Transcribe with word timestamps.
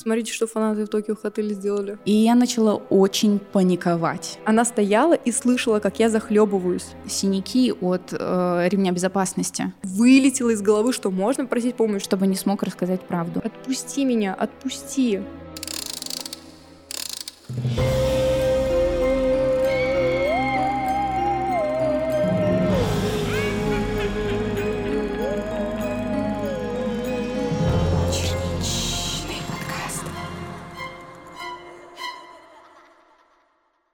Смотрите, 0.00 0.32
что 0.32 0.46
фанаты 0.46 0.86
в 0.86 0.88
Токио 0.88 1.14
Хотеле 1.14 1.54
сделали. 1.54 1.98
И 2.06 2.12
я 2.12 2.34
начала 2.34 2.74
очень 2.74 3.38
паниковать. 3.38 4.38
Она 4.46 4.64
стояла 4.64 5.12
и 5.12 5.30
слышала, 5.30 5.78
как 5.78 5.98
я 5.98 6.08
захлебываюсь. 6.08 6.86
Синяки 7.06 7.70
от 7.70 8.14
э, 8.18 8.68
ремня 8.70 8.92
безопасности. 8.92 9.74
Вылетело 9.82 10.48
из 10.48 10.62
головы, 10.62 10.94
что 10.94 11.10
можно 11.10 11.44
просить 11.44 11.74
помощь. 11.74 12.02
Чтобы 12.02 12.26
не 12.26 12.36
смог 12.36 12.62
рассказать 12.62 13.02
правду. 13.02 13.42
Отпусти 13.44 14.06
меня, 14.06 14.32
отпусти. 14.32 15.20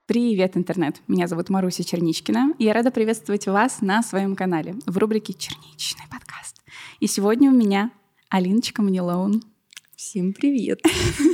Привет, 0.07 0.55
интернет! 0.55 1.01
Меня 1.09 1.27
зовут 1.27 1.49
Маруся 1.49 1.83
Черничкина, 1.83 2.53
и 2.57 2.63
я 2.63 2.71
рада 2.71 2.91
приветствовать 2.91 3.45
вас 3.45 3.81
на 3.81 4.01
своем 4.01 4.37
канале 4.37 4.75
в 4.85 4.97
рубрике 4.97 5.33
«Черничный 5.33 6.05
подкаст». 6.09 6.61
И 7.01 7.07
сегодня 7.07 7.51
у 7.51 7.53
меня 7.53 7.91
Алиночка 8.29 8.81
Манилоун. 8.81 9.43
Всем 9.97 10.31
привет! 10.31 10.79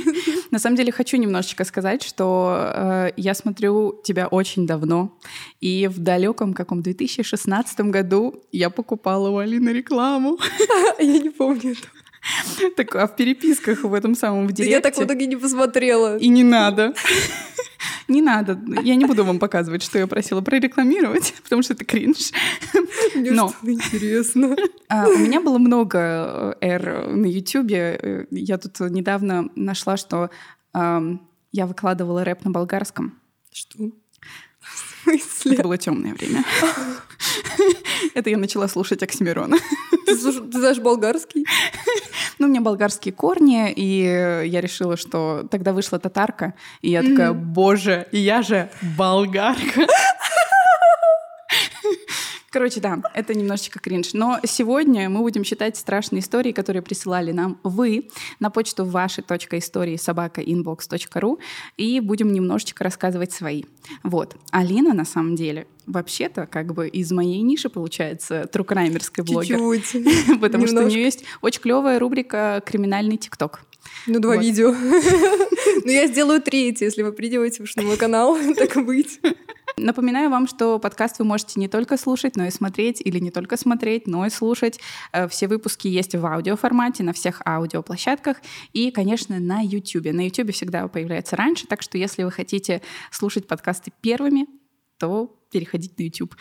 На 0.50 0.58
самом 0.58 0.74
деле 0.74 0.90
хочу 0.90 1.16
немножечко 1.18 1.62
сказать, 1.62 2.02
что 2.02 2.72
э, 2.74 3.10
я 3.16 3.34
смотрю 3.34 4.00
тебя 4.02 4.26
очень 4.26 4.66
давно, 4.66 5.16
и 5.60 5.86
в 5.86 6.00
далеком 6.00 6.52
каком 6.52 6.82
2016 6.82 7.78
году 7.82 8.42
я 8.50 8.70
покупала 8.70 9.28
у 9.28 9.36
Алины 9.36 9.68
рекламу. 9.68 10.36
Я 10.98 11.18
не 11.20 11.30
помню 11.30 11.76
это. 11.78 11.88
Так, 12.76 12.96
а 12.96 13.06
в 13.06 13.14
переписках 13.14 13.84
в 13.84 13.94
этом 13.94 14.16
самом 14.16 14.48
в 14.48 14.52
директе... 14.52 14.72
Я 14.72 14.80
так 14.80 14.96
в 14.96 15.02
итоге 15.02 15.26
не 15.26 15.36
посмотрела. 15.36 16.16
И 16.16 16.28
не 16.28 16.42
надо. 16.42 16.94
Не 18.08 18.22
надо. 18.22 18.58
Я 18.82 18.94
не 18.96 19.04
буду 19.04 19.24
вам 19.24 19.38
показывать, 19.38 19.82
что 19.82 19.98
я 19.98 20.06
просила 20.06 20.40
прорекламировать, 20.40 21.34
потому 21.42 21.62
что 21.62 21.74
это 21.74 21.84
кринж. 21.84 22.32
Мне 23.14 23.30
Но 23.30 23.52
интересно. 23.62 24.56
А, 24.88 25.06
у 25.08 25.18
меня 25.18 25.40
было 25.40 25.58
много 25.58 26.56
э, 26.60 26.66
R 26.66 27.08
на 27.08 27.26
Ютубе. 27.26 27.98
Э, 28.00 28.26
я 28.30 28.58
тут 28.58 28.80
недавно 28.80 29.48
нашла, 29.54 29.96
что 29.96 30.30
я 31.52 31.66
выкладывала 31.66 32.24
рэп 32.24 32.44
на 32.44 32.50
болгарском. 32.50 33.16
Что? 33.52 33.92
Это 35.44 35.62
было 35.62 35.78
темное 35.78 36.14
время. 36.14 36.44
Это 38.14 38.30
я 38.30 38.38
начала 38.38 38.68
слушать 38.68 39.02
Оксимирона. 39.02 39.58
Ты, 40.06 40.16
ты 40.16 40.58
знаешь 40.58 40.78
болгарский? 40.78 41.46
Ну, 42.38 42.46
у 42.46 42.50
меня 42.50 42.60
болгарские 42.60 43.12
корни, 43.12 43.70
и 43.72 44.02
я 44.46 44.60
решила, 44.60 44.96
что 44.96 45.46
тогда 45.50 45.72
вышла 45.72 45.98
татарка, 45.98 46.54
и 46.82 46.90
я 46.90 47.02
такая, 47.02 47.32
боже, 47.32 48.06
я 48.12 48.42
же 48.42 48.70
болгарка. 48.96 49.86
Короче, 52.54 52.78
да, 52.78 53.02
это 53.14 53.34
немножечко 53.34 53.80
кринж. 53.80 54.12
Но 54.12 54.38
сегодня 54.44 55.10
мы 55.10 55.22
будем 55.22 55.42
читать 55.42 55.76
страшные 55.76 56.20
истории, 56.20 56.52
которые 56.52 56.82
присылали 56.82 57.32
нам 57.32 57.58
вы 57.64 58.10
на 58.38 58.48
почту 58.48 58.84
ваши 58.84 59.24
истории 59.58 59.96
собака 59.96 60.40
inbox.ru 60.40 61.40
и 61.76 61.98
будем 61.98 62.32
немножечко 62.32 62.84
рассказывать 62.84 63.32
свои. 63.32 63.64
Вот. 64.04 64.36
Алина, 64.52 64.94
на 64.94 65.04
самом 65.04 65.34
деле, 65.34 65.66
вообще-то 65.86 66.46
как 66.46 66.74
бы 66.74 66.86
из 66.86 67.10
моей 67.10 67.42
ниши 67.42 67.68
получается 67.68 68.46
трукраймерская 68.46 69.24
блогер. 69.24 69.58
Чуть-чуть. 69.58 70.40
Потому 70.40 70.68
что 70.68 70.84
у 70.84 70.86
нее 70.86 71.02
есть 71.02 71.24
очень 71.42 71.60
клевая 71.60 71.98
рубрика 71.98 72.62
«Криминальный 72.64 73.16
ТикТок». 73.16 73.62
Ну, 74.06 74.20
два 74.20 74.36
вот. 74.36 74.44
видео. 74.44 74.72
Ну, 75.84 75.90
я 75.90 76.06
сделаю 76.06 76.40
третье, 76.40 76.86
если 76.86 77.02
вы 77.02 77.12
придете 77.12 77.62
на 77.74 77.82
мой 77.82 77.96
канал, 77.96 78.38
так 78.56 78.76
и 78.76 78.80
быть. 78.80 79.20
Напоминаю 79.76 80.30
вам, 80.30 80.46
что 80.46 80.78
подкаст 80.78 81.18
вы 81.18 81.24
можете 81.24 81.58
не 81.58 81.66
только 81.66 81.96
слушать, 81.96 82.36
но 82.36 82.46
и 82.46 82.50
смотреть, 82.50 83.00
или 83.04 83.18
не 83.18 83.32
только 83.32 83.56
смотреть, 83.56 84.06
но 84.06 84.24
и 84.24 84.30
слушать. 84.30 84.78
Э, 85.12 85.26
все 85.26 85.48
выпуски 85.48 85.88
есть 85.88 86.14
в 86.14 86.24
аудиоформате 86.24 87.02
на 87.02 87.12
всех 87.12 87.42
аудиоплощадках 87.44 88.36
и, 88.72 88.92
конечно, 88.92 89.40
на 89.40 89.62
YouTube. 89.62 90.12
На 90.12 90.26
YouTube 90.26 90.52
всегда 90.52 90.86
появляется 90.86 91.34
раньше, 91.34 91.66
так 91.66 91.82
что 91.82 91.98
если 91.98 92.22
вы 92.22 92.30
хотите 92.30 92.82
слушать 93.10 93.48
подкасты 93.48 93.92
первыми, 94.00 94.46
то 94.98 95.36
переходить 95.54 95.96
на 95.98 96.02
YouTube. 96.02 96.34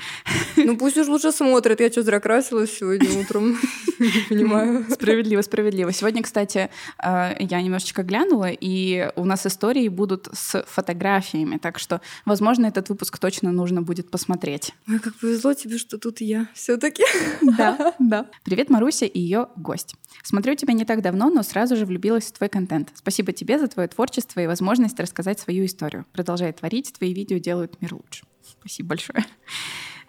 Ну 0.56 0.76
пусть 0.76 0.98
уж 0.98 1.08
лучше 1.08 1.32
смотрят. 1.32 1.80
Я 1.80 1.92
что, 1.92 2.02
зря 2.02 2.20
красилась 2.20 2.76
сегодня 2.76 3.08
утром? 3.20 3.56
понимаю. 4.30 4.86
Справедливо, 4.90 5.42
справедливо. 5.42 5.92
Сегодня, 5.92 6.24
кстати, 6.24 6.70
э, 6.98 7.36
я 7.40 7.62
немножечко 7.62 8.02
глянула, 8.02 8.50
и 8.50 9.12
у 9.16 9.26
нас 9.26 9.46
истории 9.46 9.88
будут 9.88 10.30
с 10.34 10.64
фотографиями, 10.68 11.58
так 11.58 11.78
что, 11.78 12.02
возможно, 12.26 12.66
этот 12.66 12.90
выпуск 12.90 13.20
точно 13.20 13.52
нужно 13.52 13.84
будет 13.84 14.10
посмотреть. 14.10 14.74
Ой, 14.88 14.98
как 15.00 15.16
повезло 15.16 15.54
тебе, 15.54 15.78
что 15.78 16.00
тут 16.00 16.22
я 16.22 16.48
все 16.56 16.78
таки 16.78 17.04
Да, 17.42 17.94
да. 18.00 18.26
Привет, 18.44 18.70
Маруся 18.70 19.06
и 19.06 19.20
ее 19.20 19.48
гость. 19.56 19.96
Смотрю 20.24 20.56
тебя 20.56 20.74
не 20.74 20.86
так 20.86 21.02
давно, 21.02 21.30
но 21.30 21.44
сразу 21.44 21.76
же 21.76 21.86
влюбилась 21.86 22.26
в 22.26 22.32
твой 22.32 22.50
контент. 22.50 22.92
Спасибо 22.96 23.32
тебе 23.32 23.60
за 23.60 23.68
твое 23.68 23.88
творчество 23.88 24.40
и 24.40 24.48
возможность 24.48 25.00
рассказать 25.00 25.40
свою 25.40 25.66
историю. 25.66 26.06
Продолжай 26.14 26.52
творить, 26.52 26.94
твои 26.94 27.14
видео 27.14 27.38
делают 27.38 27.80
мир 27.80 27.94
лучше. 27.94 28.24
Спасибо 28.64 28.90
большое. 28.90 29.26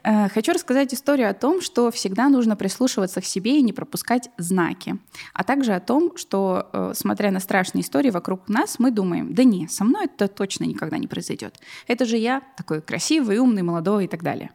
Э, 0.05 0.29
хочу 0.29 0.53
рассказать 0.53 0.95
историю 0.95 1.29
о 1.29 1.35
том, 1.35 1.61
что 1.61 1.91
всегда 1.91 2.29
нужно 2.29 2.55
прислушиваться 2.57 3.21
к 3.21 3.25
себе 3.25 3.59
и 3.59 3.63
не 3.63 3.73
пропускать 3.73 4.31
знаки, 4.39 4.99
а 5.33 5.43
также 5.43 5.73
о 5.75 5.81
том, 5.81 6.17
что, 6.17 6.69
э, 6.73 6.93
смотря 6.95 7.31
на 7.31 7.41
страшные 7.41 7.83
истории 7.83 8.11
вокруг 8.11 8.49
нас, 8.49 8.79
мы 8.79 8.91
думаем, 8.91 9.35
да 9.35 9.45
не, 9.45 9.67
со 9.67 9.83
мной 9.83 10.05
это 10.05 10.29
точно 10.29 10.65
никогда 10.65 10.99
не 10.99 11.09
произойдет. 11.09 11.59
Это 11.89 12.05
же 12.05 12.17
я 12.17 12.43
такой 12.57 12.81
красивый, 12.81 13.39
умный, 13.39 13.63
молодой 13.63 14.05
и 14.05 14.09
так 14.09 14.23
далее. 14.23 14.51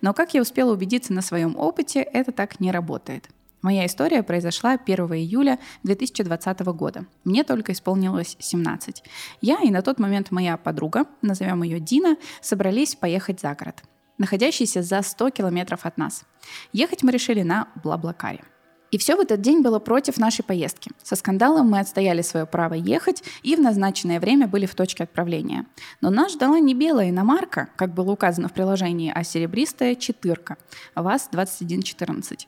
Но 0.00 0.12
как 0.14 0.34
я 0.34 0.42
успела 0.42 0.72
убедиться 0.72 1.12
на 1.12 1.22
своем 1.22 1.56
опыте, 1.56 2.00
это 2.02 2.30
так 2.30 2.60
не 2.60 2.70
работает. 2.70 3.30
Моя 3.62 3.84
история 3.84 4.22
произошла 4.22 4.72
1 4.72 4.96
июля 5.14 5.58
2020 5.82 6.60
года. 6.60 7.04
Мне 7.24 7.44
только 7.44 7.72
исполнилось 7.72 8.36
17. 8.38 9.02
Я 9.42 9.60
и 9.60 9.70
на 9.70 9.82
тот 9.82 9.98
момент 9.98 10.30
моя 10.30 10.56
подруга, 10.56 11.04
назовем 11.20 11.62
ее 11.62 11.78
Дина, 11.78 12.16
собрались 12.40 12.94
поехать 12.94 13.40
за 13.40 13.54
город, 13.54 13.82
находящийся 14.16 14.82
за 14.82 15.02
100 15.02 15.30
километров 15.30 15.84
от 15.84 15.98
нас. 15.98 16.24
Ехать 16.72 17.02
мы 17.02 17.12
решили 17.12 17.42
на 17.42 17.68
Блаблакаре. 17.82 18.44
И 18.90 18.98
все 18.98 19.16
в 19.16 19.20
этот 19.20 19.40
день 19.40 19.62
было 19.62 19.78
против 19.78 20.18
нашей 20.18 20.42
поездки. 20.42 20.90
Со 21.02 21.16
скандалом 21.16 21.70
мы 21.70 21.80
отстояли 21.80 22.22
свое 22.22 22.46
право 22.46 22.74
ехать 22.74 23.22
и 23.42 23.54
в 23.54 23.60
назначенное 23.60 24.20
время 24.20 24.48
были 24.48 24.66
в 24.66 24.74
точке 24.74 25.04
отправления. 25.04 25.66
Но 26.00 26.10
нас 26.10 26.32
ждала 26.32 26.58
не 26.58 26.74
белая 26.74 27.10
иномарка, 27.10 27.68
как 27.76 27.94
было 27.94 28.12
указано 28.12 28.48
в 28.48 28.52
приложении, 28.52 29.12
а 29.14 29.22
серебристая 29.22 29.94
четырка. 29.94 30.56
ВАЗ-2114. 30.96 32.46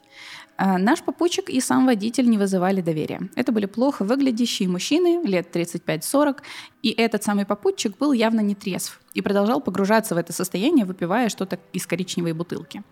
А 0.56 0.78
наш 0.78 1.02
попутчик 1.02 1.48
и 1.48 1.60
сам 1.60 1.86
водитель 1.86 2.28
не 2.28 2.38
вызывали 2.38 2.80
доверия. 2.80 3.28
Это 3.36 3.52
были 3.52 3.66
плохо 3.66 4.04
выглядящие 4.04 4.68
мужчины 4.68 5.20
лет 5.24 5.54
35-40, 5.54 6.38
и 6.82 6.90
этот 6.90 7.24
самый 7.24 7.46
попутчик 7.46 7.96
был 7.98 8.12
явно 8.12 8.40
не 8.40 8.54
трезв 8.54 9.00
и 9.14 9.22
продолжал 9.22 9.60
погружаться 9.60 10.14
в 10.14 10.18
это 10.18 10.32
состояние, 10.32 10.84
выпивая 10.84 11.28
что-то 11.28 11.58
из 11.72 11.86
коричневой 11.86 12.32
бутылки. 12.32 12.82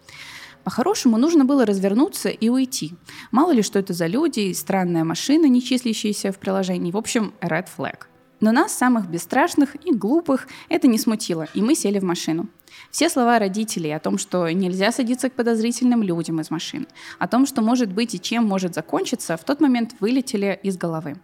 По-хорошему, 0.65 1.17
нужно 1.17 1.45
было 1.45 1.65
развернуться 1.65 2.29
и 2.29 2.49
уйти. 2.49 2.95
Мало 3.31 3.53
ли, 3.53 3.63
что 3.63 3.79
это 3.79 3.93
за 3.93 4.07
люди 4.07 4.53
странная 4.53 5.05
машина, 5.05 5.47
не 5.47 5.63
числящаяся 5.63 6.33
в 6.33 6.39
приложении. 6.39 6.93
В 6.93 6.97
общем, 6.97 7.33
red 7.41 7.67
flag. 7.77 8.07
Но 8.41 8.53
нас, 8.53 8.73
самых 8.73 9.09
бесстрашных 9.09 9.77
и 9.87 9.93
глупых, 9.93 10.49
это 10.71 10.89
не 10.89 10.99
смутило, 10.99 11.47
и 11.55 11.61
мы 11.61 11.75
сели 11.75 11.99
в 11.99 12.05
машину. 12.05 12.49
Все 12.91 13.11
слова 13.11 13.39
родителей 13.39 13.95
о 13.95 14.01
том, 14.01 14.17
что 14.17 14.49
нельзя 14.49 14.93
садиться 14.93 15.29
к 15.29 15.35
подозрительным 15.35 16.03
людям 16.03 16.41
из 16.41 16.51
машин, 16.51 16.89
о 17.19 17.29
том, 17.29 17.47
что 17.47 17.61
может 17.61 17.93
быть 17.93 18.15
и 18.15 18.21
чем 18.21 18.47
может 18.47 18.75
закончиться, 18.75 19.37
в 19.37 19.45
тот 19.45 19.61
момент 19.61 19.95
вылетели 20.01 20.59
из 20.63 20.79
головы. 20.79 21.17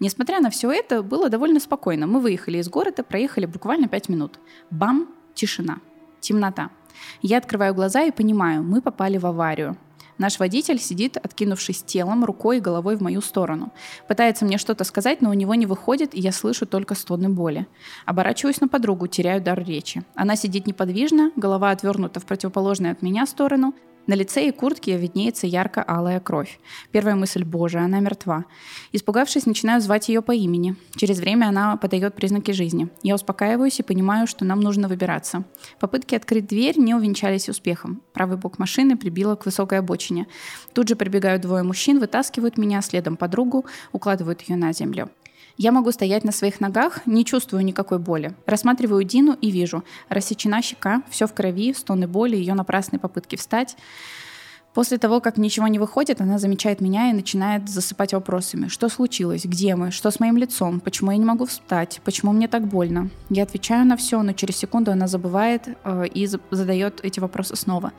Несмотря 0.00 0.40
на 0.40 0.48
все 0.50 0.70
это, 0.70 1.02
было 1.02 1.28
довольно 1.28 1.60
спокойно. 1.60 2.06
Мы 2.06 2.20
выехали 2.20 2.58
из 2.58 2.68
города, 2.68 3.02
проехали 3.02 3.46
буквально 3.46 3.88
пять 3.88 4.08
минут. 4.08 4.38
Бам! 4.70 5.08
Тишина. 5.34 5.78
Темнота. 6.20 6.70
Я 7.20 7.38
открываю 7.38 7.74
глаза 7.74 8.02
и 8.02 8.10
понимаю, 8.10 8.62
мы 8.62 8.80
попали 8.80 9.18
в 9.18 9.26
аварию. 9.26 9.76
Наш 10.18 10.38
водитель 10.38 10.78
сидит, 10.78 11.16
откинувшись 11.16 11.82
телом, 11.82 12.24
рукой 12.24 12.58
и 12.58 12.60
головой 12.60 12.96
в 12.96 13.02
мою 13.02 13.20
сторону. 13.20 13.72
Пытается 14.06 14.44
мне 14.44 14.58
что-то 14.58 14.84
сказать, 14.84 15.20
но 15.20 15.30
у 15.30 15.32
него 15.32 15.54
не 15.54 15.66
выходит, 15.66 16.14
и 16.14 16.20
я 16.20 16.32
слышу 16.32 16.66
только 16.66 16.94
стоны 16.94 17.28
боли. 17.28 17.66
Оборачиваюсь 18.06 18.60
на 18.60 18.68
подругу, 18.68 19.06
теряю 19.06 19.42
дар 19.42 19.64
речи. 19.64 20.04
Она 20.14 20.36
сидит 20.36 20.66
неподвижно, 20.66 21.32
голова 21.34 21.70
отвернута 21.70 22.20
в 22.20 22.26
противоположную 22.26 22.92
от 22.92 23.02
меня 23.02 23.26
сторону, 23.26 23.74
на 24.06 24.14
лице 24.14 24.48
и 24.48 24.50
куртке 24.50 24.96
виднеется 24.96 25.46
ярко-алая 25.46 26.18
кровь. 26.18 26.58
Первая 26.90 27.14
мысль 27.14 27.44
«Боже, 27.44 27.78
она 27.78 28.00
мертва». 28.00 28.44
Испугавшись, 28.90 29.46
начинаю 29.46 29.80
звать 29.80 30.08
ее 30.08 30.22
по 30.22 30.32
имени. 30.32 30.74
Через 30.96 31.20
время 31.20 31.46
она 31.46 31.76
подает 31.76 32.14
признаки 32.14 32.50
жизни. 32.50 32.88
Я 33.02 33.14
успокаиваюсь 33.14 33.78
и 33.78 33.84
понимаю, 33.84 34.26
что 34.26 34.44
нам 34.44 34.60
нужно 34.60 34.88
выбираться. 34.88 35.44
Попытки 35.78 36.14
открыть 36.14 36.46
дверь 36.46 36.78
не 36.78 36.94
увенчались 36.94 37.48
успехом. 37.48 38.02
Правый 38.12 38.36
бок 38.36 38.58
машины 38.58 38.96
прибило 38.96 39.36
к 39.36 39.46
высокой 39.46 39.78
обочине. 39.78 40.26
Тут 40.72 40.88
же 40.88 40.96
прибегают 40.96 41.42
двое 41.42 41.62
мужчин, 41.62 42.00
вытаскивают 42.00 42.58
меня, 42.58 42.82
следом 42.82 43.16
подругу, 43.16 43.66
укладывают 43.92 44.42
ее 44.42 44.56
на 44.56 44.72
землю. 44.72 45.10
Я 45.62 45.70
могу 45.70 45.92
стоять 45.92 46.24
на 46.24 46.32
своих 46.32 46.60
ногах, 46.60 47.06
не 47.06 47.24
чувствую 47.24 47.64
никакой 47.64 48.00
боли. 48.00 48.34
Рассматриваю 48.46 49.04
Дину 49.04 49.38
и 49.40 49.52
вижу. 49.52 49.84
Рассечена 50.08 50.60
щека, 50.60 51.02
все 51.08 51.28
в 51.28 51.34
крови, 51.34 51.72
стоны 51.72 52.08
боли, 52.08 52.34
ее 52.34 52.54
напрасные 52.54 52.98
попытки 52.98 53.36
встать. 53.36 53.76
После 54.74 54.98
того, 54.98 55.20
как 55.20 55.36
ничего 55.36 55.68
не 55.68 55.78
выходит, 55.78 56.20
она 56.20 56.38
замечает 56.38 56.80
меня 56.80 57.10
и 57.10 57.12
начинает 57.12 57.68
засыпать 57.68 58.12
вопросами. 58.12 58.66
Что 58.66 58.88
случилось? 58.88 59.44
Где 59.44 59.76
мы? 59.76 59.92
Что 59.92 60.10
с 60.10 60.18
моим 60.18 60.36
лицом? 60.36 60.80
Почему 60.80 61.12
я 61.12 61.16
не 61.16 61.24
могу 61.24 61.46
встать? 61.46 62.00
Почему 62.04 62.32
мне 62.32 62.48
так 62.48 62.66
больно? 62.66 63.10
Я 63.30 63.44
отвечаю 63.44 63.86
на 63.86 63.96
все, 63.96 64.20
но 64.20 64.32
через 64.32 64.56
секунду 64.56 64.90
она 64.90 65.06
забывает 65.06 65.68
э, 65.84 66.06
и 66.12 66.26
задает 66.26 66.98
эти 67.04 67.20
вопросы 67.20 67.54
снова. 67.54 67.92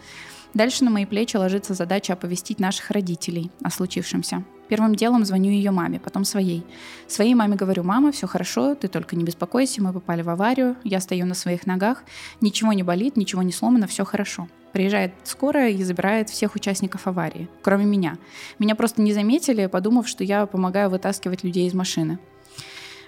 Дальше 0.54 0.84
на 0.84 0.92
мои 0.92 1.06
плечи 1.06 1.38
ложится 1.38 1.76
задача 1.76 2.12
оповестить 2.12 2.60
наших 2.60 2.92
родителей 2.92 3.52
о 3.64 3.70
случившемся. 3.70 4.44
Первым 4.74 4.96
делом 4.96 5.24
звоню 5.24 5.52
ее 5.52 5.70
маме, 5.70 6.00
потом 6.00 6.26
своей. 6.26 6.66
Своей 7.06 7.36
маме 7.36 7.56
говорю, 7.56 7.84
мама, 7.84 8.12
все 8.12 8.26
хорошо, 8.26 8.74
ты 8.74 8.88
только 8.88 9.16
не 9.16 9.24
беспокойся, 9.24 9.84
мы 9.84 9.94
попали 9.94 10.24
в 10.24 10.30
аварию, 10.32 10.78
я 10.84 11.00
стою 11.00 11.28
на 11.28 11.36
своих 11.36 11.68
ногах, 11.68 12.04
ничего 12.42 12.74
не 12.74 12.82
болит, 12.82 13.16
ничего 13.16 13.44
не 13.44 13.52
сломано, 13.52 13.86
все 13.86 14.04
хорошо. 14.04 14.48
Приезжает 14.72 15.14
скорая 15.26 15.70
и 15.70 15.84
забирает 15.84 16.32
всех 16.32 16.56
участников 16.56 17.06
аварии, 17.06 17.50
кроме 17.62 17.86
меня. 17.86 18.18
Меня 18.58 18.74
просто 18.74 19.04
не 19.04 19.14
заметили, 19.14 19.68
подумав, 19.68 20.08
что 20.08 20.24
я 20.24 20.48
помогаю 20.48 20.90
вытаскивать 20.90 21.44
людей 21.44 21.68
из 21.68 21.76
машины. 21.76 22.18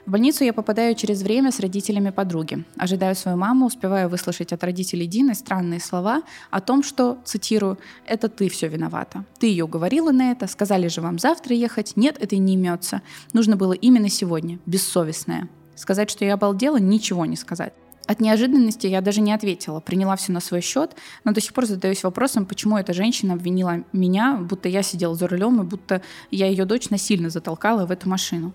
В 0.06 0.12
больницу 0.12 0.44
я 0.44 0.54
попадаю 0.54 0.94
через 0.94 1.24
время 1.24 1.52
с 1.52 1.60
родителями 1.60 2.12
подруги. 2.12 2.64
Ожидаю 2.78 3.16
свою 3.16 3.38
маму, 3.38 3.66
успеваю 3.66 4.08
выслушать 4.08 4.54
от 4.54 4.64
родителей 4.64 5.08
Дины 5.08 5.34
странные 5.34 5.80
слова 5.80 6.22
о 6.52 6.62
том, 6.62 6.84
что, 6.84 7.18
цитирую, 7.26 7.80
«это 8.06 8.30
ты 8.30 8.48
все 8.50 8.68
виновата. 8.68 9.26
Ты 9.40 9.48
ее 9.48 9.64
уговорила 9.64 10.12
на 10.12 10.32
это, 10.32 10.46
сказали 10.46 10.90
же 10.90 11.02
вам 11.02 11.18
завтра 11.18 11.56
ехать. 11.56 11.94
Нет, 11.96 12.18
это 12.20 12.38
не 12.38 12.54
имется. 12.54 13.02
Нужно 13.34 13.58
было 13.58 13.74
именно 13.74 14.10
сегодня. 14.10 14.60
Бессовестная». 14.68 15.50
Сказать, 15.74 16.12
что 16.12 16.24
я 16.24 16.36
обалдела, 16.36 16.78
ничего 16.78 17.26
не 17.26 17.36
сказать. 17.36 17.74
От 18.06 18.20
неожиданности 18.20 18.86
я 18.86 19.02
даже 19.02 19.22
не 19.22 19.34
ответила, 19.34 19.80
приняла 19.80 20.16
все 20.18 20.32
на 20.32 20.40
свой 20.40 20.62
счет, 20.62 20.96
но 21.24 21.32
до 21.32 21.42
сих 21.42 21.54
пор 21.54 21.66
задаюсь 21.66 22.04
вопросом, 22.04 22.46
почему 22.46 22.78
эта 22.78 22.94
женщина 22.94 23.34
обвинила 23.34 23.84
меня, 23.92 24.36
будто 24.36 24.70
я 24.70 24.84
сидела 24.84 25.16
за 25.16 25.28
рулем 25.28 25.62
и 25.62 25.66
будто 25.66 26.04
я 26.30 26.46
ее 26.46 26.66
дочь 26.66 26.92
насильно 26.92 27.32
затолкала 27.32 27.88
в 27.88 27.92
эту 27.92 28.08
машину. 28.08 28.54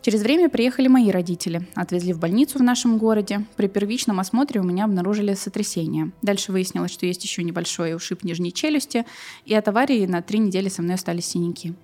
Через 0.00 0.22
время 0.22 0.48
приехали 0.48 0.88
мои 0.88 1.10
родители, 1.10 1.66
отвезли 1.74 2.12
в 2.12 2.18
больницу 2.18 2.58
в 2.58 2.62
нашем 2.62 2.98
городе. 2.98 3.44
При 3.56 3.66
первичном 3.66 4.20
осмотре 4.20 4.60
у 4.60 4.64
меня 4.64 4.84
обнаружили 4.84 5.34
сотрясение. 5.34 6.12
Дальше 6.22 6.52
выяснилось, 6.52 6.92
что 6.92 7.06
есть 7.06 7.24
еще 7.24 7.42
небольшой 7.42 7.94
ушиб 7.94 8.22
нижней 8.22 8.52
челюсти, 8.52 9.04
и 9.44 9.54
от 9.54 9.66
аварии 9.68 10.06
на 10.06 10.22
три 10.22 10.38
недели 10.38 10.68
со 10.68 10.82
мной 10.82 10.94
остались 10.94 11.26
синяки. 11.26 11.74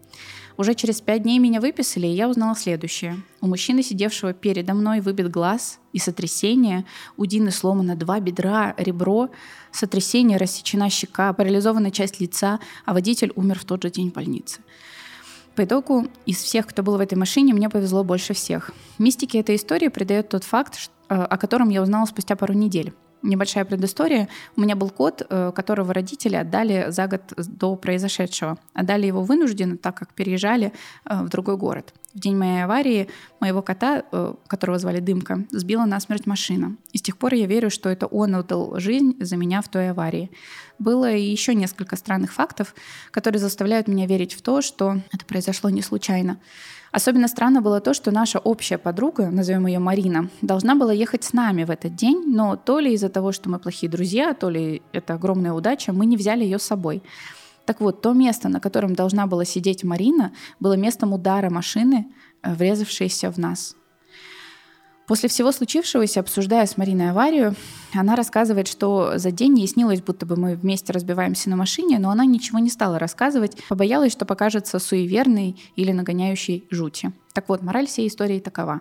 Уже 0.56 0.75
через 0.75 1.00
пять 1.00 1.25
дней 1.25 1.40
меня 1.40 1.61
выписали, 1.61 2.06
и 2.06 2.14
я 2.14 2.28
узнала 2.28 2.55
следующее. 2.55 3.16
У 3.40 3.49
мужчины, 3.49 3.82
сидевшего 3.82 4.32
передо 4.32 4.72
мной, 4.72 5.00
выбит 5.00 5.28
глаз 5.28 5.81
и 5.93 5.99
сотрясение. 5.99 6.84
У 7.17 7.26
Дины 7.26 7.50
сломано 7.50 7.96
два 7.96 8.20
бедра, 8.20 8.75
ребро, 8.78 9.31
сотрясение, 9.72 10.38
рассечена 10.38 10.88
щека, 10.90 11.32
парализована 11.32 11.90
часть 11.90 12.20
лица, 12.20 12.60
а 12.84 12.94
водитель 12.94 13.32
умер 13.34 13.58
в 13.58 13.64
тот 13.64 13.82
же 13.82 13.90
день 13.90 14.10
в 14.10 14.14
больнице. 14.14 14.60
По 15.55 15.65
итогу, 15.65 16.06
из 16.27 16.39
всех, 16.39 16.67
кто 16.67 16.83
был 16.83 16.97
в 16.97 17.01
этой 17.01 17.15
машине, 17.15 17.55
мне 17.55 17.69
повезло 17.69 18.03
больше 18.03 18.35
всех. 18.35 18.73
Мистике 18.99 19.39
этой 19.39 19.55
истории 19.55 19.89
придает 19.89 20.29
тот 20.29 20.43
факт, 20.43 20.91
э, 21.09 21.15
о 21.15 21.37
котором 21.37 21.69
я 21.69 21.83
узнала 21.83 22.06
спустя 22.06 22.35
пару 22.37 22.55
недель 22.55 22.93
небольшая 23.25 23.65
предыстория. 23.65 24.29
У 24.56 24.61
меня 24.61 24.77
был 24.77 24.91
кот, 24.91 25.27
э, 25.29 25.53
которого 25.55 25.93
родители 25.93 26.37
отдали 26.37 26.87
за 26.89 27.06
год 27.06 27.23
до 27.37 27.75
произошедшего. 27.75 28.59
Отдали 28.75 29.06
его 29.06 29.23
вынужденно, 29.23 29.77
так 29.77 29.97
как 29.97 30.12
переезжали 30.12 30.73
э, 31.05 31.23
в 31.23 31.29
другой 31.31 31.56
город. 31.56 31.95
В 32.14 32.20
день 32.20 32.37
моей 32.37 32.62
аварии 32.62 33.08
моего 33.40 33.61
кота, 33.61 34.05
э, 34.12 34.34
которого 34.46 34.78
звали 34.78 35.00
Дымка, 35.00 35.44
сбила 35.50 35.84
насмерть 35.84 36.26
машина. 36.26 36.76
И 36.93 36.99
с 36.99 37.02
тех 37.02 37.19
пор 37.19 37.34
я 37.34 37.46
верю, 37.46 37.70
что 37.70 37.88
это 37.88 38.06
он 38.06 38.37
отдал 38.37 38.78
жизнь 38.78 39.16
за 39.19 39.37
меня 39.37 39.61
в 39.62 39.69
той 39.69 39.90
аварии. 39.90 40.31
Было 40.78 41.12
еще 41.12 41.56
несколько 41.56 41.96
странных 41.96 42.32
фактов, 42.32 42.76
которые 43.11 43.40
заставляют 43.40 43.88
меня 43.88 44.06
верить 44.06 44.32
в 44.34 44.43
то, 44.43 44.62
что 44.62 45.00
это 45.12 45.26
произошло 45.26 45.70
не 45.70 45.82
случайно. 45.82 46.38
Особенно 46.93 47.26
странно 47.26 47.61
было 47.61 47.81
то, 47.81 47.93
что 47.93 48.12
наша 48.12 48.38
общая 48.38 48.78
подруга, 48.78 49.28
назовем 49.31 49.67
ее 49.67 49.81
Марина, 49.81 50.31
должна 50.40 50.76
была 50.76 50.93
ехать 50.93 51.25
с 51.25 51.32
нами 51.32 51.64
в 51.64 51.70
этот 51.72 51.96
день, 51.96 52.22
но 52.28 52.55
то 52.55 52.78
ли 52.78 52.94
из-за 52.94 53.08
того, 53.08 53.32
что 53.32 53.50
мы 53.50 53.58
плохие 53.58 53.90
друзья, 53.90 54.32
то 54.34 54.49
ли 54.49 54.82
это 54.93 55.14
огромная 55.14 55.52
удача, 55.52 55.93
мы 55.93 56.06
не 56.06 56.17
взяли 56.17 56.44
ее 56.44 56.60
с 56.60 56.62
собой. 56.62 57.02
Так 57.64 57.81
вот, 57.81 58.02
то 58.02 58.12
место, 58.12 58.49
на 58.49 58.61
котором 58.61 58.94
должна 58.94 59.26
была 59.26 59.44
сидеть 59.44 59.84
Марина, 59.84 60.32
было 60.61 60.75
местом 60.75 61.12
удара 61.12 61.50
машины, 61.50 62.12
э, 62.43 62.55
врезавшейся 62.55 63.31
в 63.31 63.38
нас. 63.38 63.76
После 65.06 65.28
всего 65.28 65.52
случившегося, 65.52 66.20
обсуждая 66.20 66.64
с 66.64 66.78
Мариной 66.78 67.11
аварию, 67.11 67.55
она 67.93 68.16
рассказывает, 68.16 68.66
что 68.69 69.19
за 69.19 69.31
день 69.31 69.58
ей 69.58 69.69
снилось, 69.69 70.00
будто 70.00 70.25
бы 70.25 70.37
мы 70.37 70.56
вместе 70.56 70.94
разбиваемся 70.94 71.50
на 71.50 71.56
машине, 71.56 71.99
но 71.99 72.08
она 72.08 72.25
ничего 72.25 72.58
не 72.58 72.70
стала 72.70 72.99
рассказывать, 72.99 73.62
побоялась, 73.69 74.12
что 74.12 74.25
покажется 74.25 74.78
суеверной 74.78 75.60
или 75.76 75.93
нагоняющей 75.93 76.67
жути. 76.70 77.12
Так 77.34 77.50
вот, 77.50 77.62
мораль 77.62 77.87
всей 77.87 78.08
истории 78.08 78.40
такова. 78.40 78.81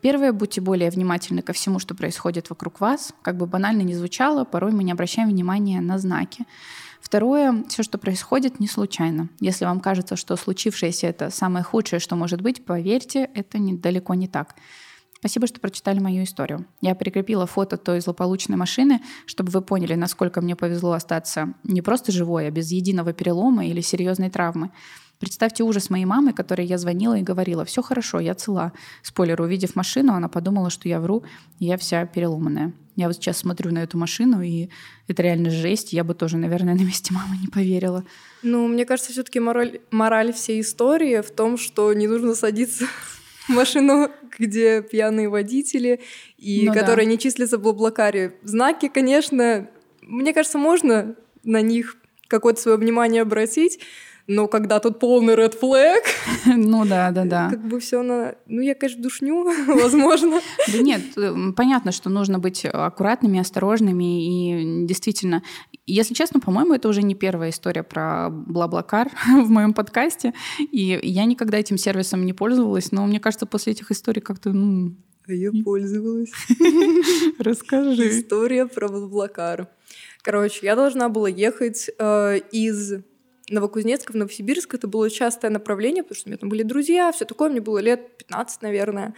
Первое, 0.00 0.32
будьте 0.32 0.60
более 0.60 0.90
внимательны 0.90 1.42
ко 1.42 1.52
всему, 1.52 1.80
что 1.80 1.96
происходит 1.96 2.50
вокруг 2.50 2.78
вас. 2.78 3.12
Как 3.22 3.36
бы 3.36 3.46
банально 3.46 3.82
ни 3.82 3.94
звучало, 3.94 4.44
порой 4.44 4.70
мы 4.70 4.84
не 4.84 4.92
обращаем 4.92 5.28
внимания 5.28 5.80
на 5.80 5.98
знаки. 5.98 6.44
Второе, 7.04 7.64
все, 7.68 7.82
что 7.82 7.98
происходит, 7.98 8.60
не 8.60 8.66
случайно. 8.66 9.28
Если 9.38 9.66
вам 9.66 9.80
кажется, 9.80 10.16
что 10.16 10.36
случившееся 10.36 11.06
это 11.08 11.28
самое 11.28 11.62
худшее, 11.62 12.00
что 12.00 12.16
может 12.16 12.40
быть, 12.40 12.64
поверьте, 12.64 13.28
это 13.34 13.58
не, 13.58 13.74
далеко 13.74 14.14
не 14.14 14.26
так. 14.26 14.54
Спасибо, 15.18 15.46
что 15.46 15.60
прочитали 15.60 16.00
мою 16.00 16.24
историю. 16.24 16.66
Я 16.80 16.94
прикрепила 16.94 17.46
фото 17.46 17.76
той 17.76 18.00
злополучной 18.00 18.56
машины, 18.56 19.02
чтобы 19.26 19.50
вы 19.50 19.60
поняли, 19.60 19.94
насколько 19.94 20.40
мне 20.40 20.56
повезло 20.56 20.92
остаться 20.92 21.52
не 21.62 21.82
просто 21.82 22.10
живой, 22.10 22.48
а 22.48 22.50
без 22.50 22.70
единого 22.72 23.12
перелома 23.12 23.66
или 23.66 23.82
серьезной 23.82 24.30
травмы. 24.30 24.70
Представьте 25.24 25.62
ужас 25.62 25.88
моей 25.88 26.04
мамы, 26.04 26.34
которой 26.34 26.66
я 26.66 26.76
звонила 26.76 27.14
и 27.14 27.22
говорила, 27.22 27.64
все 27.64 27.80
хорошо, 27.80 28.20
я 28.20 28.34
цела. 28.34 28.74
Спойлер, 29.00 29.40
увидев 29.40 29.74
машину, 29.74 30.12
она 30.12 30.28
подумала, 30.28 30.68
что 30.68 30.86
я 30.86 31.00
вру, 31.00 31.24
и 31.60 31.64
я 31.64 31.78
вся 31.78 32.04
переломанная. 32.04 32.74
Я 32.94 33.06
вот 33.06 33.16
сейчас 33.16 33.38
смотрю 33.38 33.72
на 33.72 33.78
эту 33.78 33.96
машину, 33.96 34.42
и 34.42 34.68
это 35.08 35.22
реально 35.22 35.48
жесть. 35.48 35.94
Я 35.94 36.04
бы 36.04 36.12
тоже, 36.12 36.36
наверное, 36.36 36.74
на 36.78 36.82
месте 36.82 37.14
мамы 37.14 37.38
не 37.40 37.48
поверила. 37.48 38.04
Ну, 38.42 38.68
мне 38.68 38.84
кажется, 38.84 39.12
все-таки 39.12 39.40
мораль, 39.40 39.80
мораль 39.90 40.34
всей 40.34 40.60
истории 40.60 41.22
в 41.22 41.30
том, 41.30 41.56
что 41.56 41.90
не 41.94 42.06
нужно 42.06 42.34
садиться 42.34 42.84
машину, 43.48 44.10
где 44.38 44.82
пьяные 44.82 45.30
водители, 45.30 46.02
и 46.36 46.66
ну, 46.66 46.74
которая 46.74 47.06
да. 47.06 47.12
не 47.12 47.18
числится 47.18 47.56
в 47.56 47.62
Блаблакаре. 47.62 48.34
Знаки, 48.42 48.88
конечно, 48.88 49.70
мне 50.02 50.34
кажется, 50.34 50.58
можно 50.58 51.16
на 51.44 51.62
них 51.62 51.96
какое-то 52.28 52.60
свое 52.60 52.76
внимание 52.76 53.22
обратить, 53.22 53.80
но 54.26 54.48
когда 54.48 54.80
тут 54.80 54.98
полный 54.98 55.34
red 55.34 55.58
flag... 55.60 56.00
Ну 56.46 56.84
да, 56.84 57.10
да, 57.10 57.24
да. 57.24 57.50
Как 57.50 57.66
бы 57.66 57.78
все 57.80 58.02
на... 58.02 58.34
Ну, 58.46 58.60
я, 58.62 58.74
конечно, 58.74 59.02
душню, 59.02 59.44
возможно. 59.66 60.40
Да 60.72 60.78
нет, 60.78 61.02
понятно, 61.56 61.92
что 61.92 62.10
нужно 62.10 62.38
быть 62.38 62.64
аккуратными, 62.64 63.38
осторожными, 63.38 64.82
и 64.82 64.86
действительно, 64.86 65.42
если 65.86 66.14
честно, 66.14 66.40
по-моему, 66.40 66.74
это 66.74 66.88
уже 66.88 67.02
не 67.02 67.14
первая 67.14 67.50
история 67.50 67.82
про 67.82 68.30
Блаблакар 68.30 69.10
в 69.26 69.50
моем 69.50 69.74
подкасте, 69.74 70.32
и 70.58 70.98
я 71.02 71.24
никогда 71.24 71.58
этим 71.58 71.76
сервисом 71.76 72.24
не 72.24 72.32
пользовалась, 72.32 72.92
но 72.92 73.06
мне 73.06 73.20
кажется, 73.20 73.46
после 73.46 73.72
этих 73.72 73.90
историй 73.90 74.22
как-то, 74.22 74.52
ну... 74.52 74.96
А 75.26 75.32
я 75.32 75.50
пользовалась. 75.64 76.30
Расскажи. 77.38 78.10
История 78.10 78.66
про 78.66 78.88
Блаблакар. 78.88 79.68
Короче, 80.20 80.66
я 80.66 80.76
должна 80.76 81.08
была 81.08 81.30
ехать 81.30 81.90
э, 81.98 82.40
из 82.52 82.92
Новокузнецка 83.48 84.12
в 84.12 84.16
Новосибирск. 84.16 84.74
Это 84.74 84.86
было 84.86 85.10
частое 85.10 85.50
направление, 85.50 86.02
потому 86.02 86.16
что 86.16 86.28
у 86.28 86.30
меня 86.30 86.38
там 86.38 86.48
были 86.48 86.62
друзья, 86.62 87.12
все 87.12 87.24
такое. 87.24 87.50
Мне 87.50 87.60
было 87.60 87.78
лет 87.78 88.16
15, 88.18 88.62
наверное. 88.62 89.14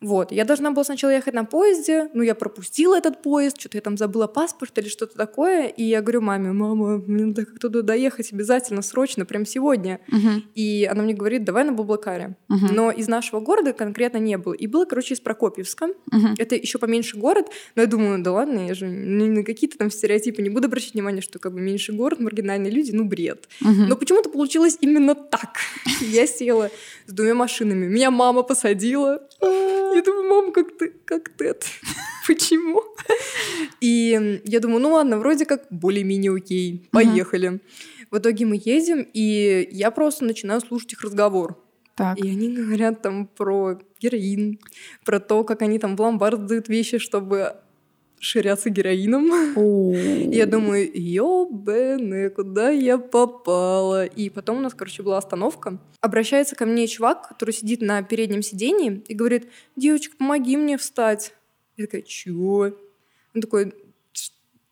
Вот, 0.00 0.30
я 0.30 0.44
должна 0.44 0.70
была 0.70 0.84
сначала 0.84 1.10
ехать 1.10 1.34
на 1.34 1.44
поезде, 1.44 2.08
ну, 2.14 2.22
я 2.22 2.36
пропустила 2.36 2.96
этот 2.96 3.20
поезд, 3.20 3.58
что-то 3.58 3.78
я 3.78 3.80
там 3.80 3.96
забыла 3.96 4.28
паспорт 4.28 4.78
или 4.78 4.88
что-то 4.88 5.16
такое, 5.16 5.66
и 5.66 5.82
я 5.82 6.02
говорю 6.02 6.20
маме, 6.20 6.52
мама, 6.52 6.98
мне 6.98 7.26
надо 7.26 7.44
как-то 7.44 7.68
туда 7.68 7.82
доехать 7.82 8.32
обязательно, 8.32 8.82
срочно, 8.82 9.26
прям 9.26 9.44
сегодня. 9.44 9.98
Uh-huh. 10.08 10.42
И 10.54 10.88
она 10.88 11.02
мне 11.02 11.14
говорит, 11.14 11.42
давай 11.42 11.64
на 11.64 11.72
Баблакаре. 11.72 12.36
Uh-huh. 12.48 12.72
Но 12.72 12.92
из 12.92 13.08
нашего 13.08 13.40
города 13.40 13.72
конкретно 13.72 14.18
не 14.18 14.38
было. 14.38 14.52
И 14.52 14.68
было, 14.68 14.84
короче, 14.84 15.14
из 15.14 15.20
Прокопьевска. 15.20 15.86
Uh-huh. 15.86 16.34
Это 16.38 16.54
еще 16.54 16.78
поменьше 16.78 17.16
город, 17.16 17.48
но 17.74 17.82
я 17.82 17.88
думаю, 17.88 18.22
да 18.22 18.30
ладно, 18.32 18.68
я 18.68 18.74
же 18.74 18.86
на 18.86 19.42
какие-то 19.42 19.78
там 19.78 19.90
стереотипы 19.90 20.42
не 20.42 20.50
буду 20.50 20.68
обращать 20.68 20.94
внимание, 20.94 21.22
что 21.22 21.40
как 21.40 21.52
бы 21.52 21.60
меньше 21.60 21.92
город, 21.92 22.20
маргинальные 22.20 22.70
люди, 22.70 22.92
ну, 22.92 23.04
бред. 23.04 23.48
Uh-huh. 23.64 23.86
Но 23.88 23.96
почему-то 23.96 24.30
получилось 24.30 24.78
именно 24.80 25.16
так. 25.16 25.56
Я 26.00 26.28
села 26.28 26.70
с 27.06 27.12
двумя 27.12 27.34
машинами. 27.34 27.86
Меня 27.86 28.12
мама 28.12 28.44
посадила. 28.44 29.27
Я 29.94 30.02
думаю, 30.02 30.28
мам, 30.28 30.52
как 30.52 30.76
ты, 30.76 30.92
как 31.04 31.30
это? 31.40 31.66
Почему? 32.26 32.82
И 33.80 34.40
я 34.44 34.60
думаю, 34.60 34.80
ну 34.80 34.92
ладно, 34.92 35.18
вроде 35.18 35.46
как 35.46 35.66
более-менее 35.70 36.34
окей, 36.34 36.88
поехали. 36.90 37.60
В 38.10 38.18
итоге 38.18 38.44
мы 38.44 38.60
едем, 38.62 39.06
и 39.14 39.68
я 39.70 39.90
просто 39.90 40.24
начинаю 40.24 40.60
слушать 40.60 40.92
их 40.92 41.02
разговор. 41.02 41.56
Так. 41.94 42.18
И 42.18 42.28
они 42.28 42.54
говорят 42.54 43.02
там 43.02 43.26
про 43.26 43.78
героин, 44.00 44.58
про 45.04 45.20
то, 45.20 45.42
как 45.42 45.62
они 45.62 45.78
там 45.78 45.96
в 45.96 46.00
ломбард 46.00 46.46
дают 46.46 46.68
вещи, 46.68 46.98
чтобы 46.98 47.56
ширяться 48.20 48.70
героином. 48.70 49.26
Я 50.32 50.46
думаю, 50.46 50.90
ёбэны, 50.92 52.30
куда 52.30 52.70
я 52.70 52.98
попала? 52.98 54.04
И 54.06 54.30
потом 54.30 54.58
у 54.58 54.60
нас, 54.60 54.74
короче, 54.74 55.02
была 55.02 55.18
остановка. 55.18 55.78
Обращается 56.00 56.56
ко 56.56 56.66
мне 56.66 56.86
чувак, 56.86 57.28
который 57.28 57.52
сидит 57.52 57.80
на 57.80 58.02
переднем 58.02 58.42
сидении 58.42 59.02
и 59.08 59.14
говорит, 59.14 59.48
девочка, 59.76 60.16
помоги 60.16 60.56
мне 60.56 60.76
встать. 60.78 61.34
Я 61.76 61.86
такая, 61.86 62.02
чё? 62.02 62.72
Он 63.34 63.40
такой, 63.40 63.72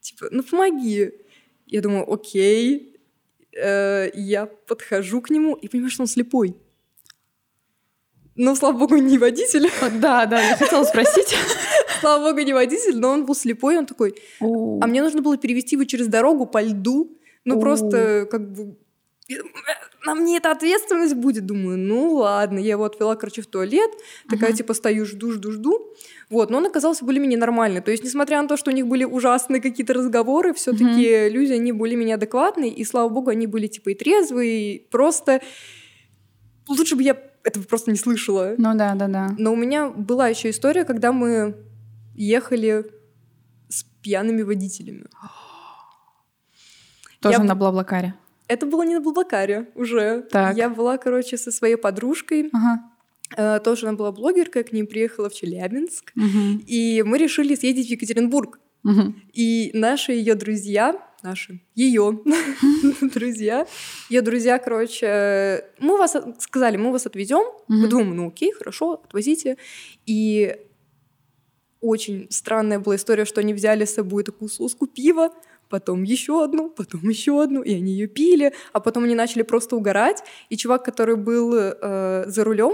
типа, 0.00 0.28
ну 0.30 0.42
помоги. 0.42 1.12
Я 1.66 1.80
думаю, 1.80 2.10
окей. 2.12 2.96
Э, 3.56 4.10
Я 4.14 4.46
подхожу 4.46 5.20
к 5.20 5.30
нему 5.30 5.54
и 5.54 5.68
понимаю, 5.68 5.90
что 5.90 6.02
он 6.02 6.06
слепой. 6.06 6.56
Ну, 8.38 8.54
слава 8.54 8.76
богу, 8.76 8.96
не 8.96 9.16
водитель. 9.18 9.70
Да, 10.00 10.26
да, 10.26 10.40
я 10.42 10.56
хотела 10.56 10.84
спросить. 10.84 11.34
Слава 12.00 12.30
богу, 12.30 12.40
не 12.40 12.52
водитель, 12.52 12.98
но 12.98 13.10
он 13.10 13.26
был 13.26 13.34
слепой, 13.34 13.78
он 13.78 13.86
такой, 13.86 14.14
а 14.40 14.86
мне 14.86 15.02
нужно 15.02 15.22
было 15.22 15.36
перевести 15.36 15.76
его 15.76 15.84
через 15.84 16.08
дорогу 16.08 16.46
по 16.46 16.62
льду. 16.62 17.16
Ну, 17.44 17.60
просто 17.60 18.26
как 18.30 18.52
бы... 18.52 18.76
На 20.04 20.14
мне 20.14 20.36
эта 20.36 20.52
ответственность 20.52 21.14
будет. 21.14 21.46
Думаю, 21.46 21.76
ну 21.76 22.12
ладно. 22.14 22.60
Я 22.60 22.72
его 22.72 22.84
отвела, 22.84 23.16
короче, 23.16 23.42
в 23.42 23.46
туалет. 23.46 23.90
Такая, 24.28 24.50
Ага. 24.50 24.58
типа, 24.58 24.72
стою, 24.72 25.04
жду, 25.04 25.32
жду, 25.32 25.50
жду. 25.50 25.94
Вот, 26.30 26.48
но 26.50 26.58
он 26.58 26.66
оказался 26.66 27.04
более-менее 27.04 27.38
нормальный. 27.38 27.80
То 27.80 27.90
есть, 27.90 28.04
несмотря 28.04 28.40
на 28.40 28.46
то, 28.46 28.56
что 28.56 28.70
у 28.70 28.74
них 28.74 28.86
были 28.86 29.02
ужасные 29.02 29.60
какие-то 29.60 29.94
разговоры, 29.94 30.54
все 30.54 30.70
таки 30.70 31.28
люди, 31.28 31.52
они 31.52 31.72
более-менее 31.72 32.14
адекватные. 32.14 32.70
И, 32.70 32.84
слава 32.84 33.08
богу, 33.08 33.30
они 33.30 33.48
были, 33.48 33.66
типа, 33.66 33.90
и 33.90 33.94
трезвые, 33.94 34.74
и 34.74 34.88
просто... 34.90 35.40
Лучше 36.68 36.94
бы 36.94 37.02
я 37.02 37.16
этого 37.42 37.64
просто 37.64 37.90
не 37.90 37.96
слышала. 37.98 38.54
Ну 38.58 38.74
да, 38.76 38.94
да, 38.94 39.08
да. 39.08 39.34
Но 39.38 39.52
у 39.52 39.56
меня 39.56 39.88
была 39.88 40.28
еще 40.28 40.50
история, 40.50 40.84
когда 40.84 41.12
мы 41.12 41.56
ехали 42.16 42.84
с 43.68 43.84
пьяными 44.02 44.42
водителями. 44.42 45.06
Тоже 47.20 47.38
Я- 47.38 47.44
на 47.44 47.54
Блаблакаре. 47.54 48.14
Это 48.48 48.66
было 48.66 48.82
не 48.84 48.94
на 48.94 49.00
Блаблакаре 49.00 49.68
уже. 49.74 50.22
Так. 50.30 50.56
Я 50.56 50.68
была, 50.68 50.98
короче, 50.98 51.36
со 51.36 51.50
своей 51.50 51.76
подружкой. 51.76 52.48
Ага. 52.52 52.82
Э, 53.36 53.58
тоже 53.58 53.88
она 53.88 53.96
была 53.96 54.12
блогерка, 54.12 54.60
я 54.60 54.64
к 54.64 54.70
ней 54.72 54.84
приехала 54.84 55.28
в 55.28 55.34
Челябинск. 55.34 56.12
Мгм. 56.14 56.62
И 56.64 57.02
мы 57.04 57.18
решили 57.18 57.56
съездить 57.56 57.88
в 57.88 57.90
Екатеринбург. 57.90 58.60
Мгм. 58.84 59.20
И 59.32 59.72
наши 59.74 60.12
ее 60.12 60.36
друзья, 60.36 60.94
наши, 61.24 61.60
ее 61.74 62.20
друзья, 63.00 63.66
ее 64.10 64.20
друзья, 64.22 64.58
короче, 64.60 65.64
мы 65.80 65.96
вас 65.98 66.14
сказали, 66.38 66.76
мы 66.76 66.92
вас 66.92 67.04
отвезем. 67.06 67.42
Мы 67.66 67.78
Мгм. 67.78 67.88
думаем, 67.88 68.16
ну 68.16 68.28
окей, 68.28 68.52
хорошо, 68.52 69.02
отвозите. 69.04 69.56
И 70.06 70.56
очень 71.80 72.26
странная 72.30 72.78
была 72.78 72.96
история, 72.96 73.24
что 73.24 73.40
они 73.40 73.54
взяли 73.54 73.84
с 73.84 73.94
собой 73.94 74.24
такую 74.24 74.48
соску 74.48 74.86
пива, 74.86 75.30
потом 75.68 76.02
еще 76.02 76.44
одну, 76.44 76.70
потом 76.70 77.08
еще 77.08 77.42
одну, 77.42 77.62
и 77.62 77.74
они 77.74 77.92
ее 77.92 78.06
пили, 78.06 78.52
а 78.72 78.80
потом 78.80 79.04
они 79.04 79.14
начали 79.14 79.42
просто 79.42 79.76
угорать. 79.76 80.22
И 80.48 80.56
чувак, 80.56 80.84
который 80.84 81.16
был 81.16 81.54
э, 81.54 82.24
за 82.26 82.44
рулем, 82.44 82.72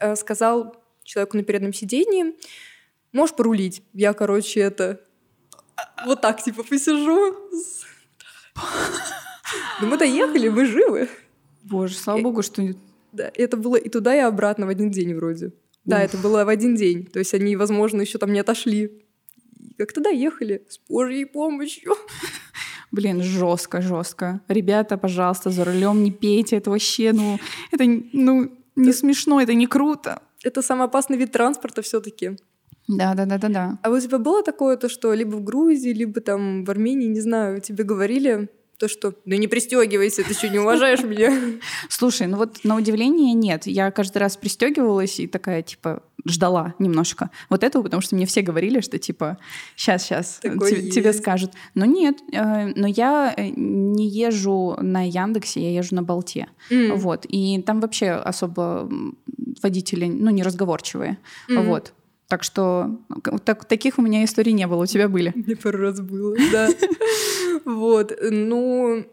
э, 0.00 0.16
сказал 0.16 0.76
человеку 1.04 1.36
на 1.36 1.42
переднем 1.42 1.72
сидении, 1.72 2.34
можешь 3.12 3.34
порулить. 3.34 3.82
Я, 3.92 4.12
короче, 4.12 4.60
это 4.60 5.00
вот 6.04 6.20
так 6.20 6.42
типа 6.42 6.62
посижу. 6.62 7.36
Ну 9.80 9.86
мы 9.86 9.96
доехали, 9.96 10.48
мы 10.48 10.66
живы. 10.66 11.08
Боже, 11.62 11.94
слава 11.94 12.20
богу, 12.20 12.42
что... 12.42 12.62
Да, 13.12 13.30
это 13.34 13.56
было 13.56 13.76
и 13.76 13.88
туда, 13.88 14.14
и 14.14 14.20
обратно 14.20 14.66
в 14.66 14.68
один 14.70 14.90
день 14.90 15.14
вроде. 15.14 15.52
Да, 15.84 15.96
Уф. 15.96 16.02
это 16.02 16.16
было 16.18 16.44
в 16.44 16.48
один 16.48 16.74
день. 16.76 17.06
То 17.06 17.18
есть 17.18 17.34
они, 17.34 17.56
возможно, 17.56 18.00
еще 18.02 18.18
там 18.18 18.32
не 18.32 18.40
отошли. 18.40 19.04
Как-то 19.78 20.00
доехали 20.00 20.64
с 20.68 20.78
Божьей 20.88 21.24
помощью. 21.24 21.94
Блин, 22.92 23.22
жестко, 23.22 23.80
жестко. 23.80 24.40
Ребята, 24.48 24.98
пожалуйста, 24.98 25.50
за 25.50 25.64
рулем 25.64 26.02
не 26.02 26.12
пейте, 26.12 26.56
это 26.56 26.70
вообще, 26.70 27.12
ну, 27.12 27.38
это, 27.70 27.84
ну, 28.12 28.52
не 28.76 28.86
Да. 28.86 28.92
смешно, 28.92 29.40
это 29.40 29.54
не 29.54 29.66
круто. 29.66 30.20
Это 30.44 30.60
самый 30.62 30.84
опасный 30.86 31.16
вид 31.16 31.32
транспорта 31.32 31.80
все-таки. 31.82 32.36
Да, 32.88 33.14
да, 33.14 33.24
да, 33.24 33.38
да, 33.38 33.48
да. 33.48 33.78
А 33.82 33.90
у 33.90 33.98
тебя 33.98 34.18
было 34.18 34.42
такое, 34.42 34.76
то, 34.76 34.88
что 34.88 35.14
либо 35.14 35.36
в 35.36 35.44
Грузии, 35.44 35.92
либо 35.92 36.20
там 36.20 36.64
в 36.64 36.70
Армении, 36.70 37.06
не 37.06 37.20
знаю, 37.20 37.60
тебе 37.60 37.84
говорили 37.84 38.48
то, 38.82 38.88
что 38.88 39.14
да 39.26 39.36
не 39.36 39.46
пристегивайся, 39.46 40.24
ты 40.24 40.34
что, 40.34 40.48
не 40.48 40.58
уважаешь 40.58 41.04
меня? 41.04 41.32
Слушай, 41.88 42.26
ну 42.26 42.36
вот 42.36 42.64
на 42.64 42.74
удивление 42.74 43.32
нет. 43.32 43.68
Я 43.68 43.92
каждый 43.92 44.18
раз 44.18 44.36
пристегивалась 44.36 45.20
и 45.20 45.28
такая, 45.28 45.62
типа, 45.62 46.02
ждала 46.26 46.74
немножко 46.80 47.30
вот 47.48 47.62
этого, 47.62 47.84
потому 47.84 48.02
что 48.02 48.16
мне 48.16 48.26
все 48.26 48.42
говорили, 48.42 48.80
что, 48.80 48.98
типа, 48.98 49.38
сейчас, 49.76 50.02
сейчас 50.02 50.40
тебе 50.40 51.12
скажут. 51.12 51.52
Но 51.76 51.84
нет, 51.84 52.16
э, 52.32 52.72
но 52.74 52.88
я 52.88 53.32
э, 53.36 53.50
не 53.54 54.08
езжу 54.08 54.76
на 54.80 55.08
Яндексе, 55.08 55.60
я 55.60 55.70
езжу 55.78 55.94
на 55.94 56.02
Болте. 56.02 56.48
Вот. 56.68 57.24
И 57.28 57.62
там 57.62 57.80
вообще 57.80 58.10
особо 58.10 58.90
водители, 59.62 60.06
ну, 60.06 60.30
неразговорчивые. 60.30 61.18
Мгм. 61.48 61.66
Вот. 61.66 61.92
Так 62.32 62.44
что 62.44 62.98
так- 63.44 63.66
таких 63.66 63.98
у 63.98 64.02
меня 64.02 64.24
историй 64.24 64.54
не 64.54 64.66
было, 64.66 64.84
у 64.84 64.86
тебя 64.86 65.06
были. 65.10 65.32
Мне 65.34 65.54
пару 65.54 65.80
раз 65.80 66.00
было, 66.00 66.34
да. 66.50 66.70
Вот, 67.66 68.10
ну... 68.22 69.04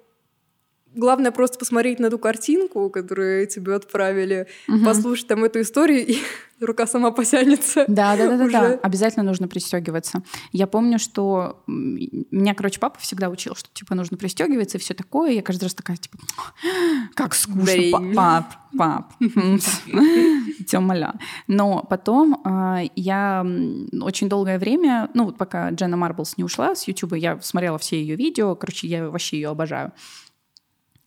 Главное 0.95 1.31
просто 1.31 1.59
посмотреть 1.59 1.99
на 1.99 2.09
ту 2.09 2.17
картинку, 2.17 2.89
которую 2.89 3.45
тебе 3.47 3.75
отправили, 3.75 4.47
Мгм. 4.67 4.85
послушать 4.85 5.27
там 5.27 5.43
эту 5.43 5.61
историю, 5.61 6.05
и 6.05 6.17
рука 6.59 6.87
сама 6.87 7.11
посянется. 7.11 7.85
Да, 7.87 8.17
да, 8.17 8.27
да, 8.29 8.37
да, 8.37 8.47
да. 8.49 8.79
Обязательно 8.81 9.23
нужно 9.23 9.47
пристегиваться. 9.47 10.23
Я 10.51 10.65
помню, 10.67 10.97
что 10.97 11.61
меня, 11.67 12.55
короче, 12.55 12.79
папа 12.79 12.99
всегда 12.99 13.29
учил, 13.29 13.55
что 13.55 13.69
типа 13.71 13.93
нужно 13.93 14.17
пристегиваться 14.17 14.77
и 14.77 14.81
все 14.81 14.93
такое. 14.93 15.31
Я 15.31 15.41
каждый 15.43 15.65
раз 15.65 15.75
такая, 15.75 15.97
типа, 15.97 16.17
как 17.13 17.35
скучно, 17.35 18.15
пап, 18.15 18.55
пап, 18.77 19.13
Тёмаля. 20.67 21.13
Но 21.47 21.85
потом 21.89 22.41
а, 22.43 22.81
я 22.95 23.45
очень 24.01 24.29
долгое 24.29 24.59
время, 24.59 25.09
ну 25.13 25.25
вот 25.25 25.37
пока 25.37 25.69
Дженна 25.69 25.97
Марблс 25.97 26.37
не 26.37 26.43
ушла 26.43 26.75
с 26.75 26.87
Ютуба, 26.87 27.15
я 27.15 27.39
смотрела 27.41 27.77
все 27.77 27.99
ее 28.01 28.15
видео, 28.15 28.55
короче, 28.55 28.87
я 28.87 29.09
вообще 29.09 29.37
ее 29.37 29.49
обожаю. 29.49 29.91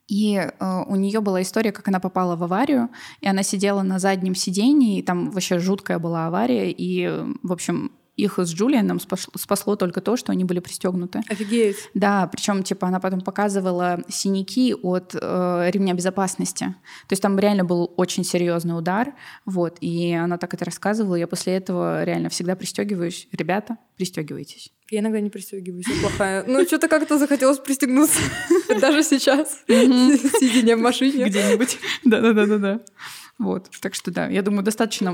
И 0.08 0.36
э, 0.36 0.82
у 0.86 0.96
нее 0.96 1.20
была 1.20 1.42
история, 1.42 1.72
как 1.72 1.88
она 1.88 2.00
попала 2.00 2.36
в 2.36 2.42
аварию, 2.42 2.90
и 3.20 3.28
она 3.28 3.42
сидела 3.42 3.82
на 3.82 3.98
заднем 3.98 4.34
сидении, 4.34 4.98
и 4.98 5.02
там 5.02 5.30
вообще 5.30 5.58
жуткая 5.58 5.98
была 5.98 6.26
авария, 6.26 6.70
и, 6.70 7.04
э, 7.04 7.26
в 7.42 7.52
общем, 7.52 7.92
их 8.16 8.38
с 8.38 8.52
Джулианом 8.52 9.00
спасло, 9.00 9.32
спасло 9.36 9.76
только 9.76 10.00
то, 10.00 10.16
что 10.16 10.32
они 10.32 10.44
были 10.44 10.60
пристегнуты. 10.60 11.22
Офигеть. 11.28 11.76
Да, 11.94 12.26
причем 12.26 12.62
типа 12.62 12.88
она 12.88 13.00
потом 13.00 13.20
показывала 13.20 14.02
синяки 14.08 14.74
от 14.74 15.14
э, 15.20 15.70
ремня 15.70 15.94
безопасности. 15.94 16.74
То 17.08 17.12
есть 17.12 17.22
там 17.22 17.38
реально 17.38 17.64
был 17.64 17.92
очень 17.96 18.24
серьезный 18.24 18.76
удар, 18.76 19.14
вот. 19.46 19.78
И 19.80 20.12
она 20.12 20.38
так 20.38 20.52
это 20.54 20.64
рассказывала. 20.64 21.14
Я 21.14 21.26
после 21.26 21.54
этого 21.54 22.04
реально 22.04 22.28
всегда 22.28 22.54
пристегиваюсь. 22.56 23.28
Ребята, 23.32 23.78
пристегивайтесь. 23.96 24.72
Я 24.90 25.00
иногда 25.00 25.20
не 25.20 25.30
пристегиваюсь, 25.30 25.86
я 25.88 26.00
плохая. 26.02 26.44
Ну, 26.46 26.64
что-то 26.66 26.86
как-то 26.86 27.18
захотелось 27.18 27.58
пристегнуться. 27.58 28.20
Даже 28.80 29.02
сейчас, 29.02 29.62
сидя 29.66 30.76
в 30.76 30.80
машине. 30.80 31.24
Где-нибудь. 31.24 31.78
Да-да-да-да-да. 32.04 32.80
Вот, 33.42 33.70
так 33.80 33.94
что 33.94 34.10
да, 34.10 34.28
я 34.28 34.42
думаю, 34.42 34.62
достаточно 34.62 35.12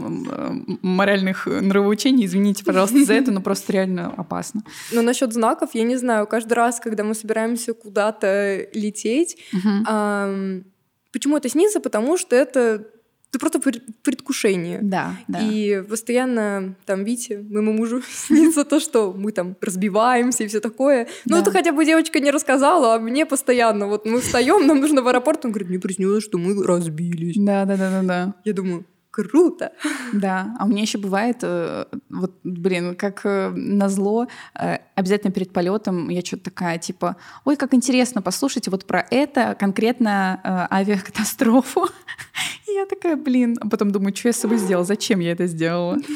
моральных 0.82 1.48
э, 1.48 1.60
нравоучений. 1.60 2.26
Извините, 2.26 2.62
пожалуйста, 2.64 3.02
за 3.04 3.14
это, 3.14 3.32
но 3.32 3.40
просто 3.40 3.72
реально 3.72 4.12
опасно. 4.16 4.62
Но 4.92 5.02
насчет 5.02 5.32
знаков, 5.32 5.70
я 5.72 5.82
не 5.82 5.96
знаю, 5.96 6.26
каждый 6.26 6.52
раз, 6.52 6.78
когда 6.78 7.04
мы 7.04 7.14
собираемся 7.14 7.72
куда-то 7.72 8.68
лететь, 8.74 9.38
почему 9.52 11.36
это 11.36 11.48
снится? 11.48 11.80
Потому 11.80 12.18
что 12.18 12.36
это 12.36 12.86
ты 13.30 13.38
просто 13.38 13.60
пред- 13.60 13.82
предвкушение. 14.02 14.78
Да, 14.82 15.16
да. 15.28 15.38
И 15.40 15.82
постоянно 15.82 16.74
там, 16.86 17.04
Вите, 17.04 17.38
моему 17.50 17.72
мужу, 17.72 18.02
снится 18.10 18.64
то, 18.64 18.80
что 18.80 19.12
мы 19.12 19.32
там 19.32 19.54
разбиваемся 19.60 20.44
и 20.44 20.46
все 20.48 20.60
такое. 20.60 21.06
Ну, 21.26 21.36
Да. 21.36 21.42
это 21.42 21.50
хотя 21.50 21.72
бы 21.72 21.84
девочка 21.84 22.20
не 22.20 22.30
рассказала, 22.30 22.94
а 22.94 22.98
мне 22.98 23.26
постоянно. 23.26 23.86
Вот 23.86 24.06
мы 24.06 24.20
встаем, 24.20 24.66
нам 24.66 24.80
нужно 24.80 25.02
в 25.02 25.08
аэропорт, 25.08 25.44
он 25.44 25.50
говорит, 25.52 25.68
мне 25.68 25.78
приснилось, 25.78 26.24
что 26.24 26.38
мы 26.38 26.64
разбились. 26.66 27.36
Да, 27.36 27.64
да, 27.64 27.76
да, 27.76 27.90
да, 27.90 28.02
да. 28.02 28.34
Я 28.44 28.52
думаю, 28.54 28.84
круто. 29.18 29.72
Да, 30.12 30.54
а 30.58 30.64
у 30.64 30.68
меня 30.68 30.82
еще 30.82 30.98
бывает, 30.98 31.38
э, 31.42 31.86
вот, 32.08 32.38
блин, 32.44 32.94
как 32.94 33.22
э, 33.24 33.50
назло, 33.50 34.28
э, 34.54 34.78
обязательно 34.94 35.32
перед 35.32 35.52
полетом 35.52 36.08
я 36.08 36.20
что-то 36.20 36.44
такая, 36.44 36.78
типа, 36.78 37.16
ой, 37.44 37.56
как 37.56 37.74
интересно, 37.74 38.22
послушайте 38.22 38.70
вот 38.70 38.86
про 38.86 39.04
это, 39.10 39.56
конкретно 39.58 40.68
авиакатастрофу. 40.70 41.88
И 42.68 42.72
я 42.72 42.86
такая, 42.86 43.16
блин, 43.16 43.58
а 43.60 43.68
потом 43.68 43.90
думаю, 43.90 44.14
что 44.14 44.28
я 44.28 44.32
с 44.32 44.36
собой 44.36 44.58
сделала, 44.58 44.84
зачем 44.84 45.20
я 45.20 45.32
это 45.32 45.46
сделала? 45.46 45.96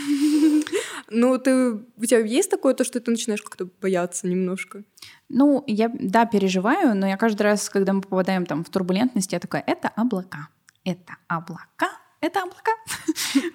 Ну, 1.15 1.37
ты, 1.37 1.73
у 1.75 2.05
тебя 2.07 2.21
есть 2.21 2.51
такое, 2.51 2.73
то, 2.73 2.85
что 2.85 2.99
ты 2.99 3.11
начинаешь 3.11 3.43
как-то 3.43 3.69
бояться 3.83 4.27
немножко? 4.27 4.83
Ну, 5.29 5.63
я, 5.67 5.91
да, 5.93 6.25
переживаю, 6.25 6.97
но 6.97 7.07
я 7.07 7.19
каждый 7.19 7.43
раз, 7.43 7.69
когда 7.69 7.93
мы 7.93 8.01
попадаем 8.01 8.47
там 8.47 8.65
в 8.65 8.71
турбулентность, 8.71 9.31
я 9.33 9.39
такая, 9.39 9.63
это 9.67 9.89
облака, 9.89 10.49
это 10.85 11.17
облака, 11.29 11.91
это 12.23 12.43
облака. 12.43 12.73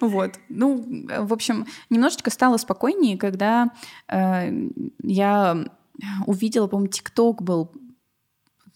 вот. 0.00 0.38
Ну, 0.48 0.86
в 1.20 1.32
общем, 1.32 1.66
немножечко 1.90 2.30
стало 2.30 2.58
спокойнее, 2.58 3.16
когда 3.16 3.72
э, 4.08 4.68
я 5.02 5.64
увидела, 6.26 6.68
по-моему, 6.68 6.90
ТикТок 6.90 7.42
был 7.42 7.72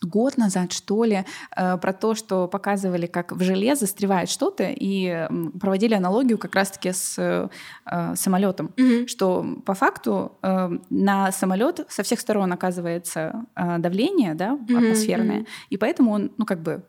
год 0.01 0.37
назад, 0.37 0.73
что 0.73 1.05
ли, 1.05 1.25
э, 1.57 1.77
про 1.77 1.93
то, 1.93 2.15
что 2.15 2.49
показывали, 2.49 3.07
как 3.07 3.33
в 3.33 3.43
желе 3.43 3.77
застревает 3.77 4.29
что-то, 4.29 4.65
и 4.69 5.29
проводили 5.61 5.95
аналогию 5.95 6.39
как 6.39 6.55
раз-таки 6.55 6.93
с 6.93 7.17
э, 7.19 8.15
самолетом, 8.17 8.73
mm-hmm. 8.77 9.07
что 9.07 9.45
по 9.65 9.75
факту 9.75 10.33
э, 10.43 10.71
на 10.91 11.33
самолет 11.33 11.87
со 11.89 12.03
всех 12.03 12.19
сторон 12.19 12.53
оказывается 12.53 13.45
э, 13.55 13.79
давление, 13.79 14.35
да, 14.35 14.55
атмосферное, 14.55 15.41
mm-hmm. 15.41 15.67
и 15.71 15.77
поэтому 15.77 16.13
он, 16.13 16.33
ну, 16.37 16.47
как 16.47 16.63
бы 16.63 16.83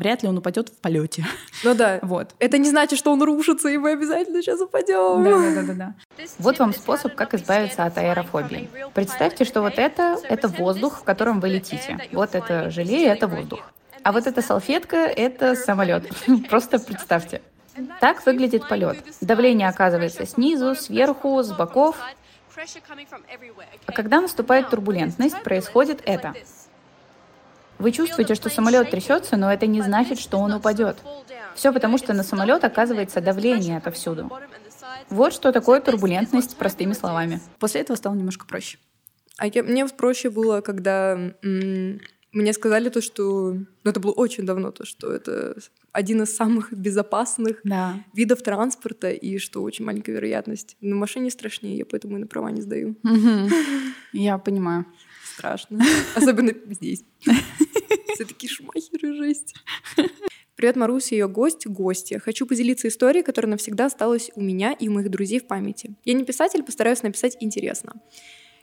вряд 0.00 0.22
ли 0.22 0.28
он 0.28 0.38
упадет 0.38 0.70
в 0.70 0.76
полете. 0.78 1.24
Ну 1.62 1.74
да. 1.74 2.00
Вот. 2.10 2.34
Это 2.38 2.58
не 2.58 2.68
значит, 2.68 2.98
что 2.98 3.12
он 3.12 3.22
рушится, 3.22 3.68
и 3.68 3.76
мы 3.76 3.92
обязательно 3.92 4.42
сейчас 4.42 4.60
упадем. 4.60 5.22
Да, 5.22 5.30
да, 5.30 5.54
да, 5.54 5.62
да, 5.62 5.74
да. 5.74 6.24
Вот 6.38 6.58
вам 6.58 6.72
способ, 6.72 7.14
как 7.14 7.34
избавиться 7.34 7.84
от 7.84 7.96
аэрофобии. 7.98 8.68
Представьте, 8.94 9.44
что 9.44 9.60
вот 9.60 9.78
это— 9.78 10.16
это 10.28 10.48
воздух, 10.48 11.00
в 11.00 11.04
котором 11.04 11.40
вы 11.40 11.50
летите. 11.50 11.98
Вот 12.12 12.34
это 12.34 12.70
желе— 12.70 13.04
это 13.06 13.28
воздух. 13.28 13.60
А 14.02 14.12
вот 14.12 14.26
эта 14.26 14.40
салфетка— 14.42 14.96
это 14.96 15.54
самолет. 15.54 16.04
Просто 16.48 16.78
представьте. 16.78 17.42
Так 18.00 18.24
выглядит 18.26 18.66
полет. 18.68 18.98
Давление 19.20 19.68
оказывается 19.68 20.26
снизу, 20.26 20.74
сверху, 20.74 21.42
с 21.42 21.52
боков. 21.52 21.96
А 23.86 23.92
когда 23.92 24.20
наступает 24.20 24.70
турбулентность, 24.70 25.42
происходит 25.42 26.02
это. 26.04 26.34
Вы 27.80 27.92
чувствуете, 27.92 28.34
что 28.34 28.50
самолет 28.50 28.90
трясется, 28.90 29.38
но 29.38 29.50
это 29.50 29.66
не 29.66 29.80
значит, 29.80 30.18
что 30.18 30.36
он 30.36 30.52
упадет. 30.52 30.98
Все 31.54 31.72
потому, 31.72 31.96
что 31.96 32.12
на 32.12 32.22
самолет 32.22 32.62
оказывается 32.62 33.20
давление 33.22 33.78
отовсюду. 33.78 34.30
Вот 35.08 35.32
что 35.32 35.50
такое 35.50 35.80
турбулентность 35.80 36.56
простыми 36.56 36.92
словами. 36.92 37.40
После 37.58 37.80
этого 37.80 37.96
стало 37.96 38.14
немножко 38.14 38.46
проще. 38.46 38.78
А 39.38 39.46
я, 39.46 39.62
мне 39.62 39.86
проще 39.86 40.28
было, 40.28 40.60
когда 40.60 41.32
м- 41.42 42.00
мне 42.32 42.52
сказали 42.52 42.90
то, 42.90 43.00
что... 43.00 43.54
Ну, 43.54 43.90
это 43.90 43.98
было 43.98 44.12
очень 44.12 44.44
давно, 44.44 44.70
то, 44.70 44.84
что 44.84 45.10
это 45.10 45.56
один 45.90 46.22
из 46.22 46.36
самых 46.36 46.72
безопасных 46.72 47.60
да. 47.64 48.04
видов 48.12 48.42
транспорта, 48.42 49.10
и 49.10 49.38
что 49.38 49.62
очень 49.62 49.86
маленькая 49.86 50.12
вероятность. 50.12 50.76
На 50.82 50.94
машине 50.96 51.30
страшнее, 51.30 51.78
я 51.78 51.86
поэтому 51.86 52.18
и 52.18 52.20
на 52.20 52.26
права 52.26 52.50
не 52.50 52.60
сдаю. 52.60 52.96
Я 54.12 54.38
понимаю 54.38 54.86
страшно. 55.40 55.80
Особенно 56.14 56.52
здесь. 56.70 57.04
Все 58.14 58.24
такие 58.26 58.52
шмахеры, 58.52 59.14
жесть. 59.14 59.54
Привет, 60.54 60.76
Маруся, 60.76 61.14
ее 61.14 61.28
гость, 61.28 61.66
гостья. 61.66 62.18
Хочу 62.18 62.46
поделиться 62.46 62.88
историей, 62.88 63.22
которая 63.22 63.50
навсегда 63.50 63.86
осталась 63.86 64.30
у 64.34 64.42
меня 64.42 64.72
и 64.72 64.88
у 64.88 64.92
моих 64.92 65.10
друзей 65.10 65.40
в 65.40 65.46
памяти. 65.46 65.94
Я 66.04 66.12
не 66.12 66.24
писатель, 66.24 66.62
постараюсь 66.62 67.02
написать 67.02 67.38
интересно. 67.40 67.94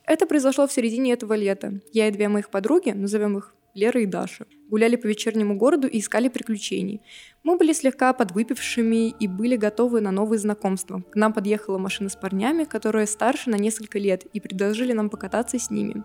Это 0.08 0.26
произошло 0.26 0.66
в 0.68 0.72
середине 0.72 1.12
этого 1.12 1.34
лета. 1.34 1.82
Я 1.92 2.08
и 2.08 2.12
две 2.12 2.30
моих 2.30 2.50
подруги, 2.50 2.92
назовем 2.92 3.38
их 3.38 3.54
Лера 3.74 4.02
и 4.02 4.06
Даша. 4.06 4.46
Гуляли 4.70 4.96
по 4.96 5.06
вечернему 5.06 5.58
городу 5.58 5.86
и 5.86 6.00
искали 6.00 6.30
приключений. 6.30 7.02
Мы 7.44 7.58
были 7.58 7.74
слегка 7.74 8.14
подвыпившими 8.14 9.10
и 9.10 9.28
были 9.28 9.58
готовы 9.58 10.00
на 10.00 10.12
новые 10.12 10.40
знакомства. 10.40 11.04
К 11.12 11.16
нам 11.18 11.34
подъехала 11.34 11.78
машина 11.78 12.10
с 12.10 12.16
парнями, 12.16 12.64
которые 12.64 13.06
старше 13.06 13.50
на 13.50 13.56
несколько 13.56 14.00
лет, 14.00 14.24
и 14.32 14.40
предложили 14.40 14.94
нам 14.94 15.10
покататься 15.10 15.60
с 15.60 15.70
ними. 15.70 16.04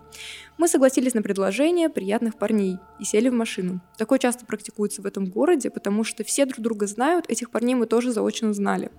Мы 0.57 0.67
согласились 0.67 1.13
на 1.13 1.21
предложение 1.21 1.87
приятных 1.87 2.37
парней 2.37 2.79
и 2.99 3.05
сели 3.05 3.29
в 3.29 3.33
машину. 3.33 3.79
Такое 3.97 4.19
часто 4.19 4.45
практикуется 4.45 5.01
в 5.01 5.05
этом 5.05 5.27
городе, 5.27 5.69
потому 5.69 6.03
что 6.03 6.25
все 6.25 6.45
друг 6.45 6.59
друга 6.59 6.87
знают, 6.87 7.29
этих 7.29 7.51
парней 7.51 7.75
мы 7.75 7.85
тоже 7.85 8.11
заочно 8.11 8.53
знали. 8.53 8.91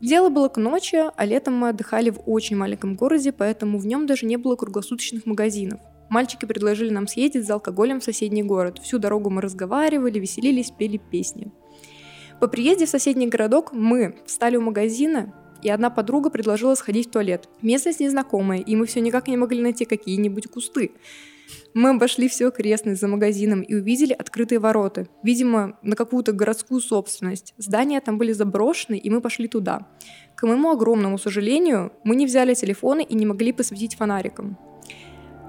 Дело 0.00 0.28
было 0.28 0.48
к 0.48 0.56
ночи, 0.56 0.96
а 1.14 1.24
летом 1.24 1.54
мы 1.54 1.70
отдыхали 1.70 2.10
в 2.10 2.20
очень 2.26 2.56
маленьком 2.56 2.96
городе, 2.96 3.32
поэтому 3.32 3.78
в 3.78 3.86
нем 3.86 4.06
даже 4.06 4.26
не 4.26 4.36
было 4.36 4.56
круглосуточных 4.56 5.24
магазинов. 5.26 5.80
Мальчики 6.10 6.44
предложили 6.44 6.90
нам 6.90 7.06
съездить 7.06 7.46
за 7.46 7.54
алкоголем 7.54 8.00
в 8.00 8.04
соседний 8.04 8.42
город. 8.42 8.78
Всю 8.78 8.98
дорогу 8.98 9.30
мы 9.30 9.40
разговаривали, 9.40 10.18
веселились, 10.18 10.70
пели 10.70 10.98
песни. 10.98 11.50
По 12.40 12.48
приезде 12.48 12.86
в 12.86 12.90
соседний 12.90 13.28
городок 13.28 13.72
мы 13.72 14.16
встали 14.26 14.56
у 14.56 14.60
магазина, 14.60 15.32
и 15.62 15.70
одна 15.70 15.88
подруга 15.88 16.28
предложила 16.28 16.74
сходить 16.74 17.08
в 17.08 17.10
туалет. 17.10 17.48
Местность 17.62 18.00
незнакомая, 18.00 18.60
и 18.60 18.76
мы 18.76 18.86
все 18.86 19.00
никак 19.00 19.28
не 19.28 19.36
могли 19.36 19.62
найти 19.62 19.86
какие-нибудь 19.86 20.48
кусты. 20.48 20.92
Мы 21.74 21.90
обошли 21.90 22.28
все 22.28 22.48
окрестность 22.48 23.00
за 23.00 23.08
магазином 23.08 23.62
и 23.62 23.74
увидели 23.74 24.12
открытые 24.12 24.58
ворота. 24.58 25.06
Видимо, 25.22 25.78
на 25.82 25.96
какую-то 25.96 26.32
городскую 26.32 26.80
собственность. 26.80 27.54
Здания 27.58 28.00
там 28.00 28.16
были 28.18 28.32
заброшены, 28.32 28.96
и 28.96 29.10
мы 29.10 29.20
пошли 29.20 29.48
туда. 29.48 29.88
К 30.36 30.46
моему 30.46 30.70
огромному 30.70 31.18
сожалению, 31.18 31.92
мы 32.04 32.16
не 32.16 32.26
взяли 32.26 32.54
телефоны 32.54 33.02
и 33.02 33.14
не 33.14 33.26
могли 33.26 33.52
посветить 33.52 33.96
фонариком. 33.96 34.56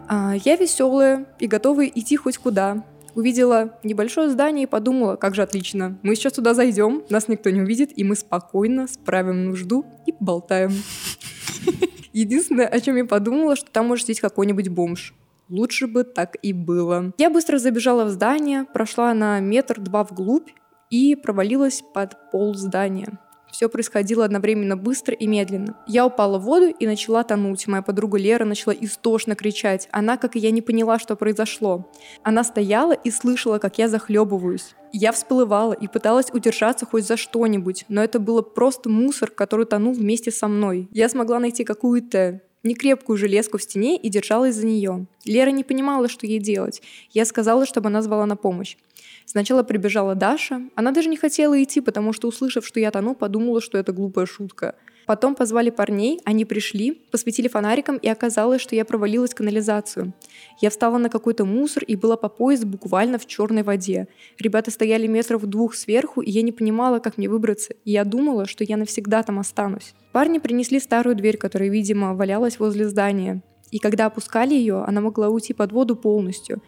А, 0.07 0.35
я 0.43 0.55
веселая 0.55 1.27
и 1.39 1.47
готовая 1.47 1.91
идти 1.93 2.15
хоть 2.15 2.37
куда. 2.37 2.83
Увидела 3.15 3.79
небольшое 3.83 4.29
здание 4.29 4.63
и 4.63 4.69
подумала, 4.69 5.15
как 5.15 5.35
же 5.35 5.41
отлично. 5.41 5.97
Мы 6.03 6.15
сейчас 6.15 6.33
туда 6.33 6.53
зайдем, 6.53 7.03
нас 7.09 7.27
никто 7.27 7.49
не 7.49 7.61
увидит, 7.61 7.97
и 7.97 8.03
мы 8.03 8.15
спокойно 8.15 8.87
справим 8.87 9.45
нужду 9.45 9.85
и 10.05 10.13
болтаем. 10.19 10.71
Единственное, 12.13 12.67
о 12.67 12.79
чем 12.79 12.97
я 12.97 13.05
подумала, 13.05 13.55
что 13.55 13.71
там 13.71 13.87
может 13.87 14.05
сидеть 14.05 14.19
какой-нибудь 14.19 14.67
бомж. 14.69 15.13
Лучше 15.49 15.87
бы 15.87 16.03
так 16.03 16.37
и 16.41 16.53
было. 16.53 17.13
Я 17.17 17.29
быстро 17.29 17.57
забежала 17.57 18.05
в 18.05 18.09
здание, 18.09 18.65
прошла 18.65 19.13
на 19.13 19.39
метр-два 19.39 20.03
вглубь 20.03 20.49
и 20.89 21.15
провалилась 21.15 21.83
под 21.93 22.31
пол 22.31 22.55
здания. 22.55 23.19
Все 23.55 23.69
происходило 23.69 24.25
одновременно 24.25 24.75
быстро 24.75 25.13
и 25.13 25.27
медленно. 25.27 25.77
Я 25.87 26.05
упала 26.05 26.39
в 26.39 26.43
воду 26.43 26.65
и 26.67 26.85
начала 26.85 27.23
тонуть. 27.23 27.67
Моя 27.67 27.81
подруга 27.81 28.17
Лера 28.17 28.43
начала 28.43 28.73
истошно 28.73 29.33
кричать. 29.33 29.87
Она, 29.91 30.17
как 30.17 30.35
и 30.35 30.39
я, 30.39 30.51
не 30.51 30.61
поняла, 30.61 30.99
что 30.99 31.15
произошло. 31.15 31.89
Она 32.21 32.43
стояла 32.43 32.91
и 32.91 33.11
слышала, 33.11 33.57
как 33.57 33.77
я 33.77 33.87
захлебываюсь. 33.87 34.75
Я 34.91 35.13
всплывала 35.13 35.71
и 35.71 35.87
пыталась 35.87 36.31
удержаться 36.33 36.85
хоть 36.85 37.07
за 37.07 37.15
что-нибудь, 37.15 37.85
но 37.87 38.03
это 38.03 38.19
было 38.19 38.41
просто 38.41 38.89
мусор, 38.89 39.31
который 39.31 39.65
тонул 39.65 39.93
вместе 39.93 40.31
со 40.31 40.49
мной. 40.49 40.89
Я 40.91 41.07
смогла 41.07 41.39
найти 41.39 41.63
какую-то 41.63 42.41
некрепкую 42.65 43.17
железку 43.17 43.57
в 43.57 43.63
стене 43.63 43.97
и 43.97 44.09
держалась 44.09 44.55
за 44.55 44.65
нее. 44.65 45.05
Лера 45.23 45.51
не 45.51 45.63
понимала, 45.63 46.09
что 46.09 46.27
ей 46.27 46.39
делать. 46.39 46.81
Я 47.11 47.25
сказала, 47.25 47.65
чтобы 47.65 47.87
она 47.87 48.01
звала 48.01 48.25
на 48.25 48.35
помощь. 48.35 48.77
Сначала 49.25 49.63
прибежала 49.63 50.15
Даша. 50.15 50.61
Она 50.75 50.91
даже 50.91 51.09
не 51.09 51.17
хотела 51.17 51.61
идти, 51.61 51.81
потому 51.81 52.13
что, 52.13 52.27
услышав, 52.27 52.65
что 52.65 52.79
я 52.79 52.91
тону, 52.91 53.15
подумала, 53.15 53.61
что 53.61 53.77
это 53.77 53.91
глупая 53.91 54.25
шутка. 54.25 54.75
Потом 55.05 55.35
позвали 55.35 55.69
парней, 55.69 56.19
они 56.25 56.45
пришли, 56.45 56.93
посветили 57.11 57.47
фонариком, 57.47 57.97
и 57.97 58.07
оказалось, 58.07 58.61
что 58.61 58.75
я 58.75 58.85
провалилась 58.85 59.31
в 59.31 59.35
канализацию. 59.35 60.13
Я 60.61 60.69
встала 60.69 60.97
на 60.97 61.09
какой-то 61.09 61.45
мусор 61.45 61.83
и 61.83 61.95
была 61.95 62.17
по 62.17 62.29
пояс 62.29 62.65
буквально 62.65 63.19
в 63.19 63.25
черной 63.25 63.63
воде. 63.63 64.07
Ребята 64.39 64.71
стояли 64.71 65.07
метров 65.07 65.45
двух 65.45 65.75
сверху, 65.75 66.21
и 66.21 66.31
я 66.31 66.41
не 66.41 66.51
понимала, 66.51 66.99
как 66.99 67.17
мне 67.17 67.29
выбраться, 67.29 67.73
и 67.85 67.91
я 67.91 68.03
думала, 68.03 68.45
что 68.47 68.63
я 68.63 68.77
навсегда 68.77 69.23
там 69.23 69.39
останусь. 69.39 69.93
Парни 70.11 70.39
принесли 70.39 70.79
старую 70.79 71.15
дверь, 71.15 71.37
которая, 71.37 71.69
видимо, 71.69 72.15
валялась 72.15 72.59
возле 72.59 72.87
здания. 72.87 73.43
И 73.71 73.79
когда 73.79 74.05
опускали 74.05 74.53
ее, 74.53 74.83
она 74.83 75.01
могла 75.01 75.29
уйти 75.29 75.53
под 75.53 75.71
воду 75.71 75.95
полностью. 75.95 76.61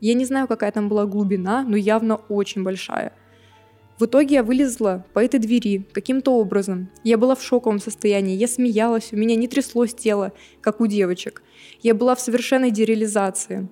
Я 0.00 0.14
не 0.14 0.24
знаю, 0.24 0.48
какая 0.48 0.72
там 0.72 0.88
была 0.88 1.06
глубина, 1.06 1.62
но 1.62 1.76
явно 1.76 2.16
очень 2.28 2.62
большая. 2.62 3.12
В 3.98 4.06
итоге 4.06 4.36
я 4.36 4.42
вылезла 4.42 5.06
по 5.12 5.20
этой 5.20 5.38
двери 5.38 5.86
каким-то 5.92 6.32
образом. 6.32 6.90
Я 7.04 7.16
была 7.16 7.36
в 7.36 7.42
шоковом 7.42 7.78
состоянии, 7.78 8.36
я 8.36 8.48
смеялась, 8.48 9.12
у 9.12 9.16
меня 9.16 9.36
не 9.36 9.46
тряслось 9.46 9.94
тело, 9.94 10.32
как 10.60 10.80
у 10.80 10.86
девочек. 10.86 11.42
Я 11.80 11.94
была 11.94 12.16
в 12.16 12.20
совершенной 12.20 12.72
дереализации. 12.72 13.68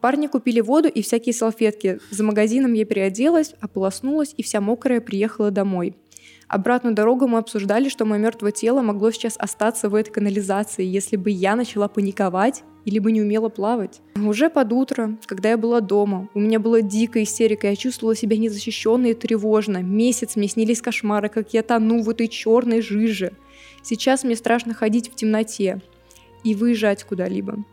Парни 0.00 0.26
купили 0.26 0.60
воду 0.60 0.88
и 0.88 1.02
всякие 1.02 1.32
салфетки. 1.32 1.98
За 2.10 2.24
магазином 2.24 2.72
я 2.72 2.84
переоделась, 2.84 3.54
ополоснулась 3.60 4.34
и 4.36 4.42
вся 4.42 4.60
мокрая 4.60 5.00
приехала 5.00 5.50
домой. 5.50 5.94
Обратную 6.54 6.94
дорогу 6.94 7.26
мы 7.26 7.38
обсуждали, 7.38 7.88
что 7.88 8.04
мое 8.04 8.20
мертвое 8.20 8.52
тело 8.52 8.80
могло 8.80 9.10
сейчас 9.10 9.34
остаться 9.36 9.88
в 9.88 9.94
этой 9.96 10.12
канализации, 10.12 10.84
если 10.84 11.16
бы 11.16 11.28
я 11.28 11.56
начала 11.56 11.88
паниковать 11.88 12.62
или 12.84 13.00
бы 13.00 13.10
не 13.10 13.22
умела 13.22 13.48
плавать. 13.48 14.00
Уже 14.14 14.48
под 14.48 14.72
утро, 14.72 15.18
когда 15.26 15.48
я 15.48 15.56
была 15.56 15.80
дома, 15.80 16.28
у 16.32 16.38
меня 16.38 16.60
была 16.60 16.80
дикая 16.80 17.24
истерика, 17.24 17.66
я 17.66 17.74
чувствовала 17.74 18.14
себя 18.14 18.38
незащищенной 18.38 19.10
и 19.10 19.14
тревожно. 19.14 19.78
Месяц 19.78 20.36
мне 20.36 20.46
снились 20.46 20.80
кошмары, 20.80 21.28
как 21.28 21.52
я 21.54 21.64
тону 21.64 22.02
в 22.04 22.08
этой 22.08 22.28
черной 22.28 22.82
жиже. 22.82 23.32
Сейчас 23.82 24.22
мне 24.22 24.36
страшно 24.36 24.74
ходить 24.74 25.10
в 25.10 25.16
темноте 25.16 25.82
и 26.44 26.54
выезжать 26.54 27.02
куда-либо. 27.02 27.64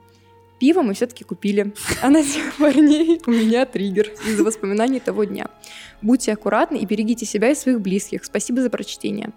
Пиво 0.62 0.84
мы 0.84 0.94
все-таки 0.94 1.24
купили, 1.24 1.74
а 2.04 2.12
на 2.12 2.24
тех 2.24 2.56
парней 2.60 3.20
у 3.26 3.32
меня 3.32 3.66
триггер 3.66 4.12
из-за 4.28 4.44
воспоминаний 4.44 5.00
того 5.00 5.24
дня. 5.24 5.48
Будьте 6.04 6.32
аккуратны 6.32 6.78
и 6.78 6.86
берегите 6.86 7.26
себя 7.26 7.50
и 7.50 7.56
своих 7.56 7.82
близких. 7.82 8.24
Спасибо 8.24 8.62
за 8.62 8.70
прочтение. 8.70 9.32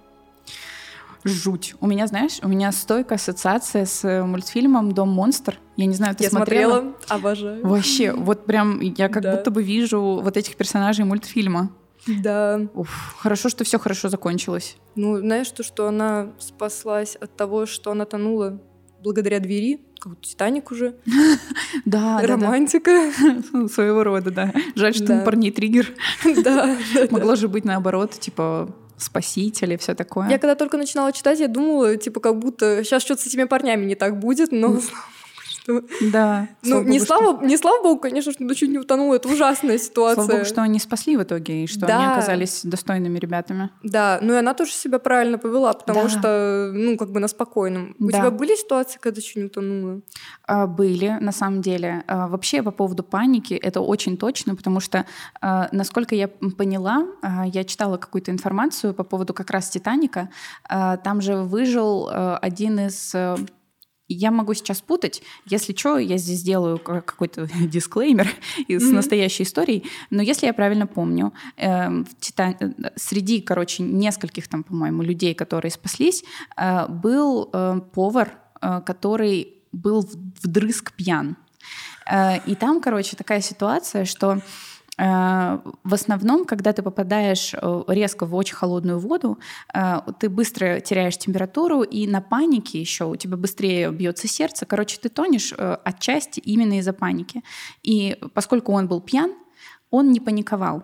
Жуть. 1.24 1.76
У 1.80 1.86
меня, 1.86 2.06
знаешь, 2.08 2.40
у 2.42 2.48
меня 2.48 2.70
стойкая 2.72 3.16
ассоциация 3.16 3.86
с 3.86 4.04
э, 4.04 4.22
мультфильмом 4.22 4.92
«Дом 4.92 5.08
монстр». 5.08 5.58
Я 5.78 5.86
не 5.86 5.94
знаю, 5.94 6.14
ты 6.14 6.24
я 6.24 6.30
смотрела? 6.30 6.80
смотрела, 6.80 6.96
обожаю. 7.08 7.66
Вообще, 7.66 8.12
вот 8.12 8.44
прям 8.44 8.80
я 8.80 9.08
как 9.08 9.22
да. 9.22 9.36
будто 9.36 9.50
бы 9.50 9.62
вижу 9.62 10.20
вот 10.22 10.36
этих 10.36 10.56
персонажей 10.56 11.06
мультфильма. 11.06 11.70
Да. 12.06 12.60
Уф, 12.74 13.14
хорошо, 13.16 13.48
что 13.48 13.64
все 13.64 13.78
хорошо 13.78 14.10
закончилось. 14.10 14.76
Ну, 14.94 15.16
знаешь, 15.16 15.50
то, 15.52 15.62
что 15.62 15.88
она 15.88 16.32
спаслась 16.38 17.16
от 17.16 17.34
того, 17.34 17.64
что 17.64 17.92
она 17.92 18.04
тонула 18.04 18.60
благодаря 19.04 19.38
двери, 19.38 19.80
как 20.00 20.20
Титаник 20.20 20.72
уже. 20.72 20.96
Да, 21.84 22.20
Романтика. 22.22 23.12
Своего 23.72 24.02
рода, 24.02 24.30
да. 24.30 24.54
Жаль, 24.74 24.94
что 24.94 25.22
парней 25.24 25.52
триггер. 25.52 25.94
Да, 26.42 26.76
Могло 27.10 27.36
же 27.36 27.48
быть 27.48 27.64
наоборот, 27.64 28.12
типа 28.18 28.74
спаситель 28.96 29.72
и 29.74 29.76
все 29.76 29.94
такое. 29.94 30.28
Я 30.30 30.38
когда 30.38 30.54
только 30.54 30.78
начинала 30.78 31.12
читать, 31.12 31.40
я 31.40 31.48
думала, 31.48 31.96
типа, 31.96 32.20
как 32.20 32.38
будто 32.38 32.82
сейчас 32.84 33.02
что-то 33.02 33.22
с 33.22 33.26
этими 33.26 33.44
парнями 33.44 33.84
не 33.84 33.96
так 33.96 34.18
будет, 34.18 34.52
но 34.52 34.80
что... 35.64 35.82
Да. 36.12 36.48
Ну, 36.62 36.82
не, 36.82 36.84
богу, 36.84 36.96
что- 36.98 37.06
слава, 37.06 37.44
не 37.44 37.56
слава 37.56 37.82
богу, 37.82 38.00
конечно, 38.00 38.32
что 38.32 38.54
чуть 38.54 38.70
не 38.70 38.78
утонула. 38.78 39.14
Это 39.16 39.28
ужасная 39.28 39.78
ситуация. 39.78 40.22
Слава 40.24 40.32
богу, 40.38 40.44
что 40.44 40.62
они 40.62 40.78
спасли 40.78 41.16
в 41.16 41.22
итоге, 41.22 41.64
и 41.64 41.66
что 41.66 41.86
они 41.86 42.04
Да. 42.06 42.12
оказались 42.12 42.60
достойными 42.64 43.18
ребятами. 43.18 43.70
Да, 43.82 44.18
ну 44.22 44.34
и 44.34 44.36
она 44.36 44.54
тоже 44.54 44.72
себя 44.72 44.98
правильно 44.98 45.38
повела, 45.38 45.72
потому 45.72 46.02
Да. 46.04 46.08
что, 46.08 46.70
ну, 46.72 46.96
как 46.96 47.10
бы 47.10 47.20
на 47.20 47.28
спокойном. 47.28 47.96
У 47.98 48.06
Да. 48.10 48.18
тебя 48.18 48.30
были 48.30 48.54
ситуации, 48.56 48.98
когда 49.00 49.20
чуть 49.20 49.36
не 49.36 49.44
утонула? 49.44 50.00
А, 50.46 50.66
Были, 50.66 51.16
на 51.20 51.32
самом 51.32 51.62
деле. 51.62 52.04
А, 52.06 52.28
Вообще, 52.28 52.62
по 52.62 52.70
поводу 52.70 53.02
паники, 53.02 53.54
это 53.54 53.80
очень 53.80 54.16
точно, 54.16 54.54
потому 54.56 54.80
что, 54.80 55.06
а, 55.40 55.68
насколько 55.72 56.14
я 56.14 56.28
поняла, 56.28 57.06
а, 57.22 57.46
я 57.46 57.64
читала 57.64 57.96
какую-то 57.96 58.30
информацию 58.30 58.92
по 58.94 59.04
поводу 59.04 59.32
как 59.34 59.50
раз 59.50 59.68
«Титаника». 59.70 60.28
А, 60.68 60.96
Там 60.98 61.20
же 61.20 61.36
выжил 61.36 62.08
а, 62.12 62.38
один 62.38 62.78
из... 62.80 63.14
Я 64.08 64.30
могу 64.30 64.52
сейчас 64.54 64.80
путать. 64.82 65.22
Если 65.46 65.74
что, 65.74 65.96
я 65.98 66.18
здесь 66.18 66.40
сделаю 66.40 66.78
ка- 66.78 67.00
какой-то 67.00 67.46
дисклеймер 67.60 68.28
из 68.68 68.82
Мгм. 68.84 68.96
настоящей 68.96 69.44
истории. 69.44 69.84
Но 70.10 70.22
если 70.22 70.46
я 70.46 70.52
правильно 70.52 70.86
помню, 70.86 71.32
эм, 71.56 72.04
в 72.04 72.14
«Титан- 72.20 72.56
э, 72.60 72.90
среди, 72.96 73.40
короче, 73.40 73.82
нескольких 73.82 74.46
там, 74.48 74.62
по-моему, 74.62 75.02
людей, 75.02 75.34
которые 75.34 75.70
спаслись, 75.70 76.22
э, 76.56 76.86
был 76.88 77.48
э, 77.52 77.80
повар, 77.94 78.32
э, 78.60 78.82
который 78.84 79.54
был 79.72 80.02
в- 80.02 80.14
вдрызг 80.42 80.92
пьян. 80.92 81.36
Э, 82.06 82.38
И 82.46 82.54
там, 82.54 82.80
короче, 82.82 83.16
такая 83.16 83.40
ситуация, 83.40 84.04
что 84.04 84.34
э, 84.34 84.40
в 84.96 85.92
основном, 85.94 86.44
когда 86.44 86.72
ты 86.72 86.82
попадаешь 86.82 87.52
э, 87.54 87.82
резко 87.88 88.26
в 88.26 88.34
очень 88.34 88.54
холодную 88.54 89.00
воду, 89.00 89.38
э, 89.72 90.00
ты 90.20 90.28
быстро 90.28 90.80
теряешь 90.80 91.18
температуру, 91.18 91.82
и 91.82 92.06
на 92.06 92.20
панике 92.20 92.80
еще 92.80 93.06
у 93.06 93.16
тебя 93.16 93.36
быстрее 93.36 93.90
бьется 93.90 94.28
сердце. 94.28 94.66
Короче, 94.66 94.98
ты 95.00 95.08
тонешь 95.08 95.52
э, 95.56 95.76
отчасти 95.84 96.38
именно 96.38 96.78
из-за 96.78 96.92
паники. 96.92 97.42
И 97.82 98.16
поскольку 98.34 98.72
он 98.72 98.86
был 98.86 99.00
пьян, 99.00 99.32
он 99.94 100.12
не 100.12 100.20
паниковал. 100.20 100.82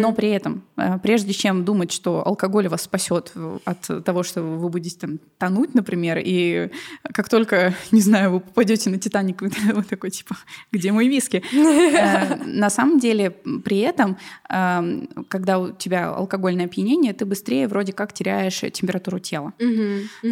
Но 0.00 0.12
при 0.12 0.30
этом, 0.30 0.64
э, 0.76 0.98
прежде 0.98 1.32
чем 1.32 1.64
думать, 1.64 1.92
что 1.92 2.26
алкоголь 2.26 2.66
вас 2.68 2.82
спасет 2.82 3.32
от 3.64 4.04
того, 4.04 4.24
что 4.24 4.42
вы 4.42 4.68
будете 4.68 4.98
там 4.98 5.20
тонуть, 5.38 5.74
например, 5.74 6.18
и 6.24 6.70
как 7.14 7.28
только, 7.28 7.72
не 7.92 8.00
знаю, 8.00 8.32
вы 8.32 8.40
попадете 8.40 8.90
на 8.90 8.98
Титаник, 8.98 9.40
вы 9.42 9.50
вы 9.74 9.82
такой 9.84 10.10
типа, 10.10 10.36
где 10.72 10.90
мой 10.92 11.08
виски? 11.08 11.42
Э, 11.52 12.36
На 12.46 12.70
самом 12.70 12.98
деле, 12.98 13.30
при 13.64 13.78
этом, 13.78 14.16
э, 14.48 15.06
когда 15.28 15.58
у 15.58 15.70
тебя 15.72 16.10
алкогольное 16.10 16.66
опьянение, 16.66 17.12
ты 17.12 17.24
быстрее 17.24 17.68
вроде 17.68 17.92
как 17.92 18.12
теряешь 18.12 18.60
температуру 18.72 19.20
тела. 19.20 19.52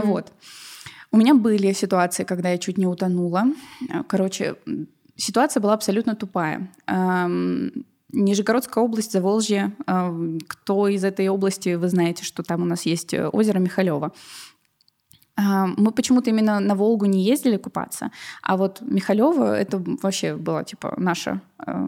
Вот. 0.03 0.33
У 1.13 1.17
меня 1.17 1.35
были 1.35 1.73
ситуации, 1.73 2.25
когда 2.25 2.51
я 2.51 2.59
чуть 2.59 2.79
не 2.79 2.87
утонула. 2.87 3.45
Короче, 4.09 4.57
ситуация 5.17 5.61
была 5.61 5.75
абсолютно 5.75 6.15
тупая. 6.17 6.69
Нижегородская 8.13 8.83
область, 8.83 9.13
Заволжье. 9.13 9.73
Эм, 9.87 10.39
Кто 10.47 10.89
из 10.89 11.05
этой 11.05 11.29
области, 11.29 11.75
вы 11.75 11.89
знаете, 11.89 12.25
что 12.25 12.43
там 12.43 12.63
у 12.63 12.65
нас 12.65 12.87
есть 12.87 13.13
э, 13.13 13.29
озеро 13.29 13.59
Михалева. 13.59 14.13
А, 15.37 15.67
Мы 15.67 15.93
почему-то 15.93 16.31
именно 16.31 16.59
на 16.59 16.75
Волгу 16.75 17.05
не 17.05 17.23
ездили 17.23 17.57
купаться, 17.59 18.11
а 18.43 18.57
вот 18.57 18.81
Михалева 18.81 19.57
это 19.57 19.83
вообще 20.03 20.37
было 20.37 20.65
типа 20.65 20.95
наше 20.97 21.41
э, 21.67 21.87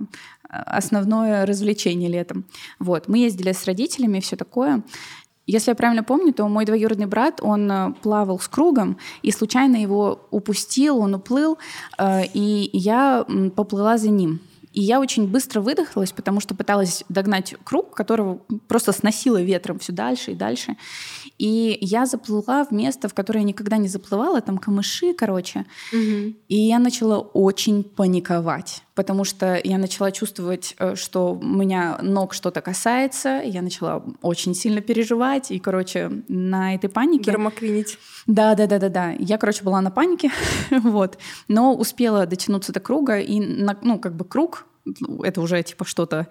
основное 0.49 1.47
развлечение 1.47 2.11
летом. 2.11 2.45
Вот 2.79 3.09
мы 3.09 3.19
ездили 3.19 3.53
с 3.53 3.65
родителями 3.65 4.21
все 4.21 4.37
такое. 4.37 4.83
Если 5.47 5.71
я 5.71 5.75
правильно 5.75 6.05
помню, 6.05 6.33
то 6.33 6.47
мой 6.49 6.65
двоюродный 6.65 7.07
брат, 7.07 7.41
он 7.43 7.71
э, 7.73 7.93
плавал 8.03 8.39
с 8.39 8.47
кругом 8.47 8.99
и 9.23 9.33
случайно 9.33 9.77
его 9.77 10.29
упустил, 10.31 10.99
он 10.99 11.15
уплыл, 11.15 11.59
и 12.01 12.71
я 12.73 13.25
поплыла 13.57 13.97
за 13.97 14.11
ним. 14.11 14.41
И 14.73 14.83
я 14.83 15.01
очень 15.01 15.27
быстро 15.27 15.61
выдохлась, 15.61 16.13
потому 16.13 16.41
что 16.41 16.55
пыталась 16.55 17.05
догнать 17.09 17.55
круг, 17.65 17.95
которого 17.95 18.41
просто 18.69 18.93
сносило 18.93 19.43
ветром 19.43 19.79
все 19.81 19.93
дальше 19.93 20.33
и 20.33 20.35
дальше. 20.35 20.77
И 21.41 21.79
я 21.81 22.05
заплыла 22.05 22.65
в 22.67 22.71
место, 22.71 23.09
в 23.09 23.15
которое 23.15 23.39
я 23.41 23.45
никогда 23.47 23.79
не 23.79 23.89
заплывала, 23.89 24.43
там 24.43 24.59
камыши, 24.59 25.15
короче. 25.15 25.65
И 26.49 26.57
я 26.57 26.79
начала 26.79 27.19
очень 27.19 27.83
паниковать, 27.83 28.83
потому 28.95 29.25
что 29.25 29.59
я 29.65 29.79
начала 29.79 30.13
чувствовать, 30.13 30.75
э, 30.79 30.95
что 30.97 31.33
у 31.33 31.43
меня 31.43 31.99
ног 32.03 32.35
что-то 32.35 32.61
касается, 32.61 33.41
я 33.43 33.63
начала 33.63 34.05
очень 34.21 34.55
сильно 34.55 34.83
переживать, 34.83 35.51
и, 35.51 35.59
короче, 35.59 36.11
на 36.29 36.75
этой 36.75 36.91
панике... 36.91 37.31
Драмаквинить. 37.31 37.99
Да, 38.27 38.55
да, 38.55 38.67
да, 38.67 38.79
да, 38.79 38.89
да. 38.91 39.11
Я, 39.19 39.39
короче, 39.39 39.65
была 39.65 39.81
на 39.81 39.91
панике, 39.91 40.31
вот, 40.71 41.17
но 41.49 41.75
успела 41.75 42.27
дотянуться 42.27 42.73
до 42.73 42.81
круга, 42.81 43.19
и, 43.19 43.41
на- 43.41 43.79
ну, 43.83 43.99
как 43.99 44.15
бы 44.15 44.27
круг, 44.27 44.67
это 45.23 45.41
уже 45.41 45.63
типа 45.63 45.85
что-то, 45.85 46.27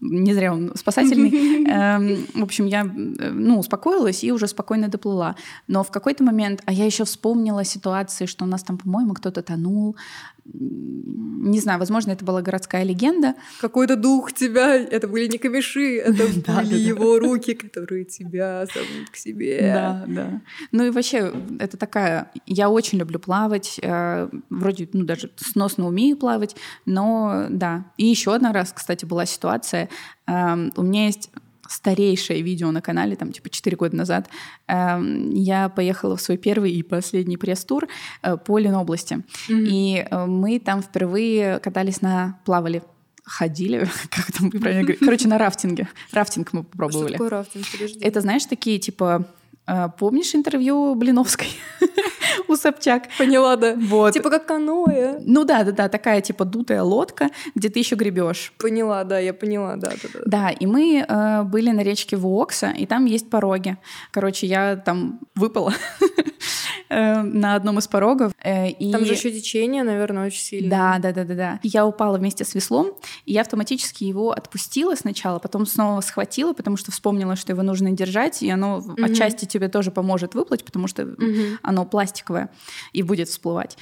не 0.00 0.34
зря 0.34 0.52
он 0.52 0.72
спасательный. 0.74 1.30
Эм, 1.66 2.26
В 2.34 2.42
общем, 2.42 2.66
я, 2.66 2.82
э, 2.82 3.30
ну, 3.30 3.58
успокоилась 3.58 4.24
и 4.24 4.32
уже 4.32 4.46
спокойно 4.48 4.88
доплыла. 4.88 5.36
Но 5.68 5.82
в 5.82 5.90
какой-то 5.90 6.24
момент, 6.24 6.62
а 6.66 6.72
я 6.72 6.84
еще 6.84 7.04
вспомнила 7.04 7.64
ситуации, 7.64 8.26
что 8.26 8.44
у 8.44 8.48
нас 8.48 8.62
там, 8.62 8.78
по-моему, 8.78 9.14
кто-то 9.14 9.42
тонул. 9.42 9.96
Не 10.44 11.60
знаю, 11.60 11.78
возможно, 11.78 12.12
это 12.12 12.24
была 12.24 12.42
городская 12.42 12.82
легенда. 12.82 13.34
Какой-то 13.60 13.96
дух 13.96 14.32
тебя, 14.32 14.74
это 14.76 15.08
были 15.08 15.26
не 15.26 15.38
камеши, 15.38 15.96
это 16.04 16.24
были 16.24 16.76
его 16.78 17.18
руки, 17.18 17.54
которые 17.54 18.04
тебя 18.04 18.66
зовут 18.72 19.10
к 19.10 19.16
себе. 19.16 19.60
Да, 19.60 20.04
да. 20.06 20.40
Ну 20.72 20.84
и 20.84 20.90
вообще, 20.90 21.32
это 21.58 21.76
такая... 21.76 22.30
Я 22.46 22.70
очень 22.70 22.98
люблю 22.98 23.18
плавать. 23.18 23.78
э, 23.82 24.28
Вроде, 24.50 24.88
ну, 24.92 25.04
даже 25.04 25.30
сносно 25.36 25.86
умею 25.86 26.16
плавать. 26.16 26.56
Но, 26.86 27.46
да. 27.50 27.86
И 27.96 28.06
еще 28.06 28.34
одна 28.34 28.52
раз, 28.52 28.72
кстати, 28.72 29.04
была 29.04 29.26
ситуация. 29.26 29.88
эм, 30.26 30.72
У 30.76 30.82
меня 30.82 31.06
есть 31.06 31.30
старейшее 31.72 32.42
видео 32.42 32.70
на 32.70 32.80
канале, 32.80 33.16
там, 33.16 33.32
типа, 33.32 33.48
4 33.50 33.76
года 33.76 33.96
назад. 33.96 34.28
Эм, 34.68 35.30
Я 35.30 35.68
поехала 35.68 36.16
в 36.16 36.20
свой 36.20 36.36
первый 36.38 36.72
и 36.72 36.82
последний 36.82 37.36
пресс-тур 37.36 37.88
э, 38.22 38.36
по 38.36 38.58
Ленобласти. 38.58 39.22
И 39.48 40.06
э, 40.08 40.26
мы 40.26 40.58
там 40.58 40.82
впервые 40.82 41.58
катались 41.60 42.02
на... 42.02 42.38
плавали 42.44 42.82
ходили, 43.24 43.88
как 44.10 44.32
там 44.32 44.50
правильно 44.50 44.82
говорить, 44.82 45.00
короче, 45.00 45.28
на 45.28 45.38
рафтинге. 45.38 45.88
Рафтинг 46.12 46.52
мы 46.52 46.62
Что 46.62 46.70
попробовали. 46.70 47.12
такое 47.12 47.30
рафтинг? 47.30 47.64
Подожди. 47.72 48.00
Это, 48.00 48.20
знаешь, 48.20 48.44
такие, 48.46 48.78
типа, 48.78 49.26
э, 49.66 49.88
помнишь 49.98 50.34
интервью 50.34 50.94
Блиновской 50.96 51.46
у 52.48 52.56
Собчак? 52.56 53.08
Поняла, 53.18 53.56
да. 53.56 53.74
Вот. 53.76 54.12
Типа 54.12 54.30
как 54.30 54.46
каноэ. 54.46 55.20
Ну 55.24 55.44
да, 55.44 55.64
да, 55.64 55.72
да, 55.72 55.88
такая 55.88 56.20
типа 56.20 56.44
дутая 56.44 56.82
лодка, 56.82 57.30
где 57.54 57.68
ты 57.68 57.78
еще 57.78 57.96
гребешь. 57.96 58.52
Поняла, 58.58 59.04
да, 59.04 59.18
я 59.18 59.34
поняла, 59.34 59.76
да, 59.76 59.90
да, 59.90 60.08
да. 60.14 60.20
Да, 60.24 60.50
и 60.50 60.66
мы 60.66 61.04
э, 61.06 61.42
были 61.42 61.70
на 61.70 61.82
речке 61.82 62.16
Вуокса, 62.16 62.70
и 62.70 62.86
там 62.86 63.04
есть 63.04 63.30
пороги. 63.30 63.76
Короче, 64.10 64.46
я 64.46 64.76
там 64.76 65.20
выпала 65.34 65.72
на 66.94 67.54
одном 67.54 67.78
из 67.78 67.88
порогов. 67.88 68.32
э, 68.42 68.70
и... 68.70 68.92
Там 68.92 69.04
же 69.04 69.12
еще 69.14 69.30
течение, 69.30 69.82
наверное, 69.84 70.26
очень 70.26 70.40
сильное. 70.40 70.70
Да, 70.70 70.98
да, 70.98 71.12
да, 71.12 71.24
да, 71.24 71.34
да. 71.34 71.60
Я 71.62 71.86
упала 71.86 72.18
вместе 72.18 72.44
с 72.44 72.54
веслом, 72.54 72.88
и 73.24 73.32
я 73.32 73.40
автоматически 73.42 74.04
его 74.04 74.30
отпустила 74.32 74.94
сначала, 74.94 75.38
потом 75.38 75.66
снова 75.66 76.00
схватила, 76.00 76.52
потому 76.52 76.76
что 76.76 76.90
вспомнила, 76.92 77.36
что 77.36 77.52
его 77.52 77.62
нужно 77.62 77.90
держать, 77.92 78.42
и 78.42 78.50
оно 78.50 78.78
Мгм. 78.80 79.04
отчасти 79.04 79.44
тебе 79.44 79.68
тоже 79.68 79.90
поможет 79.90 80.34
выплыть, 80.34 80.64
потому 80.64 80.86
что 80.88 81.04
Мгм. 81.04 81.58
оно 81.62 81.84
пластиковое 81.84 82.48
и 82.92 83.02
будет 83.02 83.28
всплывать. 83.28 83.76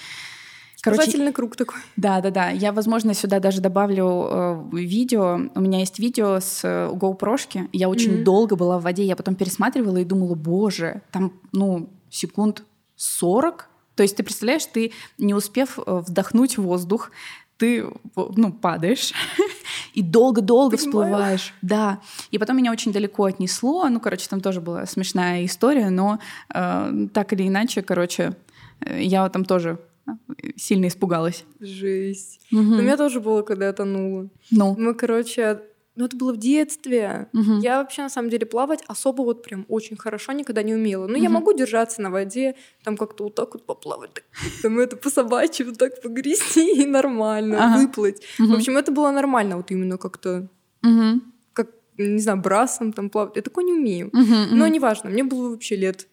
Короче, 0.82 1.32
круг 1.32 1.56
такой. 1.56 1.78
да, 1.96 2.22
да, 2.22 2.30
да. 2.30 2.48
Я, 2.48 2.72
возможно, 2.72 3.12
сюда 3.12 3.38
даже 3.38 3.60
добавлю 3.60 4.06
э, 4.30 4.64
видео. 4.72 5.38
У 5.54 5.60
меня 5.60 5.80
есть 5.80 5.98
видео 5.98 6.40
с 6.40 6.62
э, 6.64 6.90
GoPro-шки. 6.94 7.68
Я 7.74 7.90
очень 7.90 8.14
Мгм. 8.14 8.24
долго 8.24 8.56
была 8.56 8.78
в 8.78 8.82
воде. 8.84 9.04
Я 9.04 9.14
потом 9.14 9.34
пересматривала 9.34 9.98
и 9.98 10.04
думала, 10.06 10.34
боже, 10.34 11.02
там, 11.12 11.34
ну, 11.52 11.90
секунд 12.08 12.62
40. 13.00 13.68
То 13.94 14.02
есть 14.02 14.16
ты 14.16 14.22
представляешь, 14.22 14.66
ты, 14.66 14.92
не 15.18 15.34
успев 15.34 15.78
э, 15.78 16.02
вдохнуть 16.06 16.58
воздух, 16.58 17.10
ты, 17.56 17.84
ну, 18.16 18.52
падаешь 18.52 19.12
и 19.94 20.02
долго-долго 20.02 20.76
всплываешь. 20.76 21.52
Да. 21.60 22.00
И 22.30 22.38
потом 22.38 22.56
меня 22.56 22.72
очень 22.72 22.92
далеко 22.92 23.24
отнесло. 23.24 23.88
Ну, 23.88 24.00
короче, 24.00 24.28
там 24.28 24.40
тоже 24.40 24.60
была 24.60 24.86
смешная 24.86 25.44
история, 25.44 25.90
но 25.90 26.18
э, 26.54 27.06
так 27.12 27.32
или 27.32 27.48
иначе, 27.48 27.82
короче, 27.82 28.36
э, 28.80 29.02
я 29.02 29.28
там 29.28 29.44
тоже 29.44 29.78
э, 30.06 30.12
сильно 30.56 30.88
испугалась. 30.88 31.44
Жесть. 31.60 32.40
Мгм. 32.50 32.72
У 32.72 32.82
меня 32.82 32.96
тоже 32.96 33.20
было, 33.20 33.42
когда 33.42 33.66
я 33.66 33.72
тонула. 33.72 34.28
Ну, 34.50 34.74
Мы, 34.78 34.94
короче, 34.94 35.60
Но 36.00 36.06
это 36.06 36.16
было 36.16 36.32
в 36.32 36.38
детстве. 36.38 37.28
Мгм. 37.34 37.58
Я 37.58 37.82
вообще, 37.82 38.00
на 38.00 38.08
самом 38.08 38.30
деле, 38.30 38.46
плавать 38.46 38.82
особо 38.86 39.20
вот 39.20 39.42
прям 39.42 39.66
очень 39.68 39.98
хорошо 39.98 40.32
никогда 40.32 40.62
не 40.62 40.74
умела. 40.74 41.06
Ну, 41.06 41.14
я 41.16 41.24
Мгм. 41.24 41.32
могу 41.34 41.52
держаться 41.52 42.00
на 42.00 42.10
воде, 42.10 42.54
там 42.82 42.96
как-то 42.96 43.24
вот 43.24 43.34
так 43.34 43.52
вот 43.52 43.66
поплавать, 43.66 44.14
так, 44.14 44.24
там 44.62 44.78
это 44.78 44.96
по 44.96 45.10
собачьи 45.10 45.62
вот 45.62 45.76
так 45.76 46.00
погрести 46.00 46.82
и 46.82 46.86
нормально, 46.86 47.62
Ага. 47.64 47.82
выплыть. 47.82 48.24
В 48.38 48.40
Мгм. 48.40 48.54
общем, 48.54 48.76
это 48.78 48.92
было 48.92 49.10
нормально, 49.10 49.58
вот 49.58 49.70
именно 49.70 49.98
как-то, 49.98 50.48
Мгм. 50.80 51.22
как, 51.52 51.68
не 51.98 52.18
знаю, 52.20 52.40
брасом 52.40 52.94
там 52.94 53.10
плавать. 53.10 53.36
Я 53.36 53.42
такое 53.42 53.64
не 53.66 53.74
умею. 53.74 54.08
Мгм. 54.14 54.58
Но 54.58 54.66
неважно, 54.68 55.10
мне 55.10 55.22
было 55.22 55.50
вообще 55.50 55.76
лет, 55.76 56.08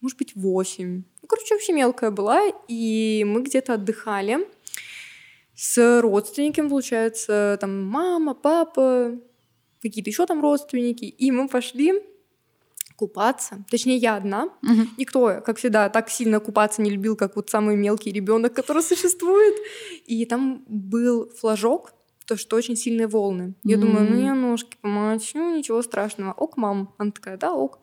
может 0.00 0.18
быть, 0.18 0.36
восемь. 0.36 1.02
Ну, 1.20 1.26
короче, 1.28 1.54
вообще 1.54 1.72
мелкая 1.72 2.12
была, 2.12 2.42
и 2.68 3.24
мы 3.26 3.42
где-то 3.42 3.74
отдыхали 3.74 4.46
с 5.60 6.00
родственниками, 6.00 6.70
получается, 6.70 7.58
там 7.60 7.84
мама, 7.84 8.32
папа, 8.32 9.12
какие-то 9.82 10.08
еще 10.08 10.24
там 10.24 10.40
родственники, 10.40 11.04
и 11.04 11.30
мы 11.30 11.48
пошли 11.48 12.02
купаться. 12.96 13.62
Точнее, 13.70 13.98
я 13.98 14.16
одна. 14.16 14.48
Мгм. 14.62 14.88
Никто, 14.96 15.42
как 15.44 15.58
всегда, 15.58 15.90
так 15.90 16.08
сильно 16.08 16.40
купаться 16.40 16.80
не 16.80 16.88
любил, 16.88 17.14
как 17.14 17.36
вот 17.36 17.50
самый 17.50 17.76
мелкий 17.76 18.10
ребенок, 18.10 18.54
который 18.54 18.82
существует. 18.92 19.54
И 20.06 20.24
там 20.24 20.64
был 20.66 21.28
флажок, 21.28 21.92
то, 22.26 22.38
что 22.38 22.56
очень 22.56 22.74
сильные 22.74 23.06
волны. 23.06 23.52
Я 23.62 23.76
думаю, 23.76 24.10
ну 24.10 24.18
я 24.18 24.34
ножки 24.34 24.78
помочу, 24.80 25.56
ничего 25.56 25.82
страшного. 25.82 26.32
Ок, 26.32 26.56
мам. 26.56 26.94
Она 26.96 27.10
такая, 27.10 27.36
да, 27.36 27.52
ок. 27.52 27.80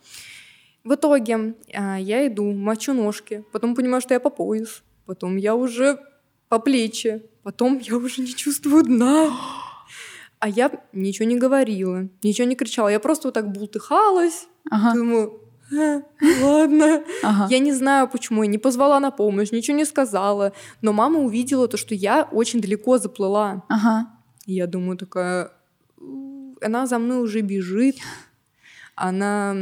В 0.84 0.96
итоге 0.96 1.54
а, 1.76 1.98
я 2.00 2.26
иду, 2.26 2.52
мочу 2.54 2.94
ножки, 2.94 3.46
потом 3.52 3.76
понимаю, 3.76 4.02
что 4.02 4.16
я 4.16 4.20
по 4.20 4.32
пояс, 4.32 4.82
потом 5.06 5.36
я 5.36 5.54
уже 5.54 6.00
по 6.50 6.60
плечи, 6.60 7.24
потом 7.48 7.80
я 7.80 7.96
уже 7.96 8.22
не 8.22 8.36
чувствую 8.36 8.84
дна. 8.84 9.32
А 10.40 10.50
я 10.50 10.70
ничего 10.92 11.26
не 11.30 11.38
говорила, 11.38 12.10
ничего 12.22 12.46
не 12.46 12.56
кричала. 12.56 12.90
Я 12.90 13.00
просто 13.00 13.30
вот 13.30 13.36
так 13.36 13.52
бултыхалась, 13.54 14.48
Ага. 14.70 14.94
думаю, 14.94 15.42
«А, 15.72 16.02
ладно. 16.44 17.04
Ага. 17.24 17.48
Я 17.50 17.60
не 17.60 17.72
знаю, 17.74 18.10
почему 18.10 18.44
я 18.44 18.50
не 18.50 18.58
позвала 18.58 19.00
на 19.00 19.12
помощь, 19.12 19.52
ничего 19.52 19.78
не 19.78 19.86
сказала. 19.86 20.52
Но 20.82 20.92
мама 20.92 21.20
увидела 21.20 21.68
то, 21.70 21.78
что 21.78 21.96
я 21.96 22.28
очень 22.34 22.60
далеко 22.60 22.98
заплыла. 22.98 23.64
Ага. 23.70 24.08
И 24.46 24.54
я 24.54 24.68
думаю, 24.68 24.98
такая, 24.98 25.52
«У, 25.98 26.54
она 26.62 26.86
за 26.86 27.00
мной 27.00 27.22
уже 27.24 27.40
бежит. 27.42 27.96
Она 28.96 29.56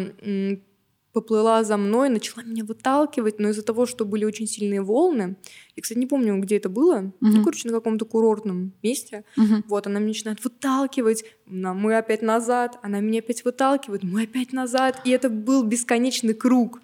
поплыла 1.15 1.63
за 1.63 1.77
мной, 1.77 2.09
начала 2.09 2.43
меня 2.43 2.65
выталкивать, 2.65 3.39
но 3.39 3.49
из-за 3.49 3.63
того, 3.63 3.85
что 3.85 4.03
были 4.05 4.25
очень 4.25 4.47
сильные 4.47 4.81
волны, 4.81 5.37
я, 5.77 5.81
кстати, 5.81 5.97
не 5.97 6.05
помню, 6.07 6.37
где 6.41 6.57
это 6.57 6.67
было, 6.69 7.13
ну, 7.21 7.29
Мгм. 7.29 7.43
короче, 7.43 7.69
на 7.69 7.73
каком-то 7.73 8.03
курортном 8.05 8.73
месте, 8.83 9.23
Мгм. 9.37 9.63
вот, 9.67 9.87
она 9.87 9.99
меня 9.99 10.09
начинает 10.09 10.43
выталкивать, 10.43 11.23
мы 11.47 11.97
опять 11.97 12.21
назад, 12.21 12.77
она 12.83 12.99
меня 12.99 13.19
опять 13.19 13.45
выталкивает, 13.45 14.03
мы 14.03 14.23
опять 14.23 14.51
назад, 14.53 14.99
и 15.05 15.09
это 15.11 15.29
был 15.29 15.63
бесконечный 15.63 16.33
круг. 16.33 16.81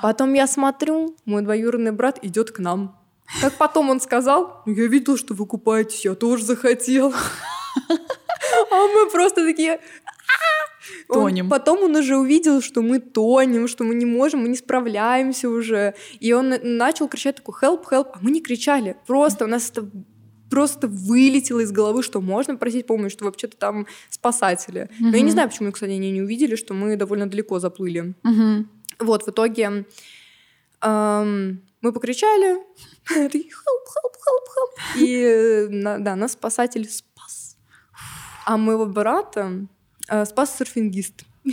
Потом 0.00 0.32
я 0.34 0.46
смотрю, 0.46 1.16
мой 1.24 1.42
двоюродный 1.42 1.90
брат 1.92 2.18
идет 2.22 2.52
к 2.52 2.60
нам. 2.60 2.96
Как 3.40 3.54
потом 3.54 3.90
он 3.90 4.00
сказал, 4.00 4.62
«Ну, 4.66 4.74
я 4.74 4.86
видел, 4.86 5.16
что 5.16 5.34
вы 5.34 5.44
купаетесь, 5.46 6.04
я 6.04 6.14
тоже 6.14 6.44
захотел. 6.44 7.12
А 8.70 8.86
мы 8.86 9.10
просто 9.10 9.44
такие... 9.44 9.80
«А!» 11.08 11.12
Он- 11.14 11.22
Тонем. 11.24 11.48
потом 11.48 11.82
он 11.84 11.96
уже 11.96 12.16
увидел, 12.16 12.60
что 12.60 12.82
мы 12.82 12.98
тонем, 13.00 13.68
что 13.68 13.84
мы 13.84 13.94
не 13.94 14.06
можем, 14.06 14.40
мы 14.42 14.48
не 14.48 14.56
справляемся 14.56 15.48
уже. 15.48 15.94
И 16.20 16.32
он 16.32 16.48
на- 16.50 16.60
начал 16.62 17.08
кричать 17.08 17.36
такой 17.36 17.54
help, 17.62 17.84
help, 17.90 18.08
а 18.14 18.18
мы 18.20 18.30
не 18.30 18.40
кричали. 18.40 18.96
Просто 19.06 19.44
у 19.44 19.48
нас 19.48 19.70
это 19.70 19.88
просто 20.50 20.86
вылетело 20.88 21.60
из 21.60 21.72
головы, 21.72 22.02
что 22.04 22.20
можно 22.20 22.56
просить 22.56 22.86
помощь, 22.86 23.12
что 23.12 23.24
вообще-то 23.24 23.56
там 23.56 23.86
спасатели. 24.10 24.88
Но 25.00 25.16
я 25.16 25.22
не 25.22 25.30
знаю, 25.32 25.48
почему, 25.48 25.72
кстати, 25.72 25.90
они 25.90 26.12
не 26.12 26.22
увидели, 26.22 26.54
что 26.56 26.72
мы 26.74 26.96
довольно 26.96 27.26
далеко 27.28 27.58
заплыли. 27.58 28.14
Мгм. 28.22 28.70
Вот, 29.00 29.24
в 29.26 29.28
итоге 29.30 29.84
эм, 30.82 31.62
мы 31.80 31.92
покричали, 31.92 32.56
help, 33.10 33.32
help, 33.32 34.14
help, 34.26 34.46
help. 34.56 35.00
И 35.00 35.20
э, 35.22 35.98
да, 35.98 36.16
нас 36.16 36.32
спасатель 36.32 36.88
спас. 36.88 37.56
А 38.44 38.56
моего 38.56 38.86
брата 38.86 39.66
спас 40.24 40.56
серфингист. 40.56 41.24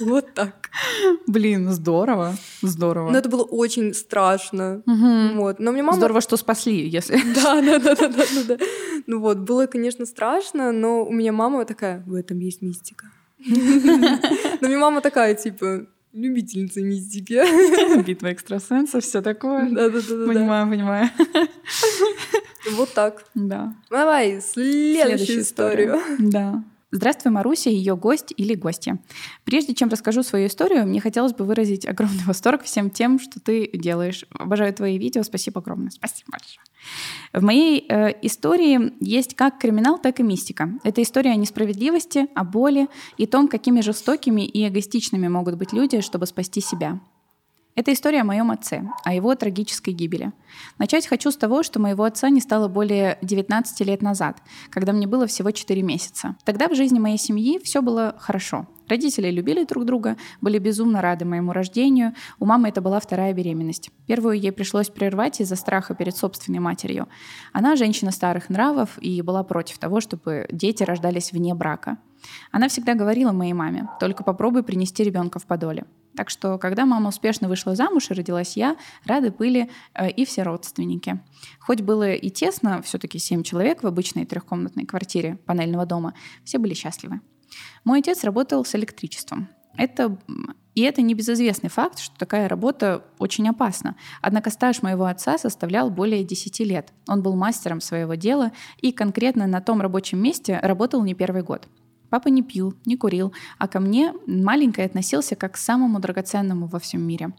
Вот 0.00 0.32
так. 0.34 0.70
Блин, 1.26 1.70
здорово. 1.70 2.34
Здорово. 2.62 3.10
Но 3.10 3.18
это 3.18 3.28
было 3.28 3.42
очень 3.42 3.92
страшно. 3.92 4.82
Вот. 4.86 5.58
Но 5.58 5.72
мне 5.72 5.82
мама... 5.82 5.98
Здорово, 5.98 6.20
что 6.22 6.36
спасли, 6.36 6.88
если... 6.88 7.20
Да, 7.34 7.60
да, 7.60 7.78
да, 7.78 7.94
да, 7.94 8.08
да, 8.08 8.24
да. 8.48 8.58
Ну 9.06 9.20
вот, 9.20 9.38
было, 9.38 9.66
конечно, 9.66 10.06
страшно, 10.06 10.72
но 10.72 11.04
у 11.04 11.12
меня 11.12 11.32
мама 11.32 11.64
такая, 11.64 12.02
в 12.06 12.14
этом 12.14 12.38
есть 12.38 12.62
мистика. 12.62 13.06
Но 14.60 14.68
меня 14.68 14.78
мама 14.78 15.00
такая, 15.00 15.34
типа, 15.34 15.86
любительница 16.12 16.82
мистики. 16.82 18.02
Битва 18.02 18.32
экстрасенсов, 18.32 19.02
все 19.02 19.22
такое. 19.22 19.70
Да, 19.70 19.88
да, 19.88 20.00
да, 20.00 20.16
да. 20.16 20.26
Понимаю, 20.26 20.68
понимаю. 20.68 21.10
Вот 22.72 22.92
так. 22.92 23.24
Да. 23.34 23.74
Давай, 23.90 24.40
следующую 24.42 25.40
историю. 25.40 25.98
Да. 26.18 26.62
Здравствуй, 26.92 27.30
Маруся, 27.30 27.70
ее 27.70 27.96
гость 27.96 28.34
или 28.36 28.54
гостья. 28.54 28.98
Прежде 29.44 29.74
чем 29.74 29.88
расскажу 29.90 30.24
свою 30.24 30.48
историю, 30.48 30.86
мне 30.86 31.00
хотелось 31.00 31.32
бы 31.32 31.44
выразить 31.44 31.86
огромный 31.86 32.22
восторг 32.26 32.64
всем 32.64 32.90
тем, 32.90 33.20
что 33.20 33.38
ты 33.38 33.70
делаешь. 33.72 34.24
Обожаю 34.32 34.74
твои 34.74 34.98
видео, 34.98 35.22
спасибо 35.22 35.60
огромное. 35.60 35.90
Спасибо 35.90 36.32
большое. 36.32 36.64
В 37.32 37.42
моей 37.44 37.86
э, 37.88 38.12
истории 38.22 38.92
есть 39.00 39.36
как 39.36 39.58
криминал, 39.58 39.98
так 39.98 40.18
и 40.18 40.24
мистика. 40.24 40.70
Это 40.82 41.00
история 41.02 41.30
о 41.30 41.36
несправедливости, 41.36 42.26
о 42.34 42.42
боли 42.42 42.88
и 43.18 43.26
том, 43.26 43.46
какими 43.46 43.82
жестокими 43.82 44.42
и 44.42 44.66
эгоистичными 44.66 45.28
могут 45.28 45.56
быть 45.56 45.72
люди, 45.72 46.00
чтобы 46.00 46.26
спасти 46.26 46.60
себя. 46.60 47.00
Это 47.76 47.92
история 47.92 48.22
о 48.22 48.24
моем 48.24 48.50
отце, 48.50 48.82
о 49.04 49.14
его 49.14 49.34
трагической 49.34 49.94
гибели. 49.94 50.32
Начать 50.78 51.06
хочу 51.06 51.30
с 51.30 51.36
того, 51.36 51.62
что 51.62 51.78
моего 51.80 52.04
отца 52.04 52.28
не 52.28 52.40
стало 52.40 52.68
более 52.68 53.16
19 53.22 53.80
лет 53.86 54.02
назад, 54.02 54.42
когда 54.70 54.92
мне 54.92 55.06
было 55.06 55.26
всего 55.26 55.50
4 55.50 55.80
месяца. 55.82 56.36
Тогда 56.44 56.68
в 56.68 56.74
жизни 56.74 56.98
моей 56.98 57.18
семьи 57.18 57.60
все 57.62 57.80
было 57.80 58.16
хорошо. 58.18 58.66
Родители 58.88 59.30
любили 59.30 59.64
друг 59.64 59.84
друга, 59.84 60.16
были 60.40 60.58
безумно 60.58 61.00
рады 61.00 61.24
моему 61.24 61.52
рождению. 61.52 62.12
У 62.40 62.44
мамы 62.44 62.68
это 62.68 62.80
была 62.80 62.98
вторая 62.98 63.32
беременность. 63.32 63.90
Первую 64.08 64.40
ей 64.40 64.50
пришлось 64.50 64.88
прервать 64.88 65.40
из-за 65.40 65.54
страха 65.54 65.94
перед 65.94 66.16
собственной 66.16 66.58
матерью. 66.58 67.06
Она 67.52 67.76
женщина 67.76 68.10
старых 68.10 68.50
нравов 68.50 68.98
и 69.00 69.22
была 69.22 69.44
против 69.44 69.78
того, 69.78 70.00
чтобы 70.00 70.48
дети 70.50 70.82
рождались 70.82 71.30
вне 71.30 71.54
брака. 71.54 71.98
Она 72.50 72.68
всегда 72.68 72.94
говорила 72.94 73.30
моей 73.30 73.52
маме, 73.52 73.88
только 74.00 74.24
попробуй 74.24 74.64
принести 74.64 75.04
ребенка 75.04 75.38
в 75.38 75.46
подоле. 75.46 75.84
Так 76.20 76.28
что, 76.28 76.58
когда 76.58 76.84
мама 76.84 77.08
успешно 77.08 77.48
вышла 77.48 77.74
замуж 77.74 78.10
и 78.10 78.14
родилась 78.14 78.54
я, 78.54 78.76
рады 79.06 79.30
были 79.30 79.70
э, 79.94 80.10
и 80.10 80.26
все 80.26 80.42
родственники. 80.42 81.18
Хоть 81.60 81.80
было 81.80 82.12
и 82.12 82.28
тесно, 82.28 82.82
все-таки 82.82 83.18
семь 83.18 83.42
человек 83.42 83.82
в 83.82 83.86
обычной 83.86 84.26
трехкомнатной 84.26 84.84
квартире 84.84 85.38
панельного 85.46 85.86
дома, 85.86 86.12
все 86.44 86.58
были 86.58 86.74
счастливы. 86.74 87.22
Мой 87.84 88.00
отец 88.00 88.22
работал 88.22 88.66
с 88.66 88.74
электричеством. 88.74 89.48
Это, 89.78 90.18
и 90.74 90.82
это 90.82 91.00
небезызвестный 91.00 91.70
факт, 91.70 91.98
что 91.98 92.14
такая 92.18 92.50
работа 92.50 93.02
очень 93.18 93.48
опасна. 93.48 93.96
Однако 94.20 94.50
стаж 94.50 94.82
моего 94.82 95.06
отца 95.06 95.38
составлял 95.38 95.88
более 95.88 96.22
10 96.22 96.60
лет. 96.60 96.92
Он 97.08 97.22
был 97.22 97.34
мастером 97.34 97.80
своего 97.80 98.12
дела 98.12 98.52
и 98.82 98.92
конкретно 98.92 99.46
на 99.46 99.62
том 99.62 99.80
рабочем 99.80 100.22
месте 100.22 100.60
работал 100.62 101.02
не 101.02 101.14
первый 101.14 101.42
год. 101.42 101.66
Папа 102.10 102.28
не 102.28 102.42
пил, 102.42 102.74
не 102.84 102.96
курил, 102.96 103.32
а 103.58 103.68
ко 103.68 103.80
мне 103.80 104.12
маленькой 104.26 104.84
относился 104.84 105.36
как 105.36 105.52
к 105.54 105.56
самому 105.56 106.00
драгоценному 106.00 106.66
во 106.66 106.78
всем 106.78 107.02
мире. 107.02 107.32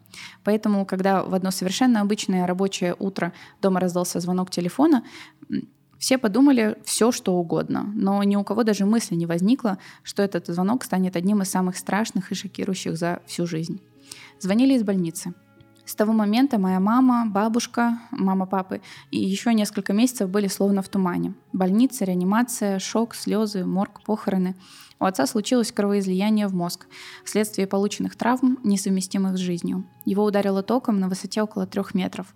Поэтому, 0.44 0.86
когда 0.86 1.24
в 1.24 1.34
одно 1.34 1.52
совершенно 1.52 2.02
обычное 2.02 2.48
рабочее 2.48 2.96
утро 2.98 3.34
дома 3.62 3.80
раздался 3.80 4.20
звонок 4.20 4.50
телефона, 4.50 5.04
все 6.00 6.18
подумали 6.18 6.78
все, 6.84 7.12
что 7.12 7.36
угодно, 7.36 7.84
но 7.94 8.24
ни 8.24 8.36
у 8.36 8.44
кого 8.44 8.64
даже 8.64 8.86
мысли 8.86 9.14
не 9.14 9.28
возникло, 9.28 9.78
что 10.02 10.24
этот 10.24 10.48
звонок 10.48 10.84
станет 10.84 11.16
одним 11.16 11.44
из 11.44 11.50
самых 11.52 11.78
страшных 11.78 12.32
и 12.32 12.36
шокирующих 12.36 12.98
за 12.98 13.22
всю 13.28 13.46
жизнь. 13.46 13.80
Звонили 14.40 14.74
из 14.74 14.84
больницы. 14.84 15.36
С 15.92 15.96
того 15.96 16.14
момента 16.14 16.58
моя 16.58 16.80
мама, 16.80 17.26
бабушка, 17.28 18.00
мама 18.12 18.46
папы 18.46 18.80
и 19.12 19.20
еще 19.20 19.54
несколько 19.54 19.92
месяцев 19.92 20.30
были 20.30 20.48
словно 20.48 20.82
в 20.82 20.88
тумане. 20.88 21.34
Больница, 21.52 22.06
реанимация, 22.06 22.80
шок, 22.80 23.14
слезы, 23.14 23.66
морг, 23.66 24.02
похороны. 24.06 24.56
У 25.02 25.04
отца 25.04 25.28
случилось 25.28 25.74
кровоизлияние 25.74 26.48
в 26.48 26.54
мозг 26.54 26.88
вследствие 27.26 27.68
полученных 27.68 28.16
травм, 28.16 28.58
несовместимых 28.64 29.36
с 29.36 29.42
жизнью. 29.42 29.84
Его 30.06 30.24
ударило 30.24 30.64
током 30.64 30.98
на 31.02 31.10
высоте 31.10 31.42
около 31.42 31.68
трех 31.68 31.94
метров. 31.94 32.34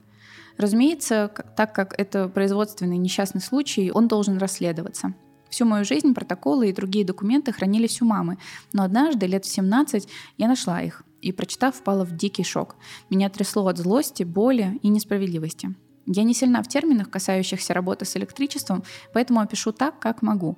Разумеется, 0.57 1.31
так 1.55 1.73
как 1.73 1.97
это 1.97 2.27
производственный 2.27 2.97
несчастный 2.97 3.39
случай, 3.39 3.89
он 3.89 4.09
должен 4.09 4.37
расследоваться. 4.37 5.13
Всю 5.49 5.63
мою 5.63 5.85
жизнь 5.85 6.13
протоколы 6.13 6.67
и 6.67 6.73
другие 6.73 7.05
документы 7.05 7.53
хранились 7.53 8.01
у 8.01 8.05
мамы, 8.05 8.37
но 8.73 8.83
однажды, 8.83 9.27
лет 9.27 9.45
в 9.45 9.49
17, 9.49 10.09
я 10.37 10.49
нашла 10.49 10.81
их 10.81 11.04
и, 11.25 11.31
прочитав, 11.31 11.75
впала 11.75 12.03
в 12.03 12.11
дикий 12.11 12.43
шок. 12.43 12.75
Меня 13.09 13.29
трясло 13.29 13.65
от 13.67 13.77
злости, 13.77 14.23
боли 14.23 14.79
и 14.83 14.89
несправедливости. 14.89 15.73
Я 16.05 16.23
не 16.23 16.35
сильна 16.35 16.61
в 16.61 16.67
терминах, 16.67 17.09
касающихся 17.09 17.73
работы 17.73 18.05
с 18.05 18.15
электричеством, 18.15 18.83
поэтому 19.11 19.39
опишу 19.39 19.71
так, 19.71 19.99
как 19.99 20.21
могу. 20.21 20.55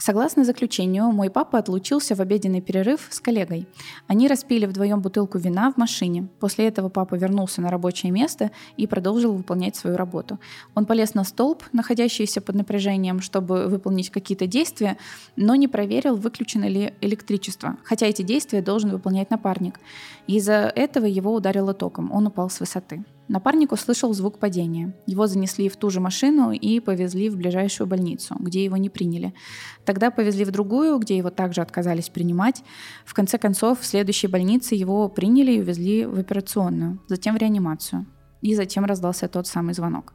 Согласно 0.00 0.44
заключению, 0.44 1.12
мой 1.12 1.28
папа 1.28 1.58
отлучился 1.58 2.14
в 2.14 2.20
обеденный 2.20 2.62
перерыв 2.62 3.08
с 3.10 3.20
коллегой. 3.20 3.68
Они 4.06 4.28
распили 4.28 4.64
вдвоем 4.64 5.02
бутылку 5.02 5.36
вина 5.36 5.70
в 5.70 5.76
машине. 5.76 6.26
После 6.40 6.68
этого 6.68 6.88
папа 6.88 7.16
вернулся 7.16 7.60
на 7.60 7.70
рабочее 7.70 8.10
место 8.10 8.50
и 8.78 8.86
продолжил 8.86 9.34
выполнять 9.34 9.76
свою 9.76 9.98
работу. 9.98 10.40
Он 10.74 10.86
полез 10.86 11.12
на 11.12 11.22
столб, 11.22 11.64
находящийся 11.74 12.40
под 12.40 12.54
напряжением, 12.54 13.20
чтобы 13.20 13.66
выполнить 13.66 14.08
какие-то 14.08 14.46
действия, 14.46 14.96
но 15.36 15.54
не 15.54 15.68
проверил, 15.68 16.16
выключено 16.16 16.64
ли 16.64 16.94
электричество, 17.02 17.76
хотя 17.84 18.06
эти 18.06 18.22
действия 18.22 18.62
должен 18.62 18.90
выполнять 18.90 19.30
напарник. 19.30 19.80
Из-за 20.26 20.72
этого 20.74 21.04
его 21.04 21.34
ударило 21.34 21.74
током, 21.74 22.10
он 22.10 22.26
упал 22.26 22.48
с 22.48 22.58
высоты. 22.60 23.04
Напарник 23.30 23.70
услышал 23.70 24.12
звук 24.12 24.40
падения. 24.40 24.92
Его 25.06 25.28
занесли 25.28 25.68
в 25.68 25.76
ту 25.76 25.88
же 25.88 26.00
машину 26.00 26.50
и 26.50 26.80
повезли 26.80 27.30
в 27.30 27.36
ближайшую 27.36 27.86
больницу, 27.86 28.34
где 28.40 28.64
его 28.64 28.76
не 28.76 28.90
приняли. 28.90 29.34
Тогда 29.84 30.10
повезли 30.10 30.44
в 30.44 30.50
другую, 30.50 30.98
где 30.98 31.16
его 31.16 31.30
также 31.30 31.60
отказались 31.60 32.08
принимать. 32.08 32.64
В 33.04 33.14
конце 33.14 33.38
концов, 33.38 33.78
в 33.78 33.86
следующей 33.86 34.26
больнице 34.26 34.74
его 34.74 35.08
приняли 35.08 35.52
и 35.52 35.60
увезли 35.60 36.06
в 36.06 36.18
операционную, 36.18 36.98
затем 37.06 37.36
в 37.36 37.38
реанимацию. 37.38 38.04
И 38.40 38.56
затем 38.56 38.84
раздался 38.84 39.28
тот 39.28 39.46
самый 39.46 39.74
звонок. 39.74 40.12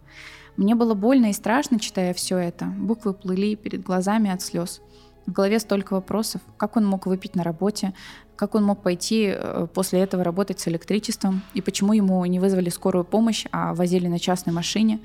Мне 0.58 0.76
было 0.76 0.94
больно 0.94 1.28
и 1.28 1.34
страшно, 1.34 1.80
читая 1.80 2.14
все 2.14 2.38
это. 2.38 2.66
Буквы 2.66 3.14
плыли 3.14 3.56
перед 3.56 3.82
глазами 3.82 4.30
от 4.30 4.42
слез. 4.42 4.82
В 5.26 5.32
голове 5.32 5.60
столько 5.60 5.94
вопросов. 5.94 6.42
Как 6.58 6.78
он 6.78 6.86
мог 6.86 7.08
выпить 7.08 7.36
на 7.36 7.44
работе? 7.44 7.94
Как 8.36 8.54
он 8.54 8.64
мог 8.64 8.84
пойти 8.84 9.34
э, 9.34 9.68
после 9.74 10.02
этого 10.02 10.24
работать 10.24 10.60
с 10.60 10.68
электричеством? 10.68 11.42
И 11.56 11.62
почему 11.62 11.94
ему 11.94 12.24
не 12.26 12.40
вызвали 12.40 12.70
скорую 12.70 13.06
помощь, 13.06 13.46
а 13.52 13.74
возили 13.74 14.08
на 14.08 14.20
частной 14.20 14.54
машине? 14.54 15.00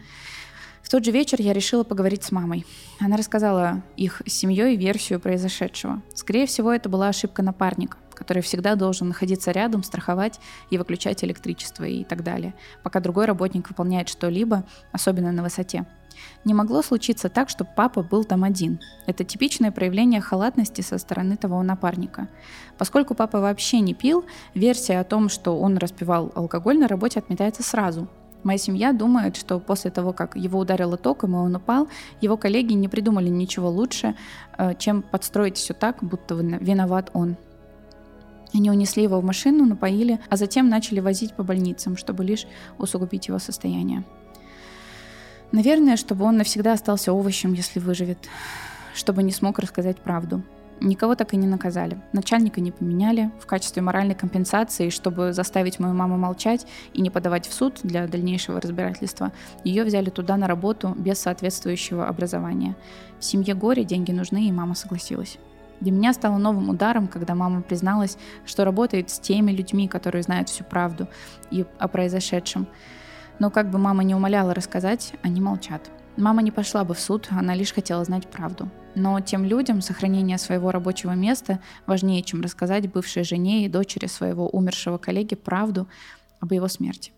В 0.83 0.90
тот 0.90 1.04
же 1.04 1.11
вечер 1.11 1.40
я 1.40 1.52
решила 1.52 1.85
поговорить 1.85 2.24
с 2.24 2.33
мамой. 2.33 2.66
Она 2.98 3.16
рассказала 3.16 3.83
их 3.96 4.20
с 4.26 4.33
семьей 4.33 4.76
версию 4.76 5.20
произошедшего. 5.20 6.02
Скорее 6.14 6.46
всего, 6.46 6.72
это 6.72 6.88
была 6.88 7.09
ошибка 7.09 7.42
напарника, 7.42 7.96
который 8.14 8.42
всегда 8.42 8.74
должен 8.74 9.09
находиться 9.09 9.52
рядом, 9.52 9.83
страховать 9.83 10.40
и 10.68 10.76
выключать 10.76 11.22
электричество 11.24 11.85
и 11.85 12.04
так 12.04 12.22
далее, 12.24 12.54
пока 12.83 13.00
другой 13.00 13.26
работник 13.26 13.68
выполняет 13.68 14.09
что-либо, 14.09 14.64
особенно 14.92 15.33
на 15.33 15.42
высоте. 15.42 15.87
Не 16.44 16.54
могло 16.54 16.83
случиться 16.83 17.28
так, 17.28 17.48
чтобы 17.48 17.70
папа 17.76 18.02
был 18.02 18.24
там 18.24 18.44
один. 18.44 18.80
Это 19.06 19.24
типичное 19.24 19.70
проявление 19.70 20.20
халатности 20.20 20.80
со 20.80 20.98
стороны 20.98 21.37
того 21.37 21.62
напарника. 21.62 22.28
Поскольку 22.78 23.14
папа 23.14 23.40
вообще 23.40 23.80
не 23.80 23.94
пил, 23.94 24.24
версия 24.54 25.00
о 25.00 25.04
том, 25.04 25.28
что 25.28 25.59
он 25.59 25.76
распивал 25.76 26.33
алкоголь 26.35 26.78
на 26.78 26.88
работе 26.88 27.18
отметается 27.18 27.62
сразу. 27.62 28.09
Моя 28.42 28.59
семья 28.59 28.92
думает, 28.92 29.37
что 29.37 29.59
после 29.61 29.90
того, 29.90 30.12
как 30.12 30.35
его 30.35 30.59
ударило 30.59 30.96
током 30.96 31.35
и 31.35 31.38
он 31.38 31.54
упал, 31.56 31.88
его 32.22 32.37
коллеги 32.37 32.72
не 32.72 32.88
придумали 32.88 33.28
ничего 33.28 33.68
лучше, 33.68 34.16
э, 34.56 34.74
чем 34.78 35.02
подстроить 35.02 35.59
все 35.59 35.74
так, 35.74 35.98
будто 36.02 36.35
виноват 36.35 37.11
он. 37.12 37.37
Они 38.54 38.70
унесли 38.70 39.02
его 39.02 39.20
в 39.20 39.24
машину, 39.24 39.64
напоили, 39.64 40.18
а 40.28 40.37
затем 40.37 40.68
начали 40.68 41.00
возить 41.00 41.35
по 41.35 41.42
больницам, 41.42 41.96
чтобы 41.96 42.24
лишь 42.24 42.46
усугубить 42.78 43.28
его 43.28 43.38
состояние. 43.38 44.04
Наверное, 45.52 45.96
чтобы 45.96 46.24
он 46.24 46.36
навсегда 46.36 46.74
остался 46.74 47.12
овощем, 47.12 47.52
если 47.52 47.80
выживет. 47.80 48.18
Чтобы 48.94 49.22
не 49.22 49.32
смог 49.32 49.58
рассказать 49.58 49.98
правду. 49.98 50.42
Никого 50.80 51.14
так 51.14 51.34
и 51.34 51.36
не 51.36 51.46
наказали. 51.46 52.00
Начальника 52.12 52.60
не 52.60 52.72
поменяли. 52.72 53.30
В 53.38 53.46
качестве 53.46 53.82
моральной 53.82 54.14
компенсации, 54.14 54.88
чтобы 54.88 55.34
заставить 55.34 55.78
мою 55.78 55.92
маму 55.92 56.16
молчать 56.16 56.66
и 56.94 57.02
не 57.02 57.10
подавать 57.10 57.46
в 57.46 57.52
суд 57.52 57.80
для 57.82 58.06
дальнейшего 58.06 58.60
разбирательства, 58.60 59.32
ее 59.62 59.84
взяли 59.84 60.08
туда 60.08 60.38
на 60.38 60.46
работу 60.46 60.94
без 60.96 61.18
соответствующего 61.18 62.08
образования. 62.08 62.76
В 63.18 63.24
семье 63.24 63.54
горе, 63.54 63.84
деньги 63.84 64.12
нужны, 64.12 64.48
и 64.48 64.52
мама 64.52 64.74
согласилась. 64.74 65.38
Для 65.80 65.92
меня 65.92 66.12
стало 66.14 66.38
новым 66.38 66.70
ударом, 66.70 67.08
когда 67.08 67.34
мама 67.34 67.60
призналась, 67.60 68.16
что 68.46 68.64
работает 68.64 69.10
с 69.10 69.18
теми 69.18 69.50
людьми, 69.50 69.88
которые 69.88 70.22
знают 70.22 70.48
всю 70.48 70.64
правду 70.64 71.08
и 71.50 71.66
о 71.78 71.88
произошедшем. 71.88 72.66
Но 73.40 73.50
как 73.50 73.70
бы 73.70 73.79
мама 73.79 74.05
не 74.05 74.14
умоляла 74.14 74.55
рассказать, 74.55 75.14
они 75.22 75.40
молчат. 75.40 75.90
Мама 76.16 76.42
не 76.42 76.50
пошла 76.50 76.85
бы 76.85 76.94
в 76.94 77.00
суд, 77.00 77.29
она 77.31 77.55
лишь 77.55 77.72
хотела 77.72 78.05
знать 78.05 78.29
правду. 78.29 78.68
Но 78.94 79.18
тем 79.20 79.44
людям 79.44 79.81
сохранение 79.81 80.37
своего 80.37 80.70
рабочего 80.70 81.12
места 81.12 81.59
важнее, 81.87 82.22
чем 82.22 82.42
рассказать 82.42 82.92
бывшей 82.92 83.24
жене 83.24 83.64
и 83.64 83.68
дочери 83.68 84.07
своего 84.07 84.46
умершего 84.46 84.98
коллеги 84.98 85.35
правду 85.37 85.88
об 86.38 86.53
его 86.53 86.68
смерти. 86.68 87.12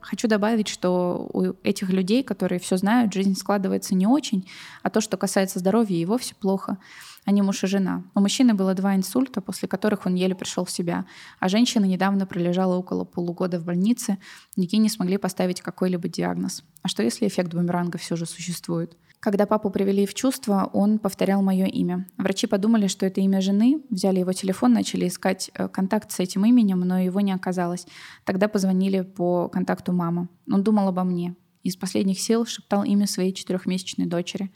Хочу 0.00 0.26
добавить, 0.26 0.66
что 0.66 1.28
у 1.32 1.52
этих 1.62 1.90
людей, 1.90 2.24
которые 2.24 2.58
все 2.58 2.76
знают, 2.76 3.12
жизнь 3.12 3.36
складывается 3.36 3.94
не 3.94 4.06
очень, 4.06 4.48
а 4.82 4.90
то, 4.90 5.00
что 5.00 5.16
касается 5.16 5.60
здоровья, 5.60 5.96
и 5.96 6.06
вовсе 6.06 6.34
плохо. 6.34 6.78
Они 7.24 7.42
муж 7.42 7.62
и 7.64 7.66
жена. 7.66 8.04
У 8.14 8.20
мужчины 8.20 8.54
было 8.54 8.74
два 8.74 8.96
инсульта, 8.96 9.40
после 9.40 9.68
которых 9.68 10.06
он 10.06 10.14
еле 10.14 10.34
пришел 10.34 10.64
в 10.64 10.70
себя, 10.70 11.06
а 11.38 11.48
женщина 11.48 11.84
недавно 11.84 12.26
пролежала 12.26 12.76
около 12.76 13.04
полугода 13.04 13.60
в 13.60 13.64
больнице, 13.64 14.18
никакие 14.56 14.80
не 14.80 14.88
смогли 14.88 15.18
поставить 15.18 15.60
какой-либо 15.60 16.08
диагноз. 16.08 16.64
А 16.82 16.88
что 16.88 17.02
если 17.02 17.28
эффект 17.28 17.52
бумеранга 17.52 17.98
все 17.98 18.16
же 18.16 18.26
существует? 18.26 18.96
Когда 19.20 19.44
папу 19.44 19.68
привели 19.68 20.06
в 20.06 20.14
чувство, 20.14 20.70
он 20.72 20.98
повторял 20.98 21.42
мое 21.42 21.66
имя. 21.66 22.06
Врачи 22.16 22.46
подумали, 22.46 22.86
что 22.86 23.04
это 23.04 23.20
имя 23.20 23.42
жены, 23.42 23.82
взяли 23.90 24.20
его 24.20 24.32
телефон, 24.32 24.72
начали 24.72 25.08
искать 25.08 25.50
э, 25.52 25.68
контакт 25.68 26.10
с 26.10 26.20
этим 26.20 26.46
именем, 26.46 26.80
но 26.80 26.98
его 26.98 27.20
не 27.20 27.32
оказалось. 27.32 27.86
Тогда 28.24 28.48
позвонили 28.48 29.02
по 29.02 29.48
контакту 29.50 29.92
мамы. 29.92 30.30
Он 30.50 30.62
думал 30.62 30.88
обо 30.88 31.04
мне. 31.04 31.36
Из 31.62 31.76
последних 31.76 32.18
сил 32.18 32.46
шептал 32.46 32.82
имя 32.84 33.06
своей 33.06 33.34
четырехмесячной 33.34 34.06
дочери. 34.06 34.50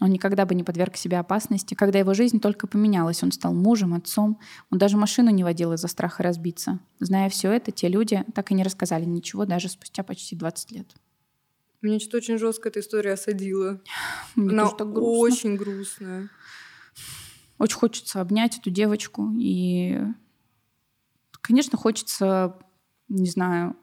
Он 0.00 0.10
никогда 0.10 0.46
бы 0.46 0.54
не 0.54 0.62
подверг 0.62 0.96
себя 0.96 1.20
опасности. 1.20 1.74
Когда 1.74 1.98
его 1.98 2.14
жизнь 2.14 2.38
только 2.40 2.66
поменялась, 2.68 3.22
он 3.22 3.32
стал 3.32 3.52
мужем, 3.52 3.94
отцом. 3.94 4.38
Он 4.70 4.78
даже 4.78 4.96
машину 4.96 5.30
не 5.30 5.42
водил 5.42 5.72
из-за 5.72 5.88
страха 5.88 6.22
разбиться. 6.22 6.78
Зная 7.00 7.28
все 7.28 7.50
это, 7.50 7.72
те 7.72 7.88
люди 7.88 8.24
так 8.34 8.50
и 8.52 8.54
не 8.54 8.62
рассказали 8.62 9.04
ничего 9.04 9.44
даже 9.44 9.68
спустя 9.68 10.04
почти 10.04 10.36
20 10.36 10.70
лет. 10.72 10.94
Меня 11.82 11.98
что-то 11.98 12.18
очень 12.18 12.38
жестко 12.38 12.68
эта 12.68 12.80
история 12.80 13.12
осадила. 13.12 13.80
Мне 14.36 14.50
Она 14.50 14.68
так 14.70 14.92
грустно. 14.92 15.10
очень 15.10 15.56
грустная. 15.56 16.30
Очень 17.58 17.76
хочется 17.76 18.20
обнять 18.20 18.58
эту 18.58 18.70
девочку. 18.70 19.32
И, 19.36 19.98
конечно, 21.40 21.76
хочется, 21.76 22.56
не 23.08 23.28
знаю, 23.28 23.76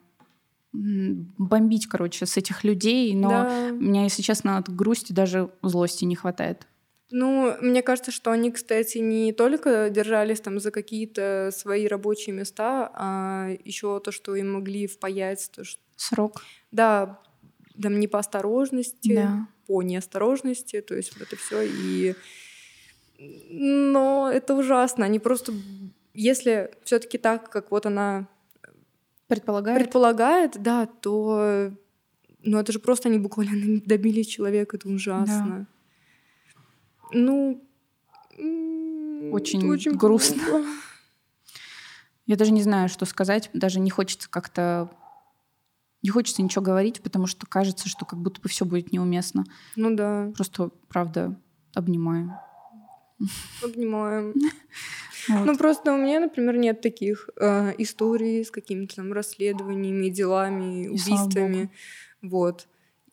бомбить, 1.37 1.87
короче, 1.87 2.25
с 2.25 2.37
этих 2.37 2.63
людей, 2.63 3.15
но 3.15 3.29
да. 3.29 3.69
меня, 3.71 4.03
если 4.03 4.21
честно, 4.21 4.57
от 4.57 4.73
грусти 4.73 5.13
даже 5.13 5.49
злости 5.61 6.05
не 6.05 6.15
хватает. 6.15 6.67
Ну, 7.11 7.55
мне 7.61 7.81
кажется, 7.81 8.11
что 8.11 8.31
они, 8.31 8.51
кстати, 8.51 8.97
не 8.97 9.31
только 9.31 9.89
держались 9.89 10.41
там 10.41 10.59
за 10.59 10.71
какие-то 10.71 11.51
свои 11.55 11.87
рабочие 11.87 12.35
места, 12.35 12.91
а 12.93 13.49
еще 13.63 13.99
то, 13.99 14.11
что 14.11 14.35
им 14.35 14.53
могли 14.53 14.87
впаять, 14.87 15.49
то, 15.55 15.63
что... 15.63 15.79
Срок. 15.95 16.41
Да, 16.71 17.19
там 17.81 17.99
не 17.99 18.07
по 18.07 18.19
осторожности, 18.19 19.15
да. 19.15 19.47
по 19.67 19.81
неосторожности, 19.81 20.81
то 20.81 20.95
есть 20.95 21.13
вот 21.13 21.27
это 21.27 21.35
все 21.35 21.61
и 21.61 22.15
но 23.17 24.29
это 24.31 24.55
ужасно. 24.55 25.05
Они 25.05 25.19
просто, 25.19 25.53
если 26.13 26.71
все-таки 26.83 27.17
так, 27.17 27.49
как 27.49 27.71
вот 27.71 27.85
она 27.85 28.27
предполагает, 29.27 29.79
предполагает, 29.79 30.61
да, 30.61 30.85
то, 30.85 31.71
ну 32.43 32.57
это 32.57 32.71
же 32.71 32.79
просто 32.79 33.09
они 33.09 33.19
буквально 33.19 33.81
добили 33.85 34.23
человека, 34.23 34.77
это 34.77 34.89
ужасно. 34.89 35.67
Да. 35.67 35.67
Ну, 37.11 37.63
очень, 39.31 39.69
очень 39.69 39.93
грустно. 39.93 40.41
Я 42.25 42.35
даже 42.37 42.51
не 42.51 42.63
знаю, 42.63 42.89
что 42.89 43.05
сказать, 43.05 43.49
даже 43.53 43.79
не 43.79 43.89
хочется 43.91 44.29
как-то 44.29 44.89
не 46.01 46.11
хочется 46.11 46.43
ничего 46.43 46.61
говорить, 46.61 47.01
потому 47.01 47.25
что 47.25 47.47
кажется, 47.47 47.89
что 47.89 48.05
как 48.05 48.19
будто 48.19 48.39
бы 48.39 48.47
все 48.47 48.63
будет 48.63 48.91
неуместно. 48.91 49.43
Ну 49.75 49.95
да. 49.95 50.31
Просто, 50.35 50.69
правда, 50.87 51.35
обнимаю. 51.73 52.39
Обнимаем. 53.63 54.33
Вот. 55.29 55.45
Ну 55.45 55.57
просто 55.57 55.93
у 55.93 55.97
меня, 55.97 56.19
например, 56.19 56.57
нет 56.57 56.81
таких 56.81 57.29
э, 57.39 57.73
историй 57.77 58.43
с 58.43 58.51
какими-то 58.51 58.97
там 58.97 59.13
расследованиями, 59.13 60.09
делами, 60.09 60.87
убийствами. 60.87 61.69
Вот. 62.21 62.67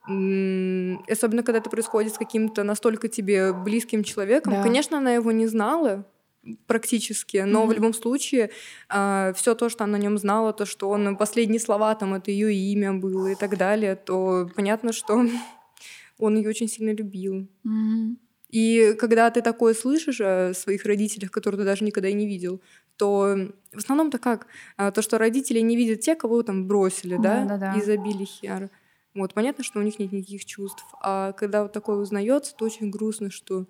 Особенно 0.05 1.43
когда 1.45 1.59
это 1.59 1.71
происходит 1.71 2.15
с 2.15 2.19
каким-то 2.19 2.65
настолько 2.65 3.09
тебе 3.09 3.53
близким 3.53 4.03
человеком. 4.03 4.55
Да. 4.55 4.63
Конечно, 4.63 4.99
она 4.99 5.15
его 5.15 5.31
не 5.31 5.47
знала, 5.47 6.05
практически, 6.67 7.37
но 7.37 7.63
mm-hmm. 7.63 7.67
в 7.67 7.73
любом 7.73 7.95
случае 7.95 8.51
э, 8.91 9.33
все 9.37 9.55
то, 9.55 9.69
что 9.69 9.85
она 9.85 9.97
о 9.99 10.01
нем 10.01 10.19
знала, 10.19 10.53
то, 10.53 10.67
что 10.67 10.91
он 10.91 11.17
последние 11.17 11.61
слова 11.61 11.95
там 11.95 12.15
это 12.15 12.31
ее 12.31 12.53
имя 12.53 12.93
было 12.93 13.29
и 13.29 13.35
так 13.35 13.57
далее, 13.57 13.95
то 13.95 14.51
понятно, 14.55 14.93
что 14.93 15.25
он 16.19 16.37
ее 16.37 16.49
очень 16.49 16.69
сильно 16.69 16.93
любил. 16.93 17.47
Mm-hmm. 17.65 18.17
И 18.53 18.95
когда 18.99 19.31
ты 19.31 19.41
такое 19.41 19.73
слышишь 19.73 20.21
о 20.21 20.53
своих 20.55 20.85
родителях, 20.85 21.31
которых 21.31 21.61
ты 21.61 21.65
даже 21.65 21.85
никогда 21.85 22.09
и 22.09 22.13
не 22.13 22.29
видел, 22.29 22.61
то 22.97 23.49
в 23.73 23.79
основном-то 23.79 24.19
как? 24.19 24.47
А, 24.77 24.93
то, 24.93 25.01
что 25.01 25.17
родители 25.19 25.59
не 25.61 25.75
видят 25.75 26.01
те, 26.01 26.15
кого 26.15 26.43
там 26.43 26.69
бросили, 26.69 27.17
да, 27.17 27.45
да, 27.45 27.57
да, 27.57 27.73
да. 27.73 27.79
и 27.79 27.83
забили 27.83 28.25
хер. 28.25 28.71
Вот, 29.15 29.33
понятно, 29.33 29.65
что 29.65 29.81
у 29.81 29.83
них 29.83 29.99
нет 29.99 30.13
никаких 30.13 30.45
чувств. 30.45 30.85
А 31.03 31.33
когда 31.33 31.63
вот 31.63 31.73
такое 31.73 31.97
узнается, 31.97 32.55
то 32.55 32.67
очень 32.67 32.91
грустно, 32.91 33.31
что 33.31 33.67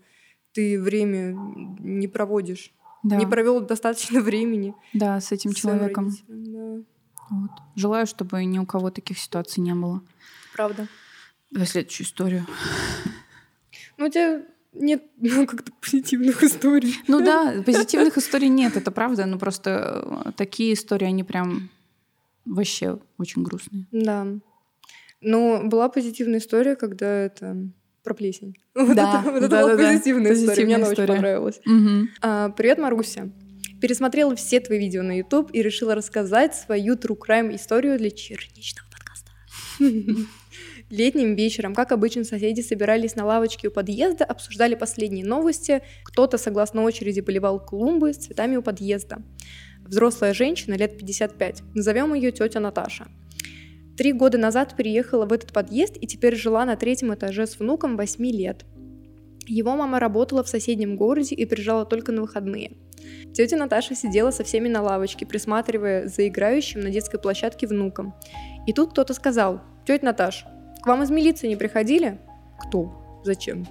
ты 0.52 0.80
время 0.80 1.32
не 1.78 2.08
проводишь. 2.08 2.72
Да. 3.04 3.16
Не 3.16 3.26
провел 3.26 3.60
достаточно 3.60 4.20
времени. 4.22 4.74
Да, 4.92 5.20
с 5.20 5.30
этим 5.30 5.52
с 5.52 5.56
человеком. 5.56 6.10
да. 6.28 6.82
Вот. 7.30 7.50
Желаю, 7.76 8.06
чтобы 8.06 8.44
ни 8.44 8.58
у 8.58 8.66
кого 8.66 8.90
таких 8.90 9.18
ситуаций 9.18 9.62
не 9.62 9.74
было. 9.74 10.02
Правда. 10.54 10.88
Давай 11.50 11.66
следующую 11.66 12.06
историю. 12.06 12.46
Ну, 13.96 14.06
у 14.06 14.08
тебя 14.10 14.42
нет 14.72 15.04
ну, 15.18 15.46
как-то 15.46 15.72
позитивных 15.80 16.42
историй. 16.42 16.96
Ну 17.08 17.20
да, 17.20 17.62
позитивных 17.64 18.18
историй 18.18 18.48
нет, 18.48 18.76
это 18.76 18.90
правда, 18.90 19.26
но 19.26 19.38
просто 19.38 20.22
э, 20.26 20.32
такие 20.36 20.74
истории, 20.74 21.06
они 21.06 21.24
прям 21.24 21.70
вообще 22.44 22.98
очень 23.18 23.42
грустные. 23.42 23.86
Да. 23.92 24.26
Но 25.20 25.62
была 25.64 25.88
позитивная 25.88 26.40
история, 26.40 26.74
когда 26.74 27.06
это 27.06 27.56
про 28.02 28.14
плесень. 28.14 28.56
Вот 28.74 28.96
Да, 28.96 29.20
это, 29.20 29.30
вот 29.30 29.38
это 29.38 29.48
да, 29.48 29.60
была 29.62 29.76
да, 29.76 29.82
да. 29.82 29.90
позитивная 29.90 30.32
история. 30.32 30.64
Мне 30.64 30.76
она 30.76 30.84
очень 30.84 30.92
история. 30.94 31.14
понравилась. 31.14 31.60
Мгм. 31.64 32.08
А, 32.20 32.48
привет, 32.50 32.78
Маруся. 32.78 33.30
Пересмотрела 33.80 34.34
все 34.36 34.60
твои 34.60 34.78
видео 34.78 35.02
на 35.02 35.18
YouTube 35.18 35.50
и 35.52 35.62
решила 35.62 35.94
рассказать 35.94 36.54
свою 36.54 36.94
true 36.94 37.16
crime 37.18 37.54
историю 37.54 37.98
для 37.98 38.10
черничного 38.10 38.88
подкаста. 38.90 39.30
Летним 40.92 41.36
вечером, 41.36 41.74
как 41.74 41.90
обычно, 41.90 42.22
соседи 42.22 42.60
собирались 42.60 43.16
на 43.16 43.24
лавочке 43.24 43.68
у 43.68 43.70
подъезда, 43.70 44.26
обсуждали 44.26 44.74
последние 44.74 45.24
новости. 45.24 45.80
Кто-то, 46.04 46.36
согласно 46.36 46.82
очереди, 46.82 47.22
поливал 47.22 47.64
клумбы 47.64 48.12
с 48.12 48.18
цветами 48.18 48.56
у 48.56 48.62
подъезда. 48.62 49.22
Взрослая 49.86 50.34
женщина, 50.34 50.74
лет 50.74 50.98
55. 50.98 51.62
Назовем 51.74 52.12
ее 52.12 52.30
тетя 52.30 52.60
Наташа. 52.60 53.06
Три 53.96 54.12
года 54.12 54.36
назад 54.36 54.76
переехала 54.76 55.24
в 55.24 55.32
этот 55.32 55.54
подъезд 55.54 55.96
и 55.98 56.06
теперь 56.06 56.36
жила 56.36 56.66
на 56.66 56.76
третьем 56.76 57.14
этаже 57.14 57.46
с 57.46 57.58
внуком 57.58 57.96
8 57.96 58.26
лет. 58.26 58.66
Его 59.46 59.74
мама 59.76 59.98
работала 59.98 60.44
в 60.44 60.48
соседнем 60.50 60.96
городе 60.96 61.34
и 61.34 61.46
приезжала 61.46 61.86
только 61.86 62.12
на 62.12 62.20
выходные. 62.20 62.72
Тетя 63.32 63.56
Наташа 63.56 63.94
сидела 63.94 64.30
со 64.30 64.44
всеми 64.44 64.68
на 64.68 64.82
лавочке, 64.82 65.24
присматривая 65.24 66.06
за 66.06 66.28
играющим 66.28 66.80
на 66.80 66.90
детской 66.90 67.18
площадке 67.18 67.66
внуком. 67.66 68.12
И 68.66 68.74
тут 68.74 68.90
кто-то 68.90 69.14
сказал, 69.14 69.62
«Тетя 69.86 70.04
Наташ, 70.04 70.44
к 70.82 70.86
вам 70.86 71.02
из 71.02 71.10
милиции 71.10 71.48
не 71.48 71.56
приходили?» 71.56 72.18
«Кто? 72.58 73.20
Зачем?» 73.24 73.66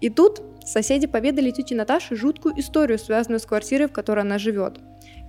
И 0.00 0.10
тут 0.10 0.42
соседи 0.64 1.06
поведали 1.06 1.50
тете 1.50 1.74
Наташе 1.74 2.16
жуткую 2.16 2.58
историю, 2.60 2.98
связанную 2.98 3.40
с 3.40 3.46
квартирой, 3.46 3.88
в 3.88 3.92
которой 3.92 4.20
она 4.20 4.38
живет. 4.38 4.80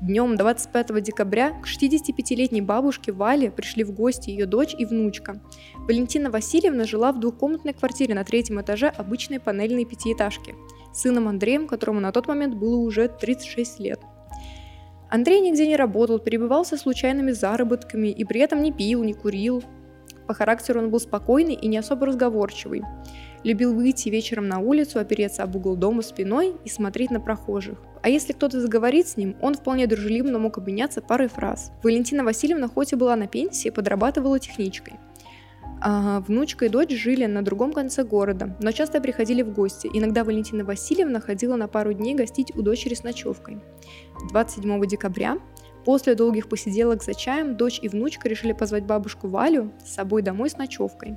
Днем 0.02 0.36
25 0.36 1.02
декабря 1.02 1.52
к 1.52 1.66
65-летней 1.66 2.62
бабушке 2.62 3.12
Вале 3.12 3.50
пришли 3.50 3.84
в 3.84 3.92
гости 3.94 4.30
ее 4.30 4.46
дочь 4.46 4.76
и 4.78 4.86
внучка. 4.86 5.40
Валентина 5.76 6.30
Васильевна 6.30 6.84
жила 6.84 7.12
в 7.12 7.20
двухкомнатной 7.20 7.74
квартире 7.74 8.14
на 8.14 8.24
третьем 8.24 8.62
этаже 8.62 8.90
обычной 8.90 9.40
панельной 9.40 9.86
пятиэтажки 9.86 10.54
с 10.94 11.02
сыном 11.02 11.28
Андреем, 11.28 11.68
которому 11.68 12.00
на 12.00 12.12
тот 12.12 12.28
момент 12.28 12.56
было 12.56 12.76
уже 12.76 13.08
36 13.08 13.80
лет. 13.80 14.02
Андрей 15.10 15.40
нигде 15.40 15.66
не 15.66 15.78
работал, 15.78 16.20
перебывался 16.20 16.78
случайными 16.78 17.32
заработками 17.32 18.10
и 18.10 18.26
при 18.26 18.42
этом 18.42 18.62
не 18.62 18.74
пил, 18.74 19.04
не 19.04 19.14
курил. 19.14 19.64
По 20.28 20.34
характеру 20.34 20.82
он 20.82 20.90
был 20.90 21.00
спокойный 21.00 21.54
и 21.54 21.68
не 21.68 21.78
особо 21.78 22.06
разговорчивый. 22.06 22.84
Любил 23.44 23.74
выйти 23.74 24.10
вечером 24.10 24.48
на 24.48 24.60
улицу, 24.60 25.00
опереться 25.00 25.44
об 25.44 25.56
угол 25.56 25.76
дома 25.76 26.02
спиной 26.02 26.56
и 26.66 26.70
смотреть 26.70 27.12
на 27.12 27.22
прохожих. 27.22 27.78
А 28.02 28.10
если 28.10 28.34
кто-то 28.34 28.60
заговорит 28.60 29.08
с 29.08 29.18
ним, 29.18 29.36
он 29.42 29.56
вполне 29.56 29.88
дружелюбно 29.88 30.38
мог 30.40 30.58
обменяться 30.58 31.02
парой 31.02 31.30
фраз. 31.30 31.72
Валентина 31.84 32.24
Васильевна 32.24 32.68
хоть 32.68 32.94
и 32.94 32.96
была 32.96 33.16
на 33.16 33.28
пенсии, 33.28 33.70
подрабатывала 33.70 34.40
техничкой. 34.40 34.96
А 35.80 36.22
внучка 36.22 36.66
и 36.66 36.70
дочь 36.70 36.92
жили 36.92 37.26
на 37.26 37.44
другом 37.44 37.72
конце 37.72 38.04
города, 38.04 38.56
но 38.60 38.72
часто 38.72 39.00
приходили 39.00 39.44
в 39.44 39.54
гости. 39.54 39.90
Иногда 39.94 40.24
Валентина 40.24 40.66
Васильевна 40.66 41.20
ходила 41.20 41.56
на 41.56 41.68
пару 41.68 41.94
дней 41.94 42.16
гостить 42.16 42.56
у 42.56 42.62
дочери 42.64 42.96
с 42.96 43.04
ночевкой. 43.04 43.60
27 44.32 44.86
декабря, 44.88 45.38
после 45.88 46.16
долгих 46.16 46.50
посиделок 46.50 47.02
за 47.02 47.14
чаем, 47.14 47.56
дочь 47.56 47.80
и 47.82 47.88
внучка 47.88 48.28
решили 48.28 48.52
позвать 48.52 48.84
бабушку 48.84 49.30
Валю 49.30 49.72
с 49.86 49.94
собой 49.94 50.22
домой 50.22 50.50
с 50.50 50.58
ночевкой. 50.58 51.16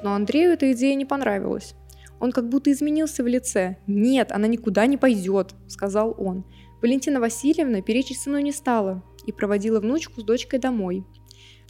Но 0.00 0.14
Андрею 0.14 0.52
эта 0.52 0.70
идея 0.70 0.94
не 0.94 1.04
понравилась. 1.04 1.74
Он 2.20 2.30
как 2.30 2.48
будто 2.48 2.70
изменился 2.70 3.24
в 3.24 3.26
лице. 3.26 3.78
«Нет, 3.88 4.30
она 4.30 4.46
никуда 4.46 4.86
не 4.86 4.96
пойдет»,— 4.96 5.56
сказал 5.66 6.14
он. 6.16 6.44
Валентина 6.80 7.18
Васильевна 7.18 7.82
перечить 7.82 8.20
сыну 8.20 8.38
не 8.38 8.52
стала 8.52 9.02
и 9.26 9.32
проводила 9.32 9.80
внучку 9.80 10.20
с 10.20 10.24
дочкой 10.24 10.60
домой. 10.60 11.04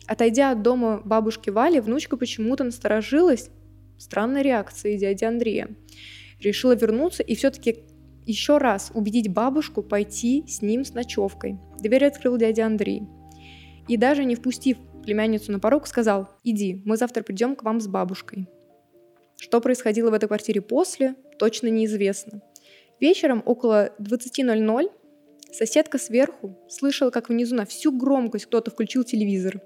Отойдя 0.06 0.50
от 0.50 0.60
дома 0.60 1.00
бабушки 1.06 1.48
Вали, 1.48 1.80
внучка 1.80 2.18
почему-то 2.18 2.64
насторожилась 2.64 3.48
странной 3.96 4.42
реакцией 4.42 4.98
дяди 4.98 5.24
Андрея. 5.24 5.70
Решила 6.38 6.76
вернуться 6.76 7.22
и 7.22 7.34
все-таки 7.34 7.86
еще 8.26 8.58
раз 8.58 8.90
убедить 8.94 9.32
бабушку 9.32 9.82
пойти 9.82 10.44
с 10.46 10.62
ним 10.62 10.84
с 10.84 10.94
ночевкой. 10.94 11.58
Дверь 11.80 12.06
открыл 12.06 12.36
дядя 12.36 12.66
Андрей. 12.66 13.02
И 13.88 13.96
даже 13.96 14.24
не 14.24 14.34
впустив 14.34 14.78
племянницу 15.02 15.50
на 15.52 15.58
порог, 15.58 15.86
сказал, 15.86 16.28
иди, 16.44 16.80
мы 16.84 16.96
завтра 16.96 17.22
придем 17.22 17.56
к 17.56 17.62
вам 17.62 17.80
с 17.80 17.86
бабушкой. 17.86 18.48
Что 19.36 19.60
происходило 19.60 20.10
в 20.10 20.14
этой 20.14 20.28
квартире 20.28 20.60
после, 20.60 21.16
точно 21.38 21.66
неизвестно. 21.66 22.40
Вечером 23.00 23.42
около 23.44 23.90
20.00 23.98 24.90
соседка 25.50 25.98
сверху 25.98 26.56
слышала, 26.68 27.10
как 27.10 27.28
внизу 27.28 27.56
на 27.56 27.66
всю 27.66 27.90
громкость 27.90 28.46
кто-то 28.46 28.70
включил 28.70 29.02
телевизор. 29.02 29.60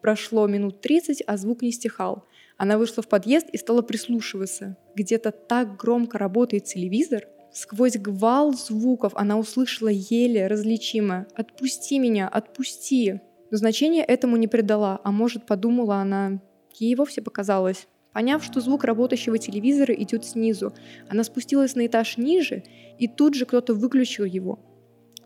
Прошло 0.00 0.46
минут 0.46 0.80
30, 0.80 1.22
а 1.26 1.36
звук 1.36 1.62
не 1.62 1.72
стихал. 1.72 2.24
Она 2.56 2.78
вышла 2.78 3.02
в 3.02 3.08
подъезд 3.08 3.48
и 3.50 3.56
стала 3.56 3.82
прислушиваться. 3.82 4.76
Где-то 4.94 5.32
так 5.32 5.76
громко 5.76 6.18
работает 6.18 6.64
телевизор. 6.64 7.26
Сквозь 7.52 7.96
гвал 7.96 8.52
звуков 8.52 9.12
она 9.16 9.38
услышала 9.38 9.88
еле 9.88 10.46
различимое 10.46 11.26
«Отпусти 11.34 11.98
меня, 11.98 12.28
отпусти!». 12.28 13.20
Но 13.50 13.56
значения 13.56 14.04
этому 14.04 14.36
не 14.36 14.46
придала, 14.46 15.00
а 15.02 15.10
может, 15.10 15.46
подумала 15.46 15.96
она, 15.96 16.40
ей 16.78 16.94
вовсе 16.94 17.22
показалось. 17.22 17.88
Поняв, 18.12 18.44
что 18.44 18.60
звук 18.60 18.84
работающего 18.84 19.38
телевизора 19.38 19.94
идет 19.94 20.24
снизу, 20.24 20.72
она 21.08 21.24
спустилась 21.24 21.74
на 21.74 21.86
этаж 21.86 22.16
ниже, 22.16 22.62
и 22.98 23.08
тут 23.08 23.34
же 23.34 23.46
кто-то 23.46 23.74
выключил 23.74 24.24
его. 24.24 24.58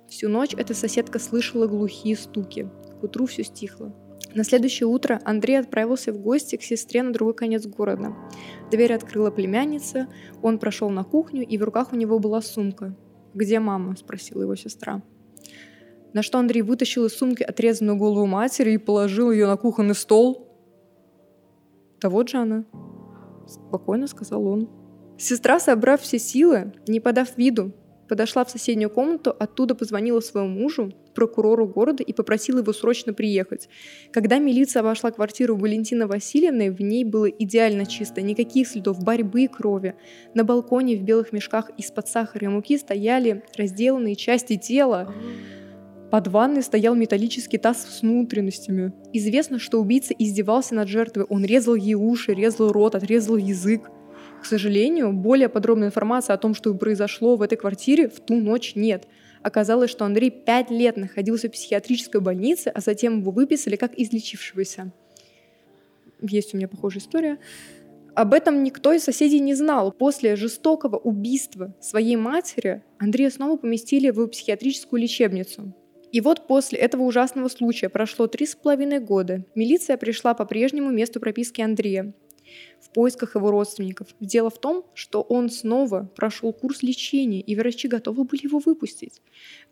Всю 0.09 0.29
ночь 0.29 0.55
эта 0.55 0.75
соседка 0.75 1.19
слышала 1.19 1.67
глухие 1.67 2.17
стуки. 2.17 2.71
К 3.01 3.05
утру 3.05 3.27
все 3.27 3.43
стихло. 3.43 3.95
На 4.35 4.43
следующее 4.43 4.89
утро 4.89 5.21
Андрей 5.25 5.61
отправился 5.61 6.13
в 6.13 6.19
гости 6.19 6.57
к 6.57 6.63
сестре 6.63 7.05
на 7.05 7.13
другой 7.13 7.35
конец 7.35 7.67
города. 7.67 8.17
Дверь 8.71 8.93
открыла 8.93 9.31
племянница, 9.31 10.09
он 10.43 10.59
прошел 10.59 10.91
на 10.91 11.05
кухню, 11.05 11.47
и 11.47 11.57
в 11.57 11.63
руках 11.63 11.93
у 11.93 11.97
него 11.97 12.19
была 12.19 12.43
сумка. 12.43 12.97
«Где 13.33 13.61
мама?»– 13.61 13.95
спросила 13.99 14.43
его 14.43 14.57
сестра. 14.57 15.03
На 16.13 16.23
что 16.23 16.39
Андрей 16.39 16.63
вытащил 16.63 17.07
из 17.07 17.13
сумки 17.13 17.43
отрезанную 17.45 17.97
голову 17.97 18.27
матери 18.27 18.73
и 18.73 18.79
положил 18.79 19.31
ее 19.31 19.47
на 19.47 19.57
кухонный 19.57 19.95
стол. 19.95 20.49
«Да 22.01 22.11
вот 22.11 22.29
же 22.29 22.39
она»,– 22.39 22.65
спокойно 23.47 24.09
сказал 24.09 24.47
он. 24.47 24.69
Сестра, 25.17 25.61
собрав 25.61 26.01
все 26.01 26.19
силы, 26.19 26.73
не 26.89 26.99
подав 26.99 27.37
виду, 27.37 27.73
подошла 28.09 28.45
в 28.45 28.51
соседнюю 28.51 28.91
комнату, 28.91 29.31
оттуда 29.39 29.77
позвонила 29.77 30.21
своему 30.21 30.61
мужу, 30.61 30.93
прокурору 31.15 31.67
города, 31.67 32.03
и 32.03 32.13
попросила 32.13 32.59
его 32.59 32.73
срочно 32.73 33.13
приехать. 33.13 33.69
Когда 34.11 34.39
милиция 34.39 34.81
обошла 34.81 35.11
квартиру 35.11 35.57
Валентины 35.57 36.07
Васильевны, 36.07 36.71
в 36.71 36.81
ней 36.81 37.05
было 37.05 37.29
идеально 37.29 37.87
чисто, 37.87 38.21
никаких 38.21 38.69
следов 38.69 39.03
борьбы 39.03 39.45
и 39.45 39.49
крови. 39.49 39.95
На 40.35 40.45
балконе 40.45 40.97
в 40.97 41.03
белых 41.03 41.33
мешках 41.33 41.71
из-под 41.79 42.09
сахара 42.09 42.45
и 42.45 42.49
муки 42.49 42.77
стояли 42.77 43.43
разделанные 43.57 44.17
части 44.17 44.57
тела. 44.57 45.15
Под 46.11 46.29
ванной 46.29 46.63
стоял 46.63 46.95
металлический 46.95 47.59
таз 47.59 47.87
с 47.89 48.03
внутренностями. 48.03 48.93
Известно, 49.13 49.59
что 49.59 49.81
убийца 49.81 50.15
издевался 50.17 50.75
над 50.75 50.89
жертвой. 50.89 51.25
Он 51.25 51.45
резал 51.45 51.75
ей 51.75 51.95
уши, 51.95 52.35
резал 52.35 52.71
рот, 52.71 52.95
отрезал 52.95 53.37
язык. 53.37 53.91
К 54.41 54.47
сожалению, 54.47 55.13
более 55.13 55.49
подробной 55.49 55.89
информации 55.89 56.33
о 56.33 56.37
том, 56.37 56.55
что 56.55 56.75
произошло 56.75 57.37
в 57.37 57.43
этой 57.43 57.57
квартире, 57.57 58.09
в 58.09 58.21
ту 58.21 58.37
ночь 58.37 58.75
нет. 58.77 59.09
Оказалось, 59.45 59.91
что 59.91 60.07
Андрей 60.07 60.31
пять 60.31 60.71
лет 60.71 60.97
находился 60.97 61.49
в 61.49 61.53
психиатрической 61.53 62.23
больнице, 62.23 62.69
а 62.69 62.81
затем 62.81 63.21
его 63.21 63.31
выписали 63.31 63.77
как 63.77 63.93
излечившегося. 63.95 64.91
Есть 66.23 66.55
у 66.55 66.57
меня 66.57 66.67
похожая 66.67 67.03
история. 67.03 67.39
Об 68.15 68.33
этом 68.33 68.63
никто 68.63 68.91
из 68.95 69.05
соседей 69.05 69.41
не 69.41 69.53
знал. 69.53 69.93
После 69.93 70.37
жестокого 70.37 70.97
убийства 70.97 71.75
своей 71.79 72.17
матери 72.17 72.83
Андрея 72.99 73.29
снова 73.29 73.59
поместили 73.59 74.09
в 74.09 74.27
психиатрическую 74.29 75.03
лечебницу. 75.03 75.75
И 76.11 76.23
вот 76.23 76.47
после 76.47 76.79
этого 76.79 77.03
ужасного 77.03 77.49
случая 77.49 77.91
прошло 77.91 78.27
три 78.29 78.47
с 78.47 78.55
половиной 78.55 79.01
года. 79.01 79.45
Милиция 79.55 79.99
пришла 79.99 80.33
по 80.33 80.47
прежнему 80.47 80.91
месту 80.91 81.21
прописки 81.21 81.61
Андрея 81.61 82.15
в 82.81 82.91
поисках 82.91 83.35
его 83.35 83.51
родственников. 83.51 84.09
Дело 84.21 84.51
в 84.51 84.61
том, 84.61 84.85
что 84.95 85.23
он 85.23 85.51
снова 85.51 86.11
прошел 86.15 86.53
курс 86.53 86.83
лечения, 86.83 87.41
и 87.41 87.57
врачи 87.57 87.89
готовы 87.89 88.25
были 88.25 88.45
его 88.45 88.59
выпустить. 88.59 89.23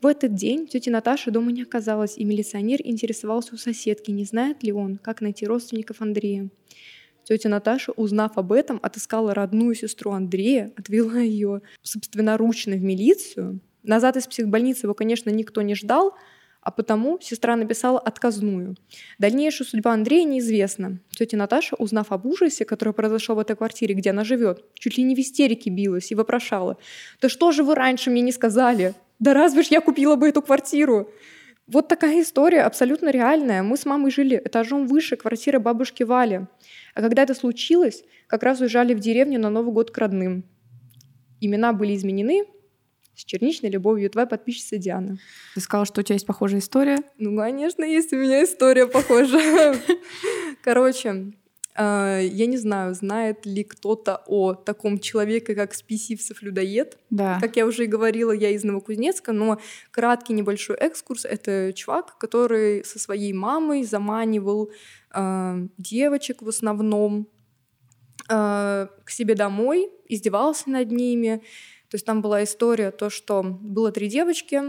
В 0.01 0.07
этот 0.07 0.35
день 0.35 0.67
тети 0.67 0.91
Наташи 0.91 1.31
дома 1.31 1.53
не 1.53 1.63
оказалось, 1.63 2.17
и 2.17 2.25
милиционер 2.25 2.81
интересовался 2.83 3.55
у 3.55 3.59
соседки, 3.59 4.11
не 4.11 4.25
знает 4.25 4.63
ли 4.63 4.73
он, 4.73 4.97
как 4.97 5.21
найти 5.21 5.47
родственников 5.47 6.01
Андрея. 6.01 6.51
Тетя 7.25 7.49
Наташа, 7.49 7.93
узнав 7.93 8.37
об 8.37 8.53
этом, 8.53 8.81
отыскала 8.83 9.35
родную 9.35 9.75
сестру 9.75 10.11
Андрея, 10.11 10.73
отвела 10.77 11.19
ее 11.19 11.63
собственноручно 11.83 12.75
в 12.75 12.83
милицию. 12.83 13.61
Назад 13.83 14.17
из 14.17 14.27
психбольницы 14.27 14.87
его, 14.87 14.95
конечно, 14.95 15.31
никто 15.31 15.63
не 15.63 15.75
ждал, 15.75 16.15
а 16.63 16.71
потому 16.71 17.19
сестра 17.21 17.57
написала 17.57 17.99
отказную. 17.99 18.77
Дальнейшая 19.19 19.67
судьба 19.67 19.93
Андрея 19.93 20.25
неизвестна. 20.25 20.99
Тетя 21.11 21.37
Наташа, 21.37 21.75
узнав 21.77 22.13
об 22.13 22.25
ужасе, 22.25 22.65
который 22.65 22.95
произошел 22.95 23.35
в 23.35 23.41
этой 23.41 23.57
квартире, 23.57 23.95
где 23.95 24.11
она 24.11 24.23
живет, 24.23 24.65
чуть 24.75 24.97
ли 24.97 25.03
не 25.03 25.17
в 25.17 25.19
истерике 25.19 25.71
билась 25.71 26.13
и 26.13 26.15
вопрошала. 26.15 26.79
«Да 27.21 27.29
что 27.29 27.51
же 27.51 27.65
вы 27.65 27.75
раньше 27.75 28.11
мне 28.11 28.23
не 28.23 28.33
сказали? 28.33 28.95
Да 29.19 29.35
разве 29.35 29.63
ж 29.63 29.67
я 29.67 29.81
купила 29.81 30.17
бы 30.17 30.29
эту 30.29 30.41
квартиру?» 30.41 31.11
Вот 31.67 31.89
такая 31.89 32.23
история, 32.23 32.63
абсолютно 32.63 33.11
реальная. 33.11 33.63
Мы 33.63 33.77
с 33.77 33.85
мамой 33.85 34.11
жили 34.11 34.41
этажом 34.45 34.87
выше 34.87 35.17
квартиры 35.17 35.59
бабушки 35.59 36.03
Вали. 36.03 36.47
А 36.95 37.01
когда 37.01 37.23
это 37.23 37.35
случилось, 37.35 38.05
как 38.27 38.43
раз 38.43 38.61
уезжали 38.61 38.95
в 38.95 39.01
деревню 39.01 39.39
на 39.39 39.49
Новый 39.49 39.73
год 39.73 39.91
к 39.91 39.99
родным. 39.99 40.45
Имена 41.41 41.73
были 41.73 41.97
изменены, 41.97 42.45
с 43.15 43.25
черничной 43.25 43.71
любовью, 43.71 44.11
твоя 44.11 44.27
подписчица 44.27 44.79
Диана. 44.79 45.19
Ты 45.55 45.61
сказала, 45.61 45.87
что 45.87 46.01
у 46.01 46.05
тебя 46.05 46.15
есть 46.15 46.27
похожая 46.27 46.61
история? 46.61 46.99
Ну, 47.19 47.37
конечно, 47.37 47.85
есть 47.85 48.13
у 48.13 48.17
меня 48.17 48.43
история 48.45 48.87
похожая. 48.87 49.77
Короче, 50.63 51.33
а, 51.75 52.21
я 52.21 52.47
не 52.47 52.57
знаю, 52.57 52.95
знает 52.95 53.47
ли 53.47 53.65
кто-то 53.65 54.23
о 54.27 54.55
таком 54.55 54.99
человеке, 54.99 55.55
как 55.55 55.75
Списивцев-людоед. 55.75 56.99
Да. 57.11 57.39
Как 57.41 57.57
я 57.57 57.67
уже 57.67 57.85
и 57.85 57.87
говорила, 57.87 58.33
я 58.33 58.51
из 58.51 58.65
Новокузнецка, 58.65 59.33
но 59.33 59.59
краткий 59.91 60.35
небольшой 60.35 60.77
экскурс— 60.77 61.25
это 61.27 61.73
чувак, 61.73 62.19
который 62.19 62.85
со 62.85 62.99
своей 62.99 63.33
мамой 63.33 63.85
заманивал 63.85 64.71
э, 65.15 65.67
девочек 65.79 66.43
в 66.43 66.49
основном 66.49 67.29
э, 68.29 68.87
к 69.05 69.11
себе 69.11 69.35
домой, 69.35 69.91
издевался 70.09 70.69
над 70.69 70.91
ними, 70.91 71.43
то 71.93 71.97
есть 71.97 72.07
там 72.07 72.23
была 72.23 72.43
история, 72.43 72.91
то, 72.91 73.11
что 73.11 73.43
было 73.43 73.93
три 73.93 74.09
девочки, 74.09 74.63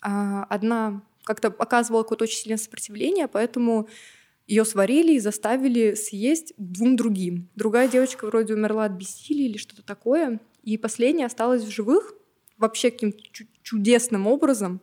а 0.00 0.44
одна 0.44 1.02
как-то 1.24 1.48
оказывала 1.48 2.04
какое-то 2.04 2.22
очень 2.22 2.38
сильное 2.38 2.56
сопротивление, 2.56 3.26
поэтому 3.26 3.88
ее 4.46 4.64
сварили 4.64 5.14
и 5.14 5.18
заставили 5.18 5.94
съесть 5.94 6.52
двум 6.58 6.94
другим. 6.94 7.50
Другая 7.56 7.88
девочка 7.88 8.26
вроде 8.26 8.54
умерла 8.54 8.84
от 8.84 8.92
бессилия 8.92 9.46
или 9.46 9.56
что-то 9.56 9.82
такое, 9.82 10.38
и 10.62 10.78
последняя 10.78 11.26
осталась 11.26 11.64
в 11.64 11.68
живых 11.68 12.14
вообще 12.58 12.92
каким-то 12.92 13.18
чудесным 13.64 14.28
образом. 14.28 14.80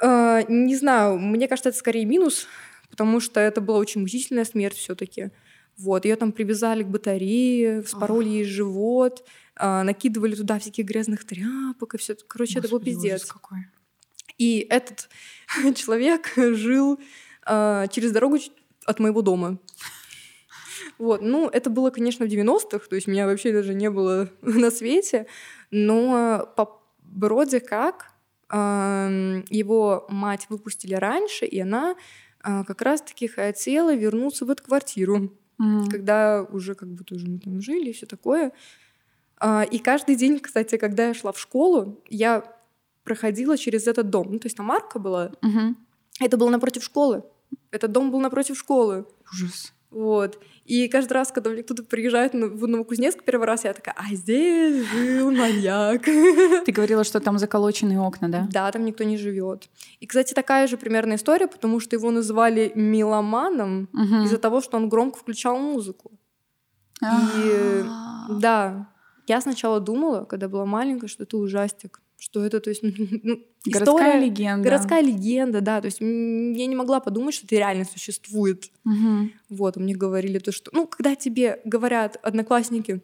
Э, 0.00 0.40
не 0.48 0.74
знаю, 0.74 1.18
мне 1.18 1.48
кажется, 1.48 1.68
это 1.68 1.76
скорее 1.76 2.06
минус, 2.06 2.46
потому 2.88 3.20
что 3.20 3.40
это 3.40 3.60
была 3.60 3.76
очень 3.76 4.00
мучительная 4.00 4.46
смерть 4.46 4.78
все-таки. 4.78 5.32
Вот, 5.76 6.06
ее 6.06 6.16
там 6.16 6.32
привязали 6.32 6.82
к 6.82 6.88
батарее, 6.88 7.82
вспороли 7.82 8.30
ей 8.30 8.44
живот, 8.44 9.22
а, 9.56 9.82
накидывали 9.82 10.34
туда 10.34 10.58
всяких 10.58 10.84
грязных 10.84 11.24
тряпок 11.24 11.94
и 11.94 11.98
все. 11.98 12.16
Короче, 12.26 12.60
Господи, 12.60 12.66
это 12.66 12.74
был 12.74 12.80
пиздец. 12.80 13.24
Какой. 13.26 13.66
И 14.38 14.66
этот 14.70 15.08
человек 15.74 16.32
жил 16.36 16.98
а, 17.44 17.86
через 17.88 18.12
дорогу 18.12 18.38
от 18.84 18.98
моего 18.98 19.22
дома. 19.22 19.58
Вот, 20.98 21.20
ну, 21.22 21.48
это 21.48 21.70
было, 21.70 21.90
конечно, 21.90 22.26
в 22.26 22.28
90-х, 22.28 22.86
то 22.88 22.94
есть 22.94 23.06
меня 23.06 23.26
вообще 23.26 23.52
даже 23.52 23.74
не 23.74 23.90
было 23.90 24.28
на 24.42 24.70
свете, 24.70 25.26
но 25.70 26.52
по, 26.56 26.80
вроде 27.02 27.60
как 27.60 28.12
э, 28.52 29.42
его 29.48 30.06
мать 30.08 30.46
выпустили 30.48 30.94
раньше, 30.94 31.46
и 31.46 31.58
она 31.60 31.96
э, 32.44 32.64
как 32.64 32.82
раз-таки 32.82 33.26
хотела 33.26 33.94
вернуться 33.94 34.44
в 34.44 34.50
эту 34.50 34.64
квартиру, 34.64 35.32
mm. 35.60 35.90
когда 35.90 36.42
уже 36.44 36.74
как 36.74 36.88
бы 36.88 37.04
тоже 37.04 37.26
мы 37.26 37.38
там 37.38 37.60
жили 37.60 37.90
и 37.90 37.92
все 37.92 38.06
такое. 38.06 38.52
А, 39.42 39.64
и 39.64 39.78
каждый 39.78 40.14
день, 40.14 40.38
кстати, 40.38 40.78
когда 40.78 41.08
я 41.08 41.14
шла 41.14 41.32
в 41.32 41.38
школу, 41.38 42.00
я 42.08 42.44
проходила 43.02 43.58
через 43.58 43.88
этот 43.88 44.08
дом. 44.08 44.28
Ну, 44.30 44.38
то 44.38 44.46
есть 44.46 44.56
там 44.56 44.70
арка 44.70 45.00
была. 45.00 45.32
Угу. 45.42 45.74
Это 46.20 46.36
было 46.36 46.48
напротив 46.48 46.84
школы. 46.84 47.24
Этот 47.72 47.90
дом 47.90 48.12
был 48.12 48.20
напротив 48.20 48.56
школы. 48.56 49.04
Ужас. 49.32 49.72
Вот. 49.90 50.40
И 50.64 50.86
каждый 50.86 51.14
раз, 51.14 51.32
когда 51.32 51.50
мне 51.50 51.64
кто-то 51.64 51.82
приезжает 51.82 52.34
в 52.34 52.66
Новокузнецк 52.68 53.24
первый 53.24 53.48
раз, 53.48 53.64
я 53.64 53.72
такая, 53.74 53.96
а 53.98 54.14
здесь 54.14 54.86
жил 54.86 55.32
маньяк. 55.32 56.02
Ты 56.04 56.70
говорила, 56.72 57.02
что 57.02 57.18
там 57.18 57.36
заколоченные 57.38 57.98
окна, 57.98 58.28
да? 58.28 58.48
Да, 58.48 58.70
там 58.70 58.84
никто 58.84 59.02
не 59.02 59.16
живет. 59.16 59.68
И, 59.98 60.06
кстати, 60.06 60.34
такая 60.34 60.68
же 60.68 60.76
примерная 60.76 61.16
история, 61.16 61.48
потому 61.48 61.80
что 61.80 61.96
его 61.96 62.12
называли 62.12 62.70
меломаном 62.76 63.88
угу. 63.92 64.24
из-за 64.24 64.38
того, 64.38 64.60
что 64.60 64.76
он 64.76 64.88
громко 64.88 65.18
включал 65.18 65.58
музыку. 65.58 66.12
И 67.02 67.82
а. 67.84 68.28
да, 68.30 68.91
я 69.26 69.40
сначала 69.40 69.80
думала, 69.80 70.24
когда 70.24 70.48
была 70.48 70.66
маленькая, 70.66 71.08
что 71.08 71.22
это 71.22 71.36
ужастик, 71.36 72.00
что 72.18 72.44
это, 72.44 72.60
то 72.60 72.70
есть, 72.70 72.82
ну, 73.22 73.40
городская 73.66 74.10
история, 74.10 74.20
легенда. 74.20 74.64
Городская 74.68 75.02
легенда, 75.02 75.60
да. 75.60 75.80
То 75.80 75.86
есть 75.86 76.00
я 76.00 76.66
не 76.66 76.76
могла 76.76 77.00
подумать, 77.00 77.34
что 77.34 77.46
это 77.46 77.56
реально 77.56 77.84
существует. 77.84 78.70
Угу. 78.84 79.30
Вот, 79.50 79.76
мне 79.76 79.94
говорили 79.94 80.38
то, 80.38 80.52
что, 80.52 80.70
ну, 80.72 80.86
когда 80.86 81.16
тебе 81.16 81.60
говорят 81.64 82.18
одноклассники, 82.22 83.00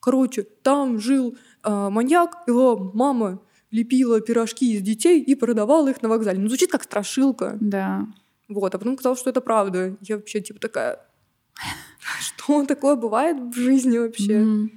короче, 0.00 0.42
там 0.42 0.98
жил 0.98 1.36
э, 1.64 1.88
маньяк, 1.88 2.44
его 2.46 2.92
мама 2.94 3.40
лепила 3.70 4.20
пирожки 4.20 4.74
из 4.74 4.82
детей 4.82 5.20
и 5.20 5.34
продавала 5.34 5.88
их 5.88 6.02
на 6.02 6.08
вокзале. 6.08 6.38
Ну, 6.38 6.48
звучит 6.48 6.70
как 6.70 6.82
страшилка. 6.82 7.56
Да. 7.60 8.06
Вот, 8.48 8.74
а 8.74 8.78
потом 8.78 8.96
казалось, 8.96 9.20
что 9.20 9.30
это 9.30 9.40
правда. 9.40 9.96
Я 10.00 10.16
вообще, 10.16 10.40
типа, 10.40 10.60
такая... 10.60 11.00
Что 12.20 12.64
такое 12.64 12.96
бывает 12.96 13.36
в 13.54 13.58
жизни 13.58 13.98
вообще? 13.98 14.40
Mm. 14.40 14.68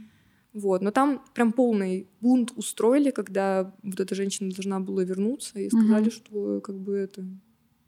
Вот. 0.54 0.82
Но 0.82 0.92
там 0.92 1.24
прям 1.34 1.54
полный 1.54 2.10
бунт 2.20 2.52
устроили, 2.56 3.12
когда 3.12 3.74
вот 3.84 4.00
эта 4.00 4.16
женщина 4.16 4.52
должна 4.52 4.80
была 4.80 5.04
вернуться, 5.04 5.60
и 5.60 5.70
сказали, 5.70 6.10
угу. 6.10 6.12
что 6.12 6.62
как 6.62 6.78
бы 6.78 6.98
это 6.98 7.26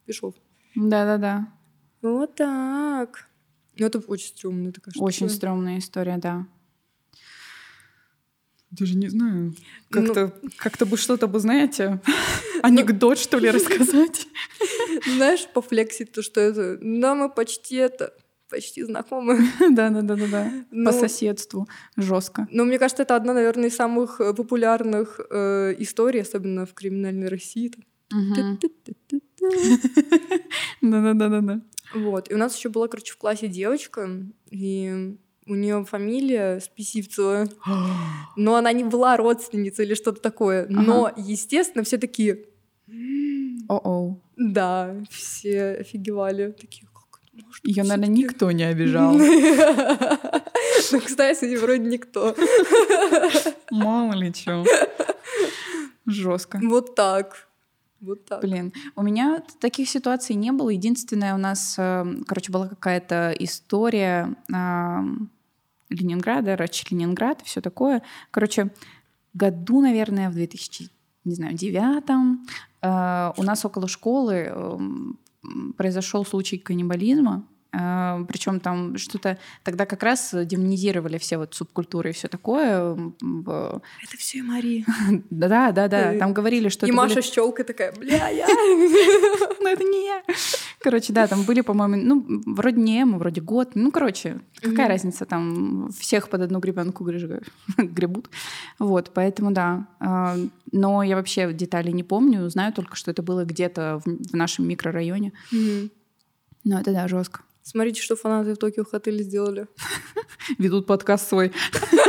Пешов. 0.06 0.36
Да-да-да. 0.76 1.54
Вот 2.02 2.36
так. 2.36 3.30
Ну, 3.78 3.86
это 3.86 4.00
очень 4.00 4.28
стрёмная 4.28 4.72
такая 4.72 4.92
штука. 4.92 5.06
Очень 5.06 5.30
стрёмная 5.30 5.80
история, 5.80 6.18
да. 6.18 6.46
Даже 8.70 8.98
не 8.98 9.08
знаю. 9.08 9.54
Как-то 9.90 10.34
ну... 10.42 10.50
как 10.58 10.78
бы 10.88 10.98
что-то 10.98 11.28
бы, 11.28 11.40
знаете, 11.40 12.02
анекдот, 12.64 13.18
что 13.18 13.38
ли, 13.38 13.50
рассказать. 13.50 14.28
Знаешь, 15.16 15.48
пофлексить 15.54 16.12
то, 16.12 16.22
что 16.22 16.42
это... 16.42 16.78
Да, 16.82 17.14
мы 17.16 17.30
почти 17.30 17.76
это 17.76 18.14
почти 18.54 18.84
знакомы. 18.84 19.40
Да, 19.72 19.90
да, 19.90 20.02
да, 20.02 20.16
да, 20.16 20.28
да. 20.28 20.44
По 20.70 20.76
ну, 20.76 20.92
соседству 20.92 21.68
жестко. 21.98 22.48
Но 22.52 22.66
мне 22.66 22.78
кажется, 22.78 23.04
это 23.04 23.16
одна, 23.16 23.34
наверное, 23.34 23.70
из 23.70 23.76
самых 23.76 24.22
э, 24.22 24.34
популярных 24.34 25.20
э, 25.20 25.76
историй, 25.80 26.22
особенно 26.22 26.66
в 26.66 26.74
криминальной 26.74 27.28
России. 27.28 27.72
Да, 28.12 28.58
да, 30.82 31.14
да, 31.14 31.30
да, 31.30 31.42
да. 31.42 31.62
Вот. 31.96 32.30
И 32.30 32.36
у 32.36 32.38
нас 32.38 32.56
еще 32.56 32.70
была, 32.70 32.88
короче, 32.88 33.14
в 33.14 33.18
классе 33.18 33.48
девочка, 33.48 34.08
и 34.52 35.16
у 35.48 35.56
нее 35.56 35.84
фамилия 35.84 36.60
Списивцева, 36.60 37.48
но 38.36 38.56
она 38.56 38.72
не 38.72 38.84
была 38.84 39.18
родственницей 39.18 39.86
или 39.86 39.96
что-то 39.96 40.22
такое. 40.22 40.68
Но, 40.70 41.12
естественно, 41.18 41.84
все 41.84 41.98
такие... 41.98 42.46
О-о. 43.68 44.20
Да, 44.38 44.96
все 45.10 45.78
офигевали. 45.80 46.52
Такие, 46.60 46.86
может, 47.34 47.66
Ее, 47.66 47.84
наверное, 47.84 48.10
никто 48.10 48.52
не 48.52 48.64
обижал. 48.70 49.14
Ну, 50.92 51.02
кстати, 51.02 51.56
вроде 51.56 51.84
никто. 51.84 52.36
Мало 53.72 54.14
ли 54.14 54.34
что. 54.34 54.64
Жестко. 56.06 56.60
Вот 56.62 56.96
так. 56.96 57.48
Вот 58.02 58.26
так. 58.26 58.42
Блин, 58.42 58.74
у 58.96 59.02
меня 59.02 59.42
таких 59.60 59.90
ситуаций 59.90 60.36
не 60.36 60.52
было. 60.52 60.70
Единственное, 60.70 61.34
у 61.34 61.38
нас, 61.38 61.76
эм, 61.78 62.26
короче, 62.26 62.52
была 62.52 62.68
какая-то 62.68 63.34
история 63.40 64.36
Ленинграда, 65.90 66.58
Рач 66.58 66.84
Ленинград 66.92 67.42
и 67.42 67.46
все 67.46 67.62
такое. 67.62 68.02
Короче, 68.32 68.72
году, 69.34 69.82
наверное, 69.82 70.30
в 70.30 70.34
2000 70.34 70.90
не 71.26 71.36
знаю, 71.36 71.54
девятом, 71.54 72.46
э, 72.82 73.32
у 73.38 73.44
нас 73.44 73.64
около 73.64 73.88
школы 73.88 74.34
эм, 74.34 75.18
произошел 75.78 76.26
случай 76.26 76.58
каннибализма, 76.58 77.48
Причем 77.74 78.60
там 78.60 78.98
что-то 78.98 79.40
тогда 79.64 79.88
как 79.88 80.04
раз 80.04 80.30
демонизировали 80.34 81.18
все 81.18 81.40
вот 81.40 81.56
субкультуры 81.56 82.12
и 82.12 82.14
все 82.14 82.28
такое. 82.28 82.96
Это 83.22 84.18
все 84.18 84.40
и 84.40 84.42
Мария. 84.42 84.86
Да, 85.30 85.72
да, 85.72 85.88
да. 85.88 86.18
Там 86.20 86.34
говорили, 86.34 86.70
что. 86.70 86.86
И 86.86 86.92
Маша 86.92 87.16
были... 87.16 87.24
щелка 87.24 87.64
такая, 87.64 87.92
бля, 87.94 88.30
я. 88.30 88.46
Но 89.62 89.70
это 89.70 89.84
не 89.84 90.06
я. 90.06 90.24
Короче, 90.80 91.14
да, 91.14 91.28
там 91.28 91.44
были, 91.44 91.62
по-моему, 91.62 91.96
ну, 91.96 92.42
вроде 92.46 92.80
не 92.80 93.02
Эма, 93.02 93.18
вроде 93.18 93.42
год. 93.42 93.72
Ну, 93.76 93.92
короче, 93.92 94.42
какая 94.62 94.88
разница, 94.88 95.26
там 95.26 95.90
всех 95.92 96.30
под 96.30 96.42
одну 96.42 96.60
гребенку 96.60 97.04
гребут. 97.78 98.30
Вот, 98.80 99.12
поэтому 99.14 99.52
да. 99.52 99.88
А, 100.00 100.36
но 100.72 101.04
я 101.04 101.16
вообще 101.16 101.54
детали 101.54 101.92
не 101.92 102.04
помню, 102.04 102.50
знаю 102.50 102.74
только, 102.74 102.96
что 102.96 103.12
это 103.12 103.24
было 103.24 103.46
где-то 103.46 104.02
в 104.06 104.36
нашем 104.36 104.68
микрорайоне. 104.68 105.34
Но 106.64 106.80
это 106.80 106.94
да, 106.94 107.08
жестко. 107.08 107.42
Смотрите, 107.64 108.02
что 108.02 108.18
фанаты 108.18 108.54
в 108.54 108.58
Tokio 108.58 108.84
Hotel 108.84 109.24
сделали. 109.24 109.68
Ведут 110.58 110.86
подкаст 110.86 111.30
свой. 111.30 111.54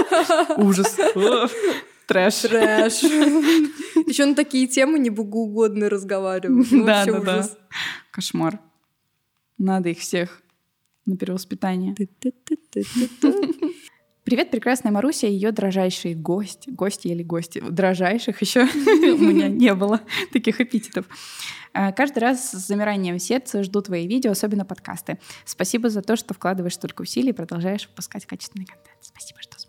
Ужас. 0.57 0.97
Трэш. 2.09 2.35
Трэш. 2.41 3.03
Еще 3.03 4.27
на 4.27 4.35
такие 4.35 4.67
темы 4.67 4.99
не 4.99 5.11
богоугодно 5.11 5.89
разговаривают. 5.89 6.71
Ну, 6.73 6.85
Да, 6.85 7.05
да, 7.07 7.21
да. 7.21 7.49
Кошмар. 8.11 8.59
Надо 9.57 9.91
их 9.91 10.01
всех 10.01 10.43
на 11.07 11.17
перевоспитание. 11.17 11.95
Привет, 14.25 14.51
прекрасная 14.51 14.91
Маруся 14.91 15.27
и 15.27 15.33
ее 15.33 15.53
дрожайший 15.53 16.15
гость. 16.15 16.67
Гости 16.67 17.09
или 17.09 17.23
гости? 17.23 17.61
Дрожайших 17.61 18.41
еще 18.41 18.63
у 18.75 19.19
меня 19.19 19.49
не 19.49 19.75
было 19.75 20.01
таких 20.33 20.63
эпитетов. 20.63 21.05
А, 21.75 21.93
Каждый 21.93 22.21
раз 22.21 22.53
с 22.53 22.67
замиранием 22.67 23.19
сердца 23.19 23.63
жду 23.63 23.83
твои 23.83 24.09
видео, 24.09 24.31
особенно 24.31 24.65
подкасты. 24.65 25.19
Спасибо 25.45 25.91
за 25.91 26.01
то, 26.01 26.17
что 26.17 26.33
вкладываешь 26.33 26.73
столько 26.73 27.03
усилий 27.03 27.31
и 27.31 27.33
продолжаешь 27.35 27.87
выпускать 27.87 28.25
качественный 28.25 28.65
контент. 28.65 28.97
Спасибо, 29.03 29.43
что. 29.43 29.64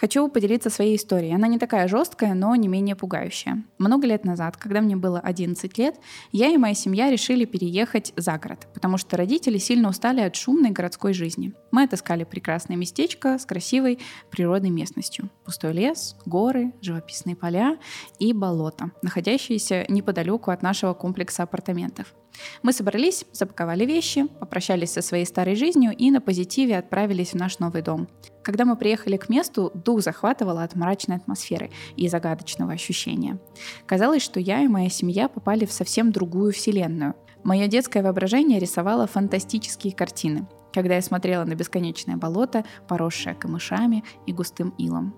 Хочу 0.00 0.26
поделиться 0.28 0.70
своей 0.70 0.96
историей. 0.96 1.34
Она 1.34 1.46
не 1.46 1.58
такая 1.58 1.86
жесткая, 1.86 2.32
но 2.32 2.56
не 2.56 2.68
менее 2.68 2.96
пугающая. 2.96 3.64
Много 3.76 4.06
лет 4.06 4.24
назад, 4.24 4.56
когда 4.56 4.80
мне 4.80 4.96
было 4.96 5.20
11 5.20 5.76
лет, 5.76 5.96
я 6.32 6.48
и 6.48 6.56
моя 6.56 6.72
семья 6.72 7.10
решили 7.10 7.44
переехать 7.44 8.14
за 8.16 8.38
город, 8.38 8.66
потому 8.72 8.96
что 8.96 9.18
родители 9.18 9.58
сильно 9.58 9.90
устали 9.90 10.22
от 10.22 10.36
шумной 10.36 10.70
городской 10.70 11.12
жизни. 11.12 11.52
Мы 11.70 11.82
отыскали 11.82 12.24
прекрасное 12.24 12.78
местечко 12.78 13.38
с 13.38 13.44
красивой 13.44 13.98
природной 14.30 14.70
местностью. 14.70 15.28
Пустой 15.44 15.74
лес, 15.74 16.16
горы, 16.24 16.72
живописные 16.80 17.36
поля 17.36 17.76
и 18.18 18.32
болото, 18.32 18.92
находящиеся 19.02 19.84
неподалеку 19.90 20.50
от 20.50 20.62
нашего 20.62 20.94
комплекса 20.94 21.42
апартаментов. 21.42 22.14
Мы 22.62 22.72
собрались, 22.72 23.24
запаковали 23.32 23.84
вещи, 23.84 24.26
попрощались 24.38 24.92
со 24.92 25.02
своей 25.02 25.24
старой 25.24 25.56
жизнью 25.56 25.92
и 25.96 26.10
на 26.10 26.20
позитиве 26.20 26.78
отправились 26.78 27.32
в 27.32 27.36
наш 27.36 27.58
новый 27.58 27.82
дом. 27.82 28.08
Когда 28.42 28.64
мы 28.64 28.76
приехали 28.76 29.16
к 29.16 29.28
месту, 29.28 29.70
дух 29.74 30.02
захватывало 30.02 30.62
от 30.62 30.74
мрачной 30.74 31.16
атмосферы 31.16 31.70
и 31.96 32.08
загадочного 32.08 32.72
ощущения. 32.72 33.38
Казалось, 33.86 34.22
что 34.22 34.40
я 34.40 34.62
и 34.62 34.68
моя 34.68 34.88
семья 34.88 35.28
попали 35.28 35.64
в 35.66 35.72
совсем 35.72 36.12
другую 36.12 36.52
вселенную. 36.52 37.14
Мое 37.44 37.66
детское 37.68 38.02
воображение 38.02 38.58
рисовало 38.58 39.06
фантастические 39.06 39.94
картины, 39.94 40.46
когда 40.72 40.96
я 40.96 41.02
смотрела 41.02 41.44
на 41.44 41.54
бесконечное 41.54 42.16
болото, 42.16 42.64
поросшее 42.86 43.34
камышами 43.34 44.04
и 44.26 44.32
густым 44.32 44.74
илом. 44.78 45.14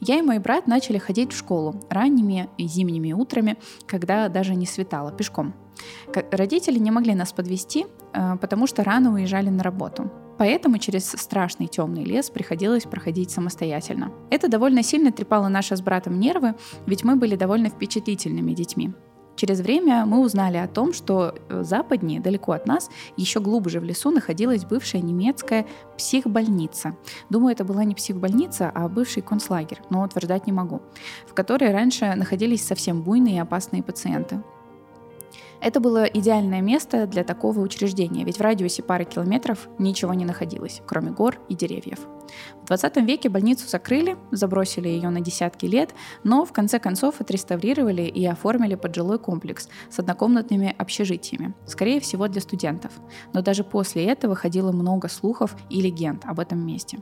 Я 0.00 0.18
и 0.18 0.22
мой 0.22 0.38
брат 0.38 0.66
начали 0.66 0.98
ходить 0.98 1.32
в 1.32 1.38
школу 1.38 1.80
ранними 1.88 2.48
и 2.58 2.66
зимними 2.66 3.12
утрами, 3.12 3.56
когда 3.86 4.28
даже 4.28 4.54
не 4.54 4.66
светало, 4.66 5.12
пешком. 5.12 5.54
Родители 6.30 6.78
не 6.78 6.90
могли 6.90 7.14
нас 7.14 7.32
подвести, 7.32 7.86
потому 8.40 8.66
что 8.66 8.84
рано 8.84 9.12
уезжали 9.12 9.48
на 9.48 9.62
работу. 9.62 10.10
Поэтому 10.38 10.78
через 10.78 11.08
страшный 11.08 11.66
темный 11.66 12.04
лес 12.04 12.30
приходилось 12.30 12.84
проходить 12.84 13.30
самостоятельно. 13.30 14.10
Это 14.30 14.48
довольно 14.48 14.82
сильно 14.82 15.12
трепало 15.12 15.48
наши 15.48 15.76
с 15.76 15.80
братом 15.80 16.18
нервы, 16.18 16.54
ведь 16.86 17.04
мы 17.04 17.16
были 17.16 17.36
довольно 17.36 17.68
впечатлительными 17.68 18.52
детьми. 18.52 18.92
Через 19.34 19.60
время 19.60 20.04
мы 20.04 20.20
узнали 20.20 20.58
о 20.58 20.68
том, 20.68 20.92
что 20.92 21.34
э, 21.48 21.62
западнее, 21.64 22.20
далеко 22.20 22.52
от 22.52 22.66
нас, 22.66 22.90
еще 23.16 23.40
глубже 23.40 23.80
в 23.80 23.84
лесу 23.84 24.10
находилась 24.10 24.64
бывшая 24.64 25.00
немецкая 25.00 25.66
психбольница. 25.96 26.96
Думаю, 27.30 27.52
это 27.52 27.64
была 27.64 27.84
не 27.84 27.94
психбольница, 27.94 28.70
а 28.74 28.88
бывший 28.88 29.22
концлагерь, 29.22 29.80
но 29.90 30.02
утверждать 30.02 30.46
не 30.46 30.52
могу, 30.52 30.82
в 31.26 31.34
которой 31.34 31.72
раньше 31.72 32.14
находились 32.14 32.64
совсем 32.64 33.02
буйные 33.02 33.36
и 33.36 33.40
опасные 33.40 33.82
пациенты. 33.82 34.42
Это 35.62 35.78
было 35.78 36.04
идеальное 36.06 36.60
место 36.60 37.06
для 37.06 37.22
такого 37.22 37.60
учреждения, 37.60 38.24
ведь 38.24 38.38
в 38.38 38.40
радиусе 38.40 38.82
пары 38.82 39.04
километров 39.04 39.68
ничего 39.78 40.12
не 40.12 40.24
находилось, 40.24 40.82
кроме 40.88 41.12
гор 41.12 41.38
и 41.48 41.54
деревьев. 41.54 42.00
В 42.62 42.66
20 42.66 42.96
веке 42.96 43.28
больницу 43.28 43.68
закрыли, 43.68 44.16
забросили 44.32 44.88
ее 44.88 45.08
на 45.10 45.20
десятки 45.20 45.66
лет, 45.66 45.94
но 46.24 46.44
в 46.44 46.52
конце 46.52 46.80
концов 46.80 47.20
отреставрировали 47.20 48.02
и 48.02 48.26
оформили 48.26 48.74
под 48.74 48.92
жилой 48.92 49.20
комплекс 49.20 49.68
с 49.88 50.00
однокомнатными 50.00 50.74
общежитиями, 50.76 51.54
скорее 51.64 52.00
всего 52.00 52.26
для 52.26 52.40
студентов. 52.40 52.90
Но 53.32 53.40
даже 53.40 53.62
после 53.62 54.06
этого 54.06 54.34
ходило 54.34 54.72
много 54.72 55.06
слухов 55.06 55.54
и 55.70 55.80
легенд 55.80 56.24
об 56.24 56.40
этом 56.40 56.66
месте 56.66 56.98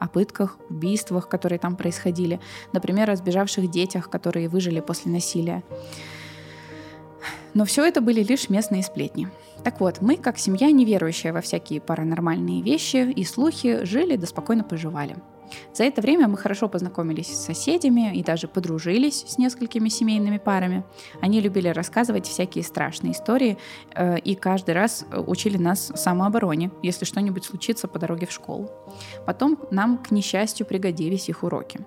о 0.00 0.08
пытках, 0.08 0.58
убийствах, 0.70 1.28
которые 1.28 1.60
там 1.60 1.76
происходили, 1.76 2.40
например, 2.72 3.10
о 3.10 3.16
сбежавших 3.16 3.70
детях, 3.70 4.10
которые 4.10 4.48
выжили 4.48 4.80
после 4.80 5.12
насилия. 5.12 5.62
Но 7.54 7.64
все 7.64 7.84
это 7.84 8.00
были 8.00 8.22
лишь 8.22 8.48
местные 8.48 8.82
сплетни. 8.82 9.28
Так 9.64 9.80
вот, 9.80 10.00
мы, 10.00 10.16
как 10.16 10.38
семья, 10.38 10.70
не 10.70 10.84
верующая 10.84 11.32
во 11.32 11.40
всякие 11.40 11.80
паранормальные 11.80 12.62
вещи 12.62 13.10
и 13.10 13.24
слухи, 13.24 13.84
жили 13.84 14.16
да 14.16 14.26
спокойно 14.26 14.64
поживали. 14.64 15.16
За 15.72 15.84
это 15.84 16.00
время 16.00 16.28
мы 16.28 16.36
хорошо 16.36 16.68
познакомились 16.68 17.28
с 17.28 17.44
соседями 17.44 18.14
и 18.14 18.22
даже 18.22 18.48
подружились 18.48 19.24
с 19.26 19.38
несколькими 19.38 19.88
семейными 19.88 20.38
парами. 20.38 20.84
Они 21.20 21.40
любили 21.40 21.68
рассказывать 21.68 22.26
всякие 22.26 22.64
страшные 22.64 23.12
истории 23.12 23.58
э, 23.94 24.18
и 24.18 24.34
каждый 24.34 24.74
раз 24.74 25.06
учили 25.26 25.56
нас 25.56 25.92
самообороне, 25.94 26.70
если 26.82 27.04
что-нибудь 27.04 27.44
случится 27.44 27.88
по 27.88 27.98
дороге 27.98 28.26
в 28.26 28.32
школу. 28.32 28.70
Потом 29.26 29.58
нам, 29.70 29.98
к 29.98 30.10
несчастью, 30.10 30.66
пригодились 30.66 31.28
их 31.28 31.42
уроки. 31.42 31.80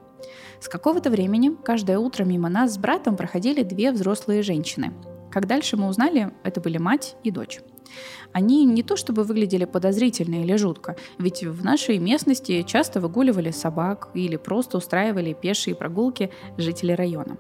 С 0.60 0.68
какого-то 0.68 1.10
времени 1.10 1.56
каждое 1.64 1.98
утро 1.98 2.24
мимо 2.24 2.50
нас 2.50 2.76
с 2.76 2.78
братом 2.78 3.18
проходили 3.18 3.64
две 3.64 3.92
взрослые 3.92 4.44
женщины. 4.44 4.94
Как 5.32 5.48
дальше 5.48 5.78
мы 5.78 5.88
узнали, 5.88 6.32
это 6.44 6.60
были 6.62 6.78
мать 6.78 7.16
и 7.24 7.32
дочь. 7.32 7.62
Они 8.34 8.66
не 8.66 8.84
то 8.84 8.96
чтобы 8.96 9.24
выглядели 9.24 9.66
подозрительно 9.66 10.36
или 10.36 10.56
жутко, 10.56 10.96
ведь 11.18 11.44
в 11.44 11.64
нашей 11.64 11.98
местности 11.98 12.64
часто 12.64 13.00
выгуливали 13.00 13.52
собак 13.52 14.10
или 14.14 14.38
просто 14.38 14.78
устраивали 14.78 15.34
пешие 15.34 15.76
прогулки 15.76 16.32
жители 16.58 16.94
района. 16.94 17.38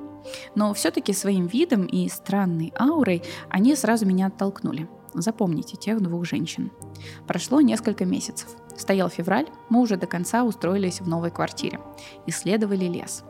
Но 0.55 0.73
все-таки 0.73 1.13
своим 1.13 1.47
видом 1.47 1.85
и 1.85 2.07
странной 2.09 2.73
аурой 2.79 3.23
они 3.49 3.75
сразу 3.75 4.05
меня 4.05 4.27
оттолкнули. 4.27 4.87
Запомните 5.13 5.77
тех 5.77 6.01
двух 6.01 6.25
женщин. 6.25 6.71
Прошло 7.27 7.59
несколько 7.59 8.05
месяцев. 8.05 8.47
Стоял 8.77 9.09
февраль, 9.09 9.47
мы 9.69 9.81
уже 9.81 9.97
до 9.97 10.07
конца 10.07 10.43
устроились 10.43 11.01
в 11.01 11.07
новой 11.07 11.31
квартире. 11.31 11.79
Исследовали 12.27 12.85
лес. 12.85 13.23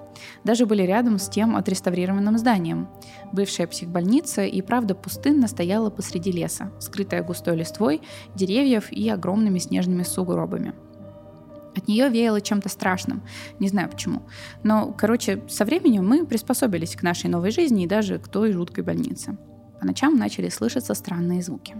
Даже 0.43 0.65
были 0.65 0.83
рядом 0.83 1.19
с 1.19 1.29
тем 1.29 1.55
отреставрированным 1.55 2.37
зданием. 2.37 2.89
Бывшая 3.31 3.67
психбольница 3.67 4.43
и 4.43 4.61
правда 4.61 4.95
пустынно 4.95 5.47
стояла 5.47 5.89
посреди 5.89 6.31
леса, 6.31 6.71
скрытая 6.79 7.23
густой 7.23 7.57
листвой, 7.57 8.01
деревьев 8.35 8.91
и 8.91 9.09
огромными 9.09 9.59
снежными 9.59 10.03
сугробами. 10.03 10.73
От 11.75 11.87
нее 11.87 12.09
веяло 12.09 12.41
чем-то 12.41 12.69
страшным, 12.69 13.23
не 13.59 13.69
знаю 13.69 13.89
почему. 13.89 14.23
Но, 14.63 14.93
короче, 14.93 15.41
со 15.47 15.63
временем 15.63 16.07
мы 16.07 16.25
приспособились 16.25 16.95
к 16.95 17.03
нашей 17.03 17.29
новой 17.29 17.51
жизни 17.51 17.83
и 17.85 17.87
даже 17.87 18.19
к 18.19 18.27
той 18.27 18.51
жуткой 18.51 18.83
больнице. 18.83 19.37
По 19.79 19.85
ночам 19.85 20.15
начали 20.17 20.49
слышаться 20.49 20.93
странные 20.93 21.41
звуки. 21.41 21.75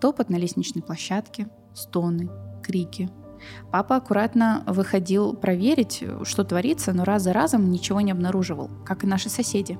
Топот 0.00 0.30
на 0.30 0.36
лестничной 0.36 0.82
площадке, 0.82 1.48
стоны, 1.74 2.28
крики. 2.62 3.08
Папа 3.70 3.96
аккуратно 3.96 4.62
выходил 4.66 5.34
проверить, 5.34 6.04
что 6.24 6.44
творится, 6.44 6.92
но 6.92 7.04
раз 7.04 7.22
за 7.22 7.32
разом 7.32 7.70
ничего 7.70 8.00
не 8.00 8.12
обнаруживал, 8.12 8.70
как 8.84 9.04
и 9.04 9.06
наши 9.06 9.28
соседи. 9.28 9.78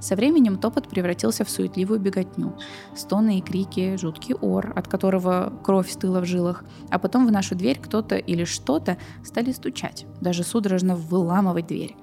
Со 0.00 0.16
временем 0.16 0.58
топот 0.58 0.88
превратился 0.88 1.44
в 1.44 1.50
суетливую 1.50 2.00
беготню. 2.00 2.56
Стоны 2.94 3.38
и 3.38 3.42
крики, 3.42 3.96
жуткий 3.96 4.34
ор, 4.34 4.72
от 4.76 4.88
которого 4.88 5.52
кровь 5.64 5.90
стыла 5.90 6.20
в 6.20 6.24
жилах. 6.24 6.64
А 6.90 6.98
потом 6.98 7.26
в 7.26 7.32
нашу 7.32 7.54
дверь 7.54 7.78
кто-то 7.80 8.16
или 8.16 8.44
что-то 8.44 8.96
стали 9.24 9.52
стучать, 9.52 10.06
даже 10.20 10.44
судорожно 10.44 10.96
выламывать 10.96 11.66
дверь. 11.66 11.96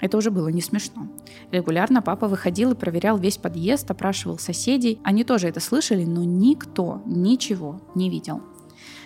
Это 0.00 0.16
уже 0.16 0.30
было 0.30 0.48
не 0.48 0.62
смешно. 0.62 1.08
Регулярно 1.50 2.00
папа 2.00 2.26
выходил 2.26 2.72
и 2.72 2.74
проверял 2.74 3.18
весь 3.18 3.36
подъезд, 3.36 3.90
опрашивал 3.90 4.38
соседей. 4.38 4.98
Они 5.04 5.24
тоже 5.24 5.48
это 5.48 5.60
слышали, 5.60 6.04
но 6.04 6.24
никто 6.24 7.02
ничего 7.04 7.80
не 7.94 8.08
видел. 8.08 8.40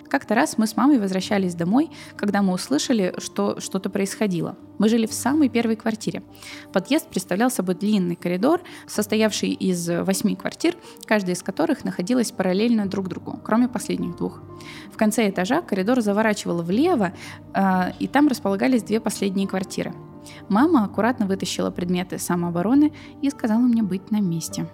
Как-то 0.09 0.35
раз 0.35 0.57
мы 0.57 0.67
с 0.67 0.77
мамой 0.77 0.99
возвращались 0.99 1.55
домой, 1.55 1.89
когда 2.15 2.41
мы 2.41 2.53
услышали, 2.53 3.13
что 3.17 3.59
что-то 3.59 3.89
происходило. 3.89 4.55
Мы 4.77 4.89
жили 4.89 5.05
в 5.05 5.13
самой 5.13 5.49
первой 5.49 5.75
квартире. 5.75 6.23
Подъезд 6.73 7.07
представлял 7.07 7.49
собой 7.49 7.75
длинный 7.75 8.15
коридор, 8.15 8.61
состоявший 8.87 9.49
из 9.49 9.87
восьми 9.87 10.35
квартир, 10.35 10.75
каждая 11.05 11.35
из 11.35 11.43
которых 11.43 11.83
находилась 11.83 12.31
параллельно 12.31 12.85
друг 12.85 13.07
другу, 13.07 13.39
кроме 13.43 13.67
последних 13.67 14.15
двух. 14.17 14.41
В 14.93 14.97
конце 14.97 15.29
этажа 15.29 15.61
коридор 15.61 16.01
заворачивал 16.01 16.61
влево, 16.61 17.13
э, 17.53 17.91
и 17.99 18.07
там 18.07 18.27
располагались 18.27 18.83
две 18.83 18.99
последние 18.99 19.47
квартиры. 19.47 19.93
Мама 20.49 20.83
аккуратно 20.83 21.25
вытащила 21.25 21.71
предметы 21.71 22.17
самообороны 22.17 22.93
и 23.21 23.29
сказала 23.29 23.61
мне 23.61 23.83
быть 23.83 24.11
на 24.11 24.19
месте. 24.19 24.67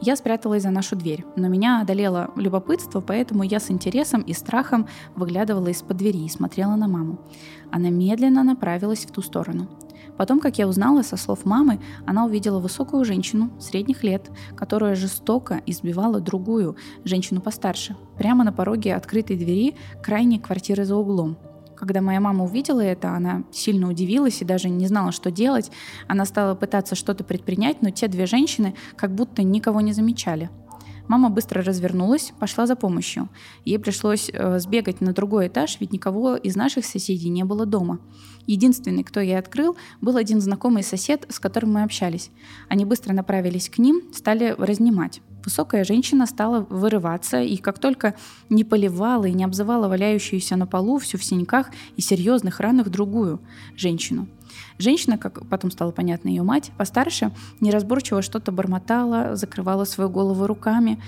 Я 0.00 0.14
спряталась 0.14 0.62
за 0.62 0.70
нашу 0.70 0.94
дверь, 0.94 1.24
но 1.34 1.48
меня 1.48 1.80
одолело 1.80 2.30
любопытство, 2.36 3.00
поэтому 3.00 3.42
я 3.42 3.58
с 3.58 3.68
интересом 3.70 4.22
и 4.22 4.32
страхом 4.32 4.86
выглядывала 5.16 5.68
из-под 5.68 5.96
двери 5.96 6.24
и 6.24 6.28
смотрела 6.28 6.76
на 6.76 6.86
маму. 6.86 7.18
Она 7.72 7.90
медленно 7.90 8.44
направилась 8.44 9.04
в 9.04 9.10
ту 9.10 9.22
сторону. 9.22 9.68
Потом, 10.16 10.38
как 10.40 10.58
я 10.58 10.68
узнала 10.68 11.02
со 11.02 11.16
слов 11.16 11.44
мамы, 11.44 11.80
она 12.06 12.24
увидела 12.24 12.60
высокую 12.60 13.04
женщину 13.04 13.50
средних 13.60 14.04
лет, 14.04 14.30
которая 14.56 14.94
жестоко 14.94 15.60
избивала 15.66 16.20
другую, 16.20 16.76
женщину 17.04 17.40
постарше, 17.40 17.96
прямо 18.16 18.44
на 18.44 18.52
пороге 18.52 18.94
открытой 18.94 19.36
двери 19.36 19.74
крайней 20.02 20.38
квартиры 20.38 20.84
за 20.84 20.96
углом. 20.96 21.36
Когда 21.78 22.00
моя 22.00 22.20
мама 22.20 22.44
увидела 22.44 22.80
это, 22.80 23.12
она 23.12 23.44
сильно 23.52 23.88
удивилась 23.88 24.42
и 24.42 24.44
даже 24.44 24.68
не 24.68 24.88
знала, 24.88 25.12
что 25.12 25.30
делать. 25.30 25.70
Она 26.08 26.24
стала 26.24 26.54
пытаться 26.54 26.96
что-то 26.96 27.22
предпринять, 27.22 27.82
но 27.82 27.90
те 27.90 28.08
две 28.08 28.26
женщины 28.26 28.74
как 28.96 29.14
будто 29.14 29.42
никого 29.42 29.80
не 29.80 29.92
замечали. 29.92 30.50
Мама 31.06 31.30
быстро 31.30 31.62
развернулась, 31.62 32.32
пошла 32.38 32.66
за 32.66 32.76
помощью. 32.76 33.30
Ей 33.64 33.78
пришлось 33.78 34.28
э, 34.30 34.58
сбегать 34.58 35.00
на 35.00 35.14
другой 35.14 35.46
этаж, 35.46 35.78
ведь 35.80 35.92
никого 35.92 36.36
из 36.36 36.54
наших 36.54 36.84
соседей 36.84 37.30
не 37.30 37.44
было 37.44 37.64
дома. 37.64 37.98
Единственный, 38.46 39.04
кто 39.04 39.20
ей 39.20 39.38
открыл, 39.38 39.76
был 40.02 40.16
один 40.16 40.40
знакомый 40.40 40.82
сосед, 40.82 41.24
с 41.30 41.38
которым 41.38 41.72
мы 41.72 41.82
общались. 41.82 42.30
Они 42.68 42.84
быстро 42.84 43.14
направились 43.14 43.70
к 43.70 43.78
ним, 43.78 44.02
стали 44.12 44.54
разнимать. 44.58 45.22
Высокая 45.48 45.82
женщина 45.82 46.26
стала 46.26 46.66
вырываться, 46.68 47.40
и 47.40 47.56
как 47.56 47.78
только 47.78 48.14
не 48.50 48.64
поливала 48.64 49.24
и 49.24 49.32
не 49.32 49.44
обзывала 49.44 49.88
валяющуюся 49.88 50.56
на 50.56 50.66
полу 50.66 50.98
всю 50.98 51.16
в 51.16 51.24
синяках 51.24 51.70
и 51.96 52.02
серьезных 52.02 52.60
ранах 52.60 52.90
другую 52.90 53.40
женщину. 53.74 54.28
Женщина, 54.76 55.16
как 55.16 55.48
потом 55.48 55.70
стало 55.70 55.90
понятно 55.90 56.28
ее 56.28 56.42
мать, 56.42 56.70
постарше, 56.76 57.32
неразборчиво 57.60 58.20
что-то 58.20 58.52
бормотала, 58.52 59.36
закрывала 59.36 59.86
свою 59.86 60.10
голову 60.10 60.46
руками. 60.46 61.02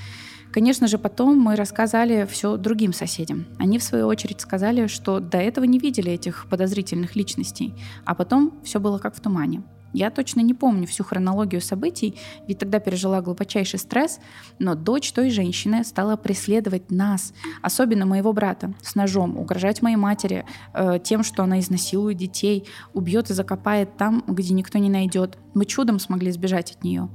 Конечно 0.53 0.86
же, 0.86 0.97
потом 0.97 1.38
мы 1.38 1.55
рассказали 1.55 2.26
все 2.30 2.57
другим 2.57 2.95
соседям. 2.95 3.45
Они, 3.59 3.78
в 3.78 3.82
свою 3.82 4.07
очередь, 4.07 4.41
сказали, 4.41 4.86
что 4.86 5.20
до 5.20 5.36
этого 5.36 5.66
не 5.66 5.78
видели 5.78 6.12
этих 6.12 6.47
подозрительных 6.49 7.14
личностей, 7.14 7.74
а 8.07 8.14
потом 8.14 8.55
все 8.64 8.80
было 8.80 8.97
как 8.97 9.14
в 9.14 9.20
тумане. 9.20 9.62
Я 9.93 10.11
точно 10.11 10.41
не 10.41 10.55
помню 10.55 10.86
всю 10.86 11.05
хронологию 11.05 11.61
событий, 11.61 12.16
ведь 12.47 12.59
тогда 12.59 12.78
пережила 12.78 13.20
глубочайший 13.20 13.78
стресс, 13.78 14.20
но 14.59 14.74
дочь 14.74 15.12
той 15.12 15.30
женщины 15.30 15.84
стала 15.84 16.16
преследовать 16.16 16.91
нас, 16.91 17.32
особенно 17.62 18.07
моего 18.07 18.32
брата, 18.32 18.72
с 18.82 18.95
ножом, 18.95 19.36
угрожать 19.36 19.82
моей 19.82 19.97
матери 19.97 20.45
э, 20.74 20.99
тем, 21.03 21.22
что 21.22 21.43
она 21.43 21.61
изнасилует 21.61 22.16
детей, 22.16 22.66
убьет 22.95 23.30
и 23.30 23.34
закопает 23.34 23.97
там, 23.97 24.22
где 24.26 24.55
никто 24.55 24.78
не 24.78 24.88
найдет. 24.88 25.38
Мы 25.55 25.64
чудом 25.64 25.99
смогли 25.99 26.30
сбежать 26.30 26.72
от 26.72 26.84
нее. 26.84 27.09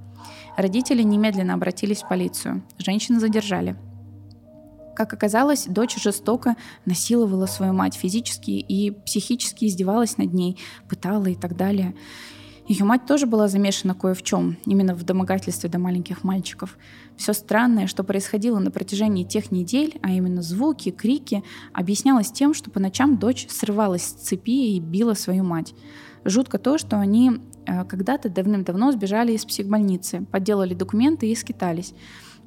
Родители 0.57 1.03
немедленно 1.03 1.53
обратились 1.53 2.01
в 2.01 2.07
полицию. 2.07 2.63
Женщину 2.77 3.19
задержали. 3.19 3.75
Как 4.95 5.11
оказалось, 5.13 5.65
дочь 5.65 6.01
жестоко 6.01 6.55
насиловала 6.85 7.47
свою 7.47 7.73
мать 7.73 7.95
физически 7.95 8.51
и 8.51 8.91
психически 8.91 9.65
издевалась 9.65 10.17
над 10.17 10.33
ней, 10.33 10.57
пытала 10.87 11.25
и 11.25 11.35
так 11.35 11.57
далее. 11.57 11.95
Ее 12.67 12.83
мать 12.83 13.05
тоже 13.05 13.27
была 13.27 13.47
замешана 13.47 13.93
кое 13.93 14.15
в 14.15 14.23
чем, 14.23 14.57
именно 14.65 14.95
в 14.95 15.03
домогательстве 15.03 15.69
до 15.69 15.77
маленьких 15.77 16.23
мальчиков. 16.23 16.77
Все 17.15 17.33
странное, 17.33 17.85
что 17.85 18.03
происходило 18.03 18.57
на 18.57 18.71
протяжении 18.71 19.23
тех 19.23 19.51
недель, 19.51 19.99
а 20.01 20.09
именно 20.09 20.41
звуки, 20.41 20.89
крики, 20.89 21.43
объяснялось 21.73 22.31
тем, 22.31 22.55
что 22.55 22.71
по 22.71 22.79
ночам 22.79 23.17
дочь 23.17 23.47
срывалась 23.49 24.03
с 24.03 24.13
цепи 24.13 24.75
и 24.75 24.79
била 24.79 25.13
свою 25.13 25.43
мать. 25.43 25.75
Жутко 26.23 26.57
то, 26.57 26.79
что 26.79 26.97
они 26.99 27.33
э, 27.67 27.85
когда-то 27.85 28.29
давным-давно 28.29 28.91
сбежали 28.91 29.33
из 29.33 29.45
психбольницы, 29.45 30.25
подделали 30.31 30.73
документы 30.73 31.29
и 31.29 31.35
скитались. 31.35 31.93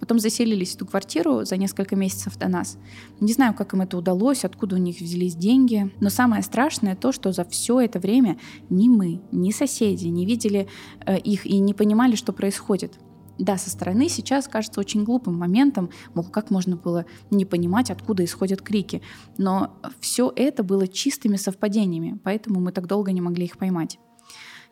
Потом 0.00 0.18
заселились 0.18 0.74
в 0.74 0.78
ту 0.78 0.86
квартиру 0.86 1.44
за 1.44 1.56
несколько 1.56 1.96
месяцев 1.96 2.36
до 2.38 2.48
нас. 2.48 2.78
Не 3.20 3.32
знаю, 3.32 3.54
как 3.54 3.74
им 3.74 3.80
это 3.80 3.96
удалось, 3.96 4.44
откуда 4.44 4.76
у 4.76 4.78
них 4.78 5.00
взялись 5.00 5.34
деньги. 5.34 5.92
Но 6.00 6.10
самое 6.10 6.42
страшное 6.42 6.96
то, 6.96 7.12
что 7.12 7.32
за 7.32 7.44
все 7.44 7.80
это 7.80 7.98
время 7.98 8.38
ни 8.70 8.88
мы, 8.88 9.20
ни 9.32 9.50
соседи 9.50 10.06
не 10.06 10.26
видели 10.26 10.68
э, 11.04 11.18
их 11.18 11.46
и 11.46 11.58
не 11.58 11.74
понимали, 11.74 12.14
что 12.14 12.32
происходит. 12.32 12.98
Да, 13.38 13.56
со 13.56 13.70
стороны 13.70 14.08
сейчас 14.08 14.48
кажется 14.48 14.80
очень 14.80 15.04
глупым 15.04 15.36
моментом, 15.36 15.90
мол, 16.12 16.24
как 16.24 16.50
можно 16.50 16.76
было 16.76 17.06
не 17.30 17.44
понимать, 17.44 17.90
откуда 17.90 18.24
исходят 18.24 18.62
крики. 18.62 19.00
Но 19.36 19.76
все 20.00 20.32
это 20.34 20.64
было 20.64 20.88
чистыми 20.88 21.36
совпадениями, 21.36 22.18
поэтому 22.24 22.60
мы 22.60 22.72
так 22.72 22.88
долго 22.88 23.12
не 23.12 23.20
могли 23.20 23.44
их 23.44 23.56
поймать. 23.56 23.98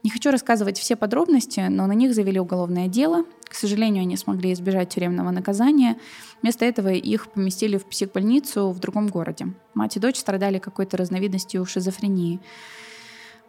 Не 0.06 0.10
хочу 0.10 0.30
рассказывать 0.30 0.78
все 0.78 0.94
подробности, 0.94 1.58
но 1.68 1.88
на 1.88 1.92
них 1.92 2.14
завели 2.14 2.38
уголовное 2.38 2.86
дело. 2.86 3.24
К 3.42 3.54
сожалению, 3.54 4.02
они 4.02 4.16
смогли 4.16 4.52
избежать 4.52 4.90
тюремного 4.90 5.32
наказания. 5.32 5.96
Вместо 6.42 6.64
этого 6.64 6.90
их 6.90 7.28
поместили 7.32 7.76
в 7.76 7.86
психбольницу 7.86 8.70
в 8.70 8.78
другом 8.78 9.08
городе. 9.08 9.48
Мать 9.74 9.96
и 9.96 9.98
дочь 9.98 10.18
страдали 10.18 10.60
какой-то 10.60 10.96
разновидностью 10.96 11.66
шизофрении. 11.66 12.38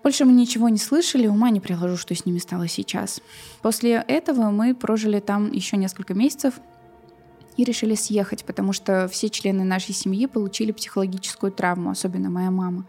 Больше 0.01 0.25
мы 0.25 0.31
ничего 0.31 0.67
не 0.69 0.79
слышали, 0.79 1.27
ума 1.27 1.51
не 1.51 1.59
приложу, 1.59 1.95
что 1.95 2.15
с 2.15 2.25
ними 2.25 2.39
стало 2.39 2.67
сейчас. 2.67 3.21
После 3.61 4.03
этого 4.07 4.49
мы 4.49 4.73
прожили 4.73 5.19
там 5.19 5.51
еще 5.51 5.77
несколько 5.77 6.15
месяцев 6.15 6.55
и 7.55 7.65
решили 7.65 7.93
съехать, 7.93 8.43
потому 8.45 8.73
что 8.73 9.07
все 9.09 9.29
члены 9.29 9.63
нашей 9.63 9.93
семьи 9.93 10.25
получили 10.25 10.71
психологическую 10.71 11.51
травму, 11.51 11.91
особенно 11.91 12.31
моя 12.31 12.49
мама. 12.49 12.87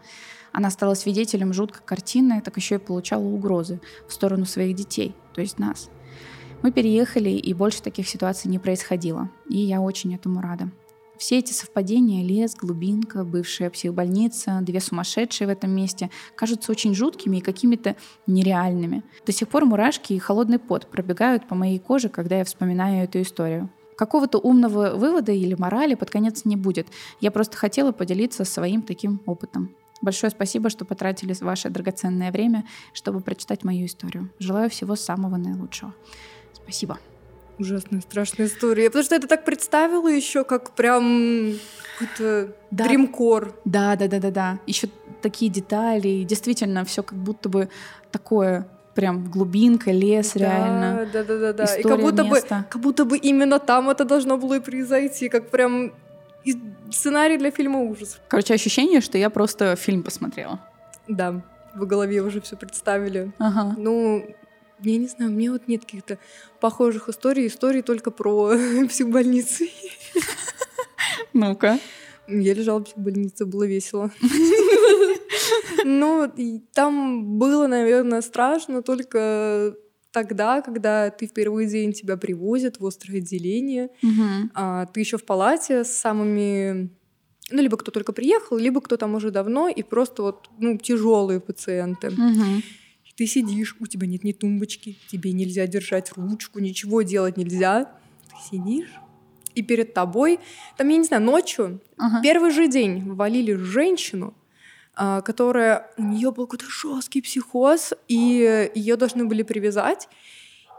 Она 0.51 0.69
стала 0.71 0.93
свидетелем 0.93 1.53
жуткой 1.53 1.81
картины, 1.85 2.41
так 2.41 2.57
еще 2.57 2.75
и 2.75 2.79
получала 2.79 3.23
угрозы 3.23 3.81
в 4.07 4.13
сторону 4.13 4.45
своих 4.45 4.75
детей, 4.75 5.15
то 5.33 5.41
есть 5.41 5.59
нас. 5.59 5.89
Мы 6.61 6.71
переехали, 6.71 7.29
и 7.29 7.53
больше 7.53 7.81
таких 7.81 8.07
ситуаций 8.09 8.51
не 8.51 8.59
происходило. 8.59 9.29
И 9.47 9.57
я 9.57 9.79
очень 9.79 10.13
этому 10.13 10.41
рада. 10.41 10.69
Все 11.17 11.37
эти 11.37 11.51
совпадения, 11.51 12.23
лес, 12.23 12.55
глубинка, 12.55 13.25
бывшая 13.25 13.69
психбольница, 13.69 14.59
две 14.61 14.79
сумасшедшие 14.79 15.47
в 15.47 15.51
этом 15.51 15.69
месте, 15.69 16.09
кажутся 16.35 16.71
очень 16.71 16.95
жуткими 16.95 17.37
и 17.37 17.41
какими-то 17.41 17.97
нереальными. 18.25 19.03
До 19.25 19.33
сих 19.33 19.49
пор 19.49 19.65
мурашки 19.65 20.13
и 20.13 20.19
холодный 20.19 20.59
пот 20.59 20.87
пробегают 20.87 21.45
по 21.45 21.55
моей 21.55 21.77
коже, 21.77 22.07
когда 22.07 22.37
я 22.37 22.45
вспоминаю 22.45 23.03
эту 23.03 23.21
историю. 23.21 23.69
Какого-то 23.97 24.37
умного 24.37 24.95
вывода 24.95 25.33
или 25.33 25.55
морали 25.55 25.95
под 25.95 26.09
конец 26.09 26.45
не 26.45 26.55
будет. 26.55 26.87
Я 27.19 27.31
просто 27.31 27.57
хотела 27.57 27.91
поделиться 27.91 28.45
своим 28.45 28.81
таким 28.81 29.21
опытом. 29.25 29.75
Большое 30.01 30.31
спасибо, 30.31 30.69
что 30.69 30.85
потратили 30.85 31.35
ваше 31.41 31.69
драгоценное 31.69 32.31
время, 32.31 32.65
чтобы 32.93 33.19
прочитать 33.19 33.63
мою 33.63 33.85
историю. 33.85 34.29
Желаю 34.39 34.69
всего 34.69 34.95
самого 34.95 35.37
наилучшего. 35.37 35.93
Спасибо. 36.53 36.99
Ужасная, 37.57 37.99
страшная 37.99 38.47
история. 38.47 38.85
Потому 38.85 39.03
что 39.03 39.15
это 39.15 39.27
так 39.27 39.43
представила 39.43 40.07
еще, 40.07 40.45
как 40.45 40.71
прям 40.75 41.53
какой-то 41.99 42.55
да. 42.71 42.85
дримкор. 42.85 43.53
Да, 43.65 43.97
да, 43.97 44.07
да, 44.07 44.19
да, 44.19 44.31
да. 44.31 44.59
Еще 44.65 44.87
такие 45.21 45.51
детали. 45.51 46.23
Действительно, 46.23 46.85
все 46.85 47.03
как 47.03 47.17
будто 47.17 47.49
бы 47.49 47.69
такое 48.11 48.69
прям 48.95 49.29
глубинка, 49.29 49.91
лес, 49.91 50.31
да, 50.33 50.39
реально. 50.39 51.09
Да, 51.11 51.23
да, 51.23 51.37
да, 51.37 51.53
да. 51.53 51.65
История, 51.65 51.81
и 51.81 51.87
как 51.87 52.01
будто 52.01 52.23
бы, 52.23 52.41
как 52.41 52.81
будто 52.81 53.05
бы 53.05 53.17
именно 53.17 53.59
там 53.59 53.89
это 53.89 54.05
должно 54.05 54.37
было 54.37 54.55
и 54.55 54.59
произойти, 54.59 55.27
как 55.29 55.49
прям 55.49 55.91
сценарий 56.91 57.37
для 57.37 57.51
фильма 57.51 57.79
ужас. 57.79 58.19
Короче, 58.27 58.53
ощущение, 58.53 59.01
что 59.01 59.17
я 59.17 59.29
просто 59.29 59.75
фильм 59.75 60.03
посмотрела. 60.03 60.59
Да, 61.07 61.41
в 61.75 61.85
голове 61.85 62.21
уже 62.21 62.41
все 62.41 62.55
представили. 62.55 63.31
Ага. 63.37 63.75
Ну, 63.77 64.25
я 64.81 64.97
не 64.97 65.07
знаю, 65.07 65.31
мне 65.31 65.51
вот 65.51 65.67
нет 65.67 65.81
каких-то 65.81 66.17
похожих 66.59 67.09
историй, 67.09 67.47
истории 67.47 67.81
только 67.81 68.11
про 68.11 68.53
психбольницы. 68.89 69.69
Ну-ка. 71.33 71.79
Я 72.27 72.53
лежала 72.53 72.79
в 72.79 72.83
психбольнице, 72.83 73.45
было 73.45 73.63
весело. 73.63 74.11
Ну, 75.85 76.31
там 76.73 77.37
было, 77.39 77.65
наверное, 77.67 78.21
страшно 78.21 78.83
только 78.83 79.75
тогда, 80.11 80.61
когда 80.61 81.09
ты 81.09 81.27
в 81.27 81.33
первый 81.33 81.67
день 81.67 81.93
тебя 81.93 82.17
привозят 82.17 82.79
в 82.79 82.85
острое 82.85 83.19
отделение, 83.19 83.89
угу. 84.01 84.49
а, 84.53 84.85
ты 84.87 84.99
еще 84.99 85.17
в 85.17 85.25
палате 85.25 85.83
с 85.83 85.91
самыми 85.91 86.89
ну, 87.51 87.61
либо 87.61 87.77
кто 87.77 87.91
только 87.91 88.13
приехал, 88.13 88.57
либо 88.57 88.79
кто 88.79 88.95
там 88.95 89.15
уже 89.15 89.31
давно, 89.31 89.69
и 89.69 89.81
просто 89.81 90.21
вот, 90.21 90.49
ну, 90.59 90.77
тяжелые 90.77 91.39
пациенты. 91.39 92.09
Угу. 92.09 92.61
И 93.05 93.13
ты 93.15 93.25
сидишь, 93.25 93.75
у 93.79 93.87
тебя 93.87 94.05
нет 94.05 94.23
ни 94.23 94.33
тумбочки, 94.33 94.97
тебе 95.07 95.31
нельзя 95.31 95.65
держать 95.65 96.11
ручку, 96.11 96.59
ничего 96.59 97.01
делать 97.01 97.37
нельзя. 97.37 97.91
Ты 98.29 98.35
сидишь, 98.51 98.91
и 99.55 99.61
перед 99.61 99.93
тобой, 99.93 100.39
там, 100.77 100.89
я 100.89 100.97
не 100.97 101.03
знаю, 101.03 101.23
ночью, 101.23 101.81
ага. 101.97 102.21
первый 102.21 102.51
же 102.51 102.67
день 102.67 103.11
валили 103.11 103.53
женщину, 103.53 104.33
которая 105.23 105.89
у 105.97 106.03
нее 106.03 106.31
был 106.31 106.45
какой-то 106.45 106.69
жесткий 106.69 107.21
психоз, 107.21 107.93
и 108.07 108.69
ее 108.75 108.95
должны 108.97 109.25
были 109.25 109.43
привязать. 109.43 110.09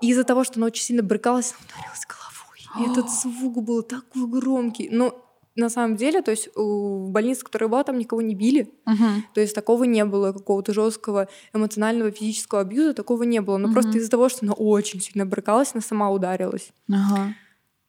И 0.02 0.10
из-за 0.10 0.24
того, 0.24 0.44
что 0.44 0.58
она 0.58 0.66
очень 0.66 0.82
сильно 0.82 1.02
брыкалась, 1.02 1.54
она 1.54 1.66
ударилась 1.68 2.06
головой. 2.06 2.86
И 2.86 2.90
этот 2.90 3.10
звук 3.22 3.62
был 3.64 3.82
такой 3.82 4.26
громкий. 4.26 4.88
Но 4.90 5.26
на 5.56 5.68
самом 5.68 5.96
деле, 5.96 6.22
то 6.22 6.30
есть 6.30 6.48
в 6.54 7.10
больнице, 7.10 7.44
которая 7.44 7.68
была, 7.68 7.84
там 7.84 7.98
никого 7.98 8.22
не 8.22 8.34
били. 8.34 8.72
Uh-huh. 8.86 9.22
То 9.34 9.40
есть 9.40 9.54
такого 9.54 9.84
не 9.84 10.04
было, 10.04 10.32
какого-то 10.32 10.72
жесткого 10.72 11.28
эмоционального, 11.52 12.10
физического 12.10 12.60
абьюза, 12.62 12.94
такого 12.94 13.24
не 13.24 13.40
было. 13.40 13.58
Но 13.58 13.68
uh-huh. 13.68 13.72
просто 13.72 13.98
из-за 13.98 14.10
того, 14.10 14.28
что 14.28 14.40
она 14.42 14.52
очень 14.54 15.00
сильно 15.00 15.26
брыкалась, 15.26 15.70
она 15.74 15.82
сама 15.82 16.10
ударилась. 16.10 16.70
Uh-huh. 16.88 17.32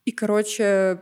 И, 0.06 0.12
короче, 0.12 1.02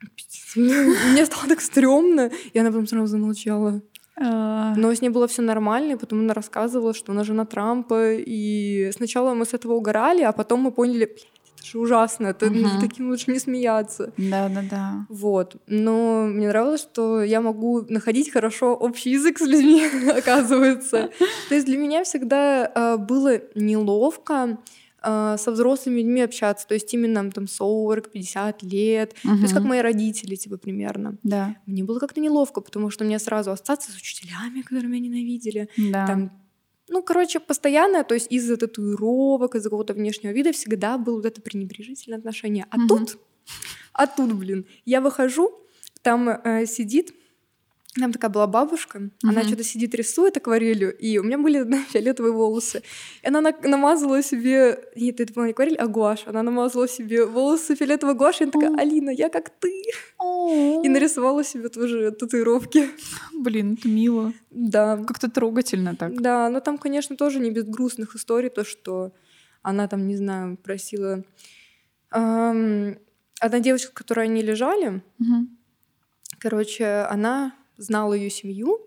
мне 0.56 1.26
стало 1.26 1.48
так 1.48 1.60
стрёмно, 1.60 2.30
и 2.52 2.58
она 2.58 2.70
потом 2.70 2.86
сразу 2.86 3.06
замолчала. 3.06 3.82
А. 4.18 4.74
Но 4.76 4.94
с 4.94 5.02
ней 5.02 5.10
было 5.10 5.26
все 5.28 5.42
нормально, 5.42 5.92
и 5.92 5.96
потом 5.96 6.20
она 6.20 6.34
рассказывала, 6.34 6.94
что 6.94 7.12
она 7.12 7.24
жена 7.24 7.44
Трампа, 7.44 8.14
и 8.14 8.90
сначала 8.92 9.34
мы 9.34 9.44
с 9.44 9.54
этого 9.54 9.74
угорали, 9.74 10.22
а 10.22 10.32
потом 10.32 10.60
мы 10.60 10.72
поняли, 10.72 11.04
блядь, 11.04 11.28
это 11.58 11.66
же 11.66 11.78
ужасно, 11.78 12.28
это 12.28 12.50
над 12.50 12.80
таким 12.80 13.10
лучше 13.10 13.30
не 13.30 13.38
смеяться. 13.38 14.12
Да-да-да. 14.16 15.06
Вот. 15.08 15.56
Но 15.66 16.26
мне 16.26 16.48
нравилось, 16.48 16.82
что 16.82 17.22
я 17.22 17.40
могу 17.40 17.82
находить 17.88 18.30
хорошо 18.30 18.74
общий 18.74 19.10
язык 19.10 19.38
с 19.38 19.46
людьми, 19.46 19.84
оказывается. 20.16 21.10
То 21.48 21.54
есть 21.54 21.66
для 21.66 21.76
меня 21.76 22.04
всегда 22.04 22.70
э, 22.74 22.96
было 22.96 23.40
неловко 23.54 24.58
э, 25.06 25.36
со 25.38 25.50
взрослыми 25.52 26.00
людьми 26.00 26.20
общаться. 26.22 26.66
То 26.66 26.74
есть 26.74 26.92
именно 26.94 27.30
там 27.30 27.44
40-50 27.44 28.56
лет. 28.62 29.14
То 29.22 29.30
есть 29.42 29.54
как 29.54 29.64
мои 29.64 29.80
родители, 29.80 30.34
типа, 30.34 30.56
примерно. 30.58 31.16
Да, 31.22 31.56
Мне 31.66 31.84
было 31.84 31.98
как-то 31.98 32.20
неловко, 32.20 32.60
потому 32.60 32.90
что 32.90 33.04
меня 33.04 33.18
сразу 33.18 33.50
ассоциации 33.50 33.92
с 33.92 33.96
учителями, 33.96 34.62
которые 34.62 34.88
меня 34.90 35.08
ненавидели. 35.08 35.68
да. 35.92 36.06
Там, 36.06 36.30
ну, 36.88 37.02
короче, 37.02 37.40
постоянно, 37.40 38.04
то 38.04 38.14
есть 38.14 38.30
из-за 38.30 38.56
татуировок, 38.56 39.54
из-за 39.56 39.68
какого-то 39.70 39.92
внешнего 39.94 40.30
вида 40.32 40.52
всегда 40.52 40.98
было 40.98 41.16
вот 41.16 41.26
это 41.26 41.40
пренебрежительное 41.42 42.18
отношение. 42.18 42.66
А 42.70 42.76
Мгм. 42.78 42.88
тут, 42.88 43.18
а 43.92 44.06
тут, 44.06 44.32
блин, 44.34 44.66
я 44.84 45.00
выхожу, 45.00 45.50
там 46.02 46.28
э, 46.28 46.64
сидит, 46.66 47.12
там 48.00 48.12
такая 48.12 48.30
была 48.30 48.46
бабушка, 48.46 48.98
она 49.22 49.40
Мгм. 49.40 49.46
что-то 49.46 49.64
сидит, 49.64 49.94
рисует 49.94 50.36
акварелью, 50.36 50.96
и 50.96 51.18
у 51.18 51.22
меня 51.22 51.38
были 51.38 51.64
фиолетовые 51.92 52.32
волосы. 52.32 52.82
И 53.22 53.28
она 53.28 53.40
на- 53.40 53.54
намазала 53.62 54.22
себе... 54.22 54.78
Нет, 54.96 55.20
это 55.20 55.32
была 55.32 55.46
не 55.46 55.52
акварель, 55.52 55.76
а 55.76 55.86
гуашь. 55.86 56.24
Она 56.26 56.42
намазала 56.42 56.88
себе 56.88 57.24
волосы 57.24 57.74
фиолетовой 57.76 58.14
гуашью, 58.14 58.46
и 58.46 58.50
она 58.50 58.52
такая. 58.52 58.76
Алина, 58.86 59.10
я 59.10 59.28
как 59.28 59.50
ты. 59.50 59.82
И 60.84 60.88
нарисовала 60.88 61.42
себе 61.44 61.68
тоже 61.68 62.10
татуировки. 62.12 62.88
Блин, 63.32 63.76
это 63.78 63.88
мило. 63.88 64.32
Да. 64.50 64.96
Как-то 65.06 65.30
трогательно 65.30 65.96
так. 65.96 66.20
Да, 66.20 66.48
но 66.50 66.60
там, 66.60 66.78
конечно, 66.78 67.16
тоже 67.16 67.38
не 67.40 67.50
без 67.50 67.64
грустных 67.64 68.14
историй, 68.16 68.50
то, 68.50 68.64
что 68.64 69.12
она 69.62 69.88
там, 69.88 70.06
не 70.06 70.16
знаю, 70.16 70.56
просила... 70.56 71.22
Ам, 72.10 72.96
Одна 73.38 73.60
девочка, 73.60 73.90
с 73.90 73.94
которой 73.94 74.24
они 74.26 74.40
лежали, 74.42 75.02
Мгм. 75.18 75.58
короче, 76.38 77.06
она 77.10 77.52
знала 77.76 78.14
ее 78.14 78.30
семью, 78.30 78.80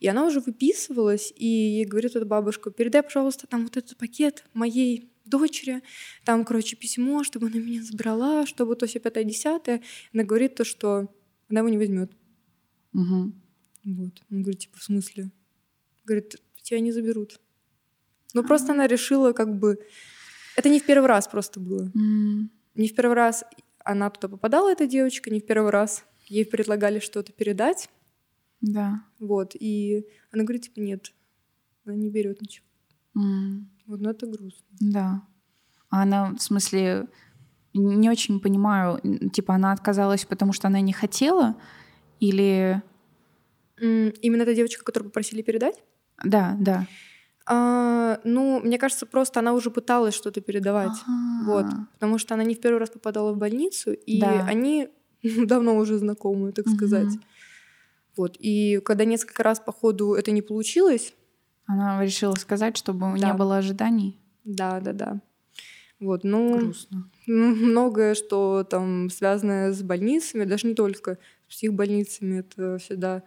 и 0.00 0.08
она 0.08 0.26
уже 0.26 0.40
выписывалась, 0.40 1.32
и 1.36 1.46
ей 1.46 1.84
говорит 1.84 2.16
эта 2.16 2.26
бабушка, 2.26 2.70
передай, 2.70 3.02
пожалуйста, 3.02 3.46
там 3.46 3.64
вот 3.64 3.76
этот 3.76 3.96
пакет 3.96 4.44
моей 4.54 5.10
дочери, 5.24 5.82
там, 6.24 6.44
короче, 6.44 6.76
письмо, 6.76 7.24
чтобы 7.24 7.46
она 7.48 7.58
меня 7.58 7.82
забрала, 7.82 8.46
чтобы 8.46 8.76
то 8.76 8.86
все 8.86 9.00
пятое, 9.00 9.24
десятое. 9.24 9.82
Она 10.12 10.22
говорит 10.22 10.54
то, 10.54 10.64
что 10.64 11.08
она 11.48 11.60
его 11.60 11.68
не 11.68 11.78
возьмет. 11.78 12.12
Мгм. 12.92 13.42
Вот. 13.84 14.22
Он 14.30 14.42
говорит, 14.42 14.60
типа, 14.60 14.78
в 14.78 14.82
смысле? 14.84 15.30
Говорит, 16.04 16.36
тебя 16.62 16.80
не 16.80 16.92
заберут. 16.92 17.40
Ну, 18.34 18.42
просто 18.42 18.72
она 18.72 18.86
решила, 18.86 19.32
как 19.32 19.58
бы... 19.58 19.78
Это 20.56 20.68
не 20.68 20.80
в 20.80 20.86
первый 20.86 21.06
раз 21.06 21.28
просто 21.28 21.60
было. 21.60 21.90
М, 21.94 22.50
Не 22.74 22.88
в 22.88 22.94
первый 22.94 23.14
раз 23.14 23.44
она 23.78 24.10
туда 24.10 24.28
попадала, 24.28 24.70
эта 24.72 24.86
девочка, 24.86 25.30
не 25.30 25.40
в 25.40 25.46
первый 25.46 25.70
раз 25.70 26.04
ей 26.26 26.44
предлагали 26.44 26.98
что-то 26.98 27.32
передать. 27.32 27.88
Да. 28.60 29.02
Вот. 29.20 29.54
И 29.54 30.06
она 30.32 30.44
говорит, 30.44 30.62
типа, 30.62 30.80
нет, 30.80 31.12
она 31.84 31.94
не 31.96 32.10
берет 32.10 32.40
ничего. 32.40 32.64
М, 33.16 33.70
Вот, 33.86 34.00
ну 34.00 34.10
это 34.10 34.26
грустно. 34.26 34.66
Да. 34.80 35.22
А 35.90 36.02
она, 36.02 36.32
в 36.34 36.42
смысле, 36.42 37.06
не 37.74 38.10
очень 38.10 38.40
понимаю, 38.40 39.00
типа 39.32 39.54
она 39.54 39.72
отказалась, 39.72 40.24
потому 40.24 40.52
что 40.52 40.68
она 40.68 40.80
не 40.80 40.92
хотела? 40.92 41.54
Или... 42.20 42.82
М, 43.80 44.12
Именно 44.22 44.42
эта 44.42 44.54
девочка, 44.54 44.84
которую 44.84 45.10
попросили 45.10 45.42
передать? 45.42 45.82
Да, 46.24 46.56
да. 46.58 46.86
А, 47.48 48.18
ну, 48.24 48.60
мне 48.60 48.76
кажется, 48.78 49.06
просто 49.06 49.40
она 49.40 49.52
уже 49.52 49.70
пыталась 49.70 50.14
что-то 50.14 50.40
передавать. 50.40 50.98
Вот. 51.44 51.64
Ага. 51.66 51.88
Потому 51.92 52.18
что 52.18 52.34
она 52.34 52.42
не 52.44 52.54
в 52.54 52.60
первый 52.60 52.78
раз 52.78 52.90
попадала 52.90 53.32
в 53.32 53.36
больницу, 53.36 53.92
и 53.92 54.20
Да. 54.20 54.44
они 54.46 54.88
давно 55.46 55.76
уже 55.76 55.98
знакомы, 55.98 56.52
так 56.52 56.68
сказать. 56.68 57.12
Вот. 58.16 58.36
И 58.38 58.80
когда 58.84 59.04
несколько 59.04 59.42
раз 59.42 59.60
по 59.60 59.72
ходу 59.72 60.14
это 60.14 60.30
не 60.30 60.42
получилось, 60.42 61.14
Она 61.66 62.02
решила 62.04 62.34
сказать, 62.36 62.76
чтобы 62.76 63.00
Да. 63.18 63.26
не 63.28 63.34
было 63.34 63.56
ожиданий. 63.58 64.18
да, 64.44 64.80
да, 64.80 64.92
да. 64.92 65.20
Вот, 65.98 66.24
ну, 66.24 66.58
Грустно. 66.58 67.10
многое, 67.26 68.14
что 68.14 68.62
там 68.64 69.08
связано 69.10 69.72
с 69.72 69.82
больницами, 69.82 70.44
даже 70.44 70.66
не 70.68 70.74
только 70.74 71.18
с 71.48 71.54
психбольницами, 71.56 72.40
это 72.40 72.78
всегда 72.78 73.22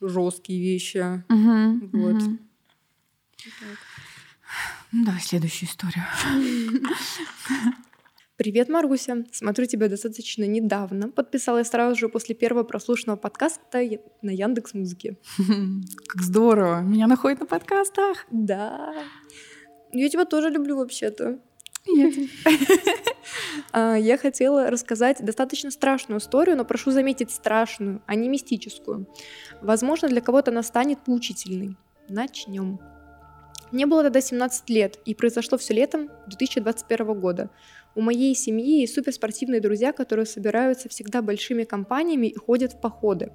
жесткие 0.00 0.60
вещи. 0.60 1.24
Мгм, 1.28 1.90
Вот. 1.92 2.14
мгм. 2.14 2.38
Ну, 4.92 5.04
Давай 5.04 5.20
следующую 5.20 5.68
историю. 5.68 6.04
Привет, 8.38 8.68
Маруся. 8.68 9.24
Смотрю 9.32 9.66
тебя 9.66 9.88
достаточно 9.88 10.44
недавно. 10.44 11.10
Подписалась 11.10 11.70
сразу 11.70 11.98
же 11.98 12.08
после 12.08 12.36
первого 12.36 12.62
прослушанного 12.62 13.16
подкаста 13.16 13.80
на 14.22 14.30
Яндекс 14.30 14.74
Музыке. 14.74 15.16
Как 16.06 16.22
здорово. 16.22 16.80
Меня 16.82 17.08
находят 17.08 17.40
на 17.40 17.46
подкастах. 17.46 18.26
Да. 18.30 18.94
Я 19.92 20.08
тебя 20.08 20.24
тоже 20.24 20.50
люблю 20.50 20.76
вообще-то. 20.76 21.40
А, 23.72 23.96
Я 23.96 24.16
хотела 24.16 24.70
рассказать 24.70 25.22
достаточно 25.22 25.70
страшную 25.70 26.20
историю, 26.20 26.56
но 26.56 26.64
прошу 26.64 26.92
заметить 26.92 27.30
страшную, 27.30 28.00
а 28.06 28.14
не 28.14 28.28
мистическую. 28.28 29.06
Возможно, 29.60 30.08
для 30.08 30.20
кого-то 30.20 30.50
она 30.50 30.62
станет 30.62 31.00
поучительной. 31.00 31.76
Начнем. 32.08 32.78
Мне 33.70 33.86
было 33.86 34.02
тогда 34.02 34.20
17 34.20 34.70
лет, 34.70 34.98
и 35.04 35.14
произошло 35.14 35.58
все 35.58 35.74
летом 35.74 36.08
2021 36.26 37.20
года. 37.20 37.50
У 37.98 38.00
моей 38.00 38.32
семьи 38.36 38.82
есть 38.82 38.94
суперспортивные 38.94 39.60
друзья, 39.60 39.92
которые 39.92 40.24
собираются 40.24 40.88
всегда 40.88 41.20
большими 41.20 41.64
компаниями 41.64 42.28
и 42.28 42.36
ходят 42.36 42.74
в 42.74 42.80
походы. 42.80 43.32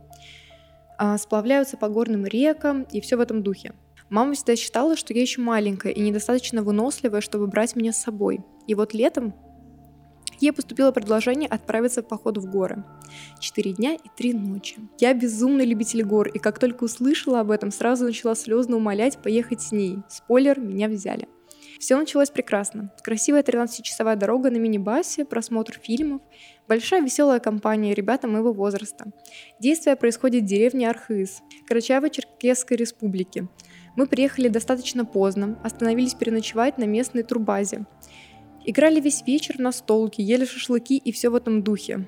А, 0.97 1.17
Сплавляются 1.17 1.75
по 1.75 1.89
горным 1.89 2.25
рекам 2.25 2.83
и 2.83 3.01
все 3.01 3.17
в 3.17 3.19
этом 3.19 3.43
духе. 3.43 3.73
Мама 4.09 4.35
всегда 4.35 4.55
считала, 4.55 4.95
что 4.95 5.13
я 5.13 5.19
еще 5.19 5.41
маленькая 5.41 5.91
и 5.91 5.99
недостаточно 5.99 6.63
выносливая, 6.63 7.19
чтобы 7.19 7.47
брать 7.47 7.75
меня 7.75 7.91
с 7.91 8.01
собой. 8.01 8.39
И 8.65 8.73
вот 8.73 8.93
летом 8.93 9.33
ей 10.39 10.53
поступило 10.53 10.93
предложение 10.93 11.49
отправиться 11.49 12.01
в 12.01 12.07
поход 12.07 12.37
в 12.37 12.49
горы. 12.49 12.85
Четыре 13.41 13.73
дня 13.73 13.95
и 13.95 14.07
три 14.15 14.31
ночи. 14.31 14.77
Я 14.97 15.13
безумный 15.13 15.65
любитель 15.65 16.05
гор, 16.05 16.29
и 16.29 16.39
как 16.39 16.57
только 16.57 16.85
услышала 16.85 17.41
об 17.41 17.51
этом, 17.51 17.69
сразу 17.69 18.05
начала 18.05 18.33
слезно 18.33 18.77
умолять 18.77 19.17
поехать 19.17 19.61
с 19.61 19.73
ней. 19.73 19.97
Спойлер, 20.07 20.57
меня 20.57 20.87
взяли. 20.87 21.27
Все 21.83 21.97
началось 21.97 22.29
прекрасно. 22.29 22.93
Красивая 23.03 23.43
13-часовая 23.43 24.15
дорога 24.15 24.49
на 24.49 24.55
мини-басе, 24.55 25.25
просмотр 25.25 25.77
фильмов, 25.83 26.21
большая 26.65 27.01
веселая 27.01 27.41
компания 27.41 27.93
ребята 27.93 28.25
моего 28.25 28.53
возраста. 28.53 29.11
Действие 29.59 29.97
происходит 29.97 30.43
в 30.43 30.45
деревне 30.45 30.89
Архыз, 30.89 31.41
Карачаево-Черкесской 31.69 32.77
республики. 32.77 33.49
Мы 33.97 34.07
приехали 34.07 34.47
достаточно 34.47 35.03
поздно, 35.03 35.59
остановились 35.61 36.13
переночевать 36.13 36.77
на 36.77 36.85
местной 36.85 37.23
турбазе. 37.23 37.85
Играли 38.63 39.01
весь 39.01 39.21
вечер 39.27 39.59
на 39.59 39.73
столке, 39.73 40.23
ели 40.23 40.45
шашлыки 40.45 40.95
и 40.95 41.11
все 41.11 41.27
в 41.27 41.35
этом 41.35 41.63
духе. 41.63 42.07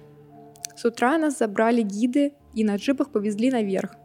С 0.78 0.86
утра 0.86 1.18
нас 1.18 1.40
забрали 1.40 1.82
гиды 1.82 2.32
и 2.54 2.64
на 2.64 2.78
джипах 2.78 3.12
повезли 3.12 3.52
наверх. 3.52 3.98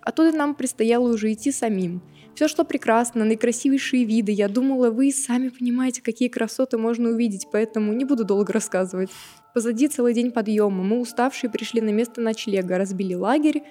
Оттуда 0.00 0.32
нам 0.32 0.54
предстояло 0.54 1.12
уже 1.12 1.30
идти 1.30 1.52
самим. 1.52 2.02
Все 2.34 2.48
шло 2.48 2.64
прекрасно, 2.64 3.24
наикрасивейшие 3.24 4.04
виды. 4.04 4.32
Я 4.32 4.48
думала, 4.48 4.90
вы 4.90 5.12
сами 5.12 5.50
понимаете, 5.50 6.02
какие 6.02 6.28
красоты 6.28 6.78
можно 6.78 7.10
увидеть, 7.10 7.46
поэтому 7.52 7.92
не 7.92 8.04
буду 8.04 8.24
долго 8.24 8.52
рассказывать. 8.52 9.10
Позади 9.54 9.86
целый 9.86 10.14
день 10.14 10.32
подъема. 10.32 10.82
Мы 10.82 10.98
уставшие 10.98 11.48
пришли 11.48 11.80
на 11.80 11.90
место 11.90 12.20
ночлега, 12.20 12.76
разбили 12.76 13.14
лагерь, 13.14 13.62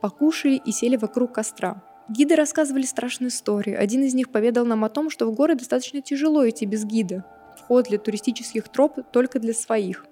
покушали 0.00 0.62
и 0.64 0.70
сели 0.70 0.96
вокруг 0.96 1.32
костра. 1.32 1.82
Гиды 2.08 2.36
рассказывали 2.36 2.84
страшные 2.84 3.28
истории. 3.28 3.74
Один 3.74 4.04
из 4.04 4.14
них 4.14 4.30
поведал 4.30 4.64
нам 4.64 4.84
о 4.84 4.90
том, 4.90 5.10
что 5.10 5.26
в 5.26 5.34
горы 5.34 5.56
достаточно 5.56 6.00
тяжело 6.00 6.48
идти 6.48 6.66
без 6.66 6.84
гида. 6.84 7.24
Вход 7.58 7.88
для 7.88 7.98
туристических 7.98 8.68
троп 8.68 8.98
только 9.12 9.40
для 9.40 9.54
своих. 9.54 10.06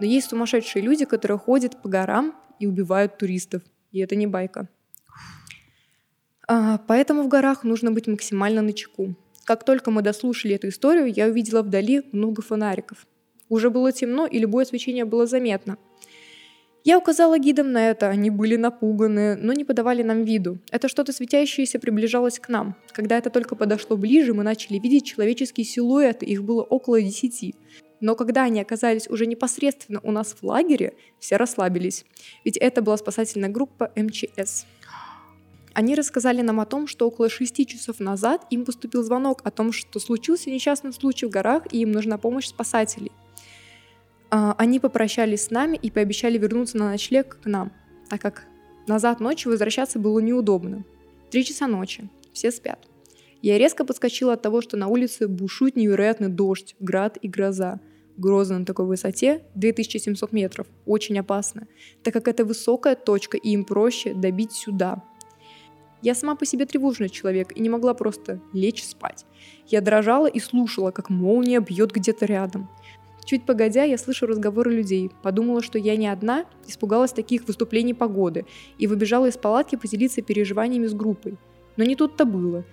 Но 0.00 0.06
есть 0.06 0.30
сумасшедшие 0.30 0.82
люди, 0.82 1.04
которые 1.04 1.38
ходят 1.38 1.82
по 1.82 1.90
горам 1.90 2.34
и 2.58 2.66
убивают 2.66 3.18
туристов. 3.18 3.62
И 3.92 3.98
это 3.98 4.16
не 4.16 4.26
байка. 4.26 4.68
А, 6.46 6.78
Поэтому 6.78 7.22
в 7.22 7.28
горах 7.28 7.64
нужно 7.64 7.90
быть 7.90 8.06
максимально 8.06 8.62
начеку. 8.62 9.14
Как 9.44 9.64
только 9.64 9.90
мы 9.90 10.02
дослушали 10.02 10.54
эту 10.54 10.68
историю, 10.68 11.12
я 11.12 11.26
увидела 11.26 11.62
вдали 11.62 12.02
много 12.12 12.42
фонариков. 12.42 13.06
Уже 13.48 13.70
было 13.70 13.92
темно, 13.92 14.26
и 14.26 14.38
любое 14.38 14.64
свечение 14.64 15.04
было 15.04 15.26
заметно. 15.26 15.76
Я 16.82 16.98
указала 16.98 17.38
гидам 17.38 17.72
на 17.72 17.90
это, 17.90 18.08
они 18.08 18.28
были 18.28 18.56
напуганы, 18.56 19.36
но 19.36 19.54
не 19.54 19.64
подавали 19.64 20.02
нам 20.02 20.24
виду. 20.24 20.58
Это 20.70 20.88
что-то 20.88 21.14
светящееся 21.14 21.78
приближалось 21.78 22.38
к 22.38 22.50
нам. 22.50 22.76
Когда 22.92 23.16
это 23.16 23.30
только 23.30 23.56
подошло 23.56 23.96
ближе, 23.96 24.34
мы 24.34 24.42
начали 24.42 24.78
видеть 24.78 25.06
человеческие 25.06 25.64
силуэты, 25.64 26.26
их 26.26 26.44
было 26.44 26.62
около 26.62 27.00
десяти. 27.00 27.54
Но 28.00 28.14
когда 28.14 28.42
они 28.42 28.60
оказались 28.60 29.08
уже 29.08 29.24
непосредственно 29.24 30.00
у 30.02 30.10
нас 30.10 30.36
в 30.38 30.42
лагере, 30.44 30.92
все 31.18 31.36
расслабились. 31.36 32.04
Ведь 32.44 32.58
это 32.58 32.82
была 32.82 32.98
спасательная 32.98 33.48
группа 33.48 33.90
МЧС. 33.96 34.66
Они 35.74 35.96
рассказали 35.96 36.40
нам 36.40 36.60
о 36.60 36.66
том, 36.66 36.86
что 36.86 37.08
около 37.08 37.28
шести 37.28 37.66
часов 37.66 37.98
назад 37.98 38.46
им 38.50 38.64
поступил 38.64 39.02
звонок 39.02 39.40
о 39.42 39.50
том, 39.50 39.72
что 39.72 39.98
случился 39.98 40.48
несчастный 40.48 40.92
случай 40.92 41.26
в 41.26 41.30
горах 41.30 41.64
и 41.72 41.80
им 41.80 41.90
нужна 41.90 42.16
помощь 42.16 42.46
спасателей. 42.46 43.10
А, 44.30 44.54
они 44.56 44.78
попрощались 44.78 45.44
с 45.44 45.50
нами 45.50 45.76
и 45.76 45.90
пообещали 45.90 46.38
вернуться 46.38 46.78
на 46.78 46.90
ночлег 46.90 47.38
к 47.42 47.46
нам, 47.46 47.72
так 48.08 48.20
как 48.20 48.46
назад 48.86 49.18
ночью 49.18 49.50
возвращаться 49.50 49.98
было 49.98 50.20
неудобно. 50.20 50.84
Три 51.30 51.44
часа 51.44 51.66
ночи, 51.66 52.08
все 52.32 52.52
спят. 52.52 52.78
Я 53.42 53.58
резко 53.58 53.84
подскочила 53.84 54.34
от 54.34 54.42
того, 54.42 54.60
что 54.60 54.76
на 54.76 54.86
улице 54.86 55.26
бушует 55.26 55.74
невероятный 55.74 56.28
дождь, 56.28 56.76
град 56.78 57.18
и 57.20 57.28
гроза. 57.28 57.80
Гроза 58.16 58.56
на 58.56 58.64
такой 58.64 58.86
высоте 58.86 59.42
2700 59.56 60.30
метров, 60.30 60.68
очень 60.86 61.18
опасно, 61.18 61.66
так 62.04 62.14
как 62.14 62.28
это 62.28 62.44
высокая 62.44 62.94
точка 62.94 63.36
и 63.36 63.50
им 63.50 63.64
проще 63.64 64.14
добить 64.14 64.52
сюда, 64.52 65.02
я 66.04 66.14
сама 66.14 66.36
по 66.36 66.44
себе 66.44 66.66
тревожный 66.66 67.08
человек 67.08 67.56
и 67.56 67.60
не 67.60 67.70
могла 67.70 67.94
просто 67.94 68.38
лечь 68.52 68.84
спать. 68.84 69.24
Я 69.66 69.80
дрожала 69.80 70.26
и 70.26 70.38
слушала, 70.38 70.90
как 70.90 71.08
молния 71.08 71.60
бьет 71.60 71.92
где-то 71.92 72.26
рядом. 72.26 72.68
Чуть 73.24 73.46
погодя, 73.46 73.84
я 73.84 73.96
слышу 73.96 74.26
разговоры 74.26 74.70
людей. 74.70 75.10
Подумала, 75.22 75.62
что 75.62 75.78
я 75.78 75.96
не 75.96 76.06
одна, 76.06 76.44
испугалась 76.66 77.12
таких 77.12 77.46
выступлений 77.46 77.94
погоды 77.94 78.44
и 78.76 78.86
выбежала 78.86 79.26
из 79.26 79.38
палатки 79.38 79.76
поделиться 79.76 80.20
переживаниями 80.20 80.86
с 80.86 80.92
группой. 80.92 81.38
Но 81.78 81.84
не 81.84 81.96
тут-то 81.96 82.26
было. 82.26 82.66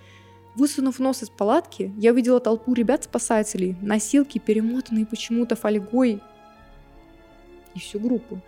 Высунув 0.56 1.00
нос 1.00 1.24
из 1.24 1.30
палатки, 1.30 1.94
я 1.98 2.12
увидела 2.12 2.42
толпу 2.42 2.74
ребят-спасателей, 2.74 3.78
носилки, 3.82 4.40
перемотанные 4.40 5.06
почему-то 5.06 5.56
фольгой, 5.56 6.20
и 7.74 7.80
всю 7.80 8.02
группу. 8.02 8.42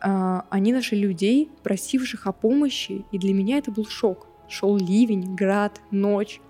А, 0.00 0.46
они 0.50 0.72
нашли 0.72 0.98
людей, 0.98 1.50
просивших 1.62 2.26
о 2.26 2.32
помощи, 2.32 3.04
и 3.12 3.18
для 3.18 3.34
меня 3.34 3.58
это 3.58 3.70
был 3.70 3.86
шок. 3.86 4.26
Шел 4.48 4.76
ливень, 4.76 5.34
град, 5.34 5.80
ночь. 5.90 6.40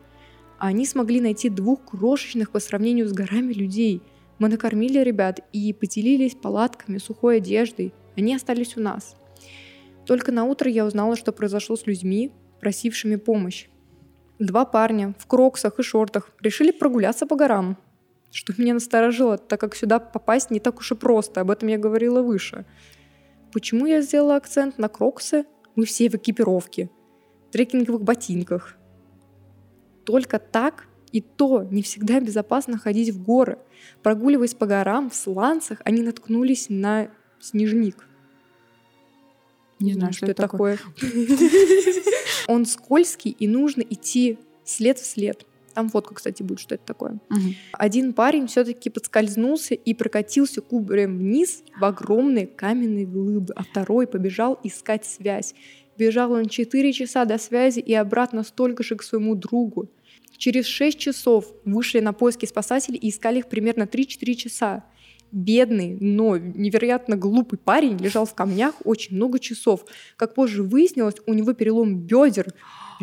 Они 0.58 0.86
смогли 0.86 1.20
найти 1.20 1.48
двух 1.48 1.84
крошечных 1.84 2.50
по 2.50 2.60
сравнению 2.60 3.08
с 3.08 3.12
горами 3.12 3.52
людей. 3.52 4.02
Мы 4.38 4.48
накормили 4.48 4.98
ребят 5.00 5.40
и 5.52 5.72
поделились 5.72 6.34
палатками, 6.34 6.98
сухой 6.98 7.38
одеждой. 7.38 7.92
Они 8.16 8.34
остались 8.34 8.76
у 8.76 8.80
нас. 8.80 9.16
Только 10.06 10.32
на 10.32 10.44
утро 10.44 10.70
я 10.70 10.86
узнала, 10.86 11.16
что 11.16 11.32
произошло 11.32 11.76
с 11.76 11.86
людьми, 11.86 12.32
просившими 12.60 13.16
помощь. 13.16 13.68
Два 14.38 14.64
парня 14.64 15.14
в 15.18 15.26
кроксах 15.26 15.78
и 15.78 15.82
шортах 15.82 16.30
решили 16.40 16.70
прогуляться 16.70 17.26
по 17.26 17.36
горам, 17.36 17.76
что 18.30 18.54
меня 18.56 18.74
насторожило, 18.74 19.36
так 19.36 19.60
как 19.60 19.76
сюда 19.76 19.98
попасть 19.98 20.50
не 20.50 20.60
так 20.60 20.78
уж 20.78 20.92
и 20.92 20.94
просто, 20.94 21.42
об 21.42 21.50
этом 21.50 21.68
я 21.68 21.78
говорила 21.78 22.22
выше. 22.22 22.64
Почему 23.52 23.86
я 23.86 24.00
сделала 24.00 24.36
акцент 24.36 24.78
на 24.78 24.88
кроксы? 24.88 25.44
Мы 25.74 25.84
все 25.84 26.08
в 26.08 26.14
экипировке, 26.14 26.90
трекинговых 27.50 28.02
ботинках. 28.02 28.76
Только 30.04 30.38
так 30.38 30.86
и 31.12 31.20
то 31.20 31.64
не 31.64 31.82
всегда 31.82 32.20
безопасно 32.20 32.78
ходить 32.78 33.10
в 33.10 33.22
горы. 33.22 33.58
Прогуливаясь 34.02 34.54
по 34.54 34.66
горам 34.66 35.10
в 35.10 35.14
сланцах, 35.14 35.80
они 35.84 36.02
наткнулись 36.02 36.66
на 36.68 37.10
снежник. 37.40 38.06
Не 39.80 39.94
знаю, 39.94 40.12
что, 40.12 40.26
что 40.26 40.32
это 40.32 40.42
такое. 40.42 40.78
Он 42.48 42.66
скользкий, 42.66 43.30
и 43.30 43.48
нужно 43.48 43.82
идти 43.82 44.38
след 44.64 44.98
в 44.98 45.06
след. 45.06 45.46
Там 45.74 45.88
фотка, 45.88 46.14
кстати, 46.14 46.42
будет, 46.42 46.60
что 46.60 46.74
это 46.74 46.84
такое. 46.84 47.12
Угу. 47.30 47.54
Один 47.72 48.12
парень 48.12 48.46
все-таки 48.46 48.90
подскользнулся 48.90 49.74
и 49.74 49.94
прокатился 49.94 50.60
кубарем 50.60 51.18
вниз 51.18 51.62
в 51.78 51.84
огромные 51.84 52.46
каменные 52.46 53.06
глыбы, 53.06 53.52
а 53.54 53.62
второй 53.62 54.06
побежал 54.06 54.58
искать 54.64 55.04
связь. 55.04 55.54
Бежал 55.96 56.32
он 56.32 56.46
4 56.46 56.92
часа 56.92 57.24
до 57.24 57.38
связи 57.38 57.80
и 57.80 57.94
обратно 57.94 58.42
столько 58.42 58.82
же 58.82 58.96
к 58.96 59.02
своему 59.02 59.34
другу. 59.34 59.90
Через 60.38 60.64
6 60.64 60.98
часов 60.98 61.52
вышли 61.66 62.00
на 62.00 62.14
поиски 62.14 62.46
спасателей 62.46 62.98
и 62.98 63.10
искали 63.10 63.40
их 63.40 63.48
примерно 63.48 63.82
3-4 63.82 64.34
часа. 64.34 64.84
Бедный, 65.32 65.96
но 66.00 66.38
невероятно 66.38 67.16
глупый 67.16 67.58
парень 67.58 67.98
лежал 67.98 68.24
в 68.24 68.34
камнях 68.34 68.74
очень 68.84 69.14
много 69.14 69.38
часов. 69.38 69.84
Как 70.16 70.34
позже 70.34 70.62
выяснилось, 70.62 71.16
у 71.26 71.34
него 71.34 71.52
перелом 71.52 71.98
бедер 72.00 72.54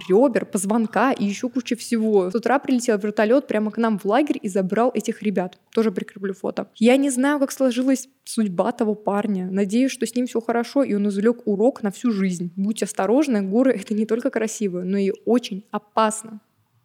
ребер, 0.07 0.45
позвонка 0.45 1.11
и 1.11 1.25
еще 1.25 1.49
куча 1.49 1.75
всего. 1.75 2.29
С 2.31 2.35
утра 2.35 2.59
прилетел 2.59 2.97
вертолет 2.97 3.47
прямо 3.47 3.71
к 3.71 3.77
нам 3.77 3.97
в 3.97 4.05
лагерь 4.05 4.39
и 4.41 4.49
забрал 4.49 4.91
этих 4.93 5.23
ребят. 5.23 5.59
Тоже 5.73 5.91
прикреплю 5.91 6.33
фото. 6.33 6.69
Я 6.75 6.97
не 6.97 7.09
знаю, 7.09 7.39
как 7.39 7.51
сложилась 7.51 8.07
судьба 8.25 8.71
того 8.71 8.95
парня. 8.95 9.47
Надеюсь, 9.49 9.91
что 9.91 10.05
с 10.05 10.15
ним 10.15 10.27
все 10.27 10.41
хорошо, 10.41 10.83
и 10.83 10.93
он 10.93 11.07
извлек 11.07 11.45
урок 11.45 11.83
на 11.83 11.91
всю 11.91 12.11
жизнь. 12.11 12.51
Будь 12.55 12.83
осторожны, 12.83 13.41
горы— 13.41 13.73
это 13.81 13.93
не 13.93 14.05
только 14.05 14.29
красиво, 14.29 14.83
но 14.83 14.97
и 14.97 15.11
очень 15.25 15.65
опасно. 15.71 16.41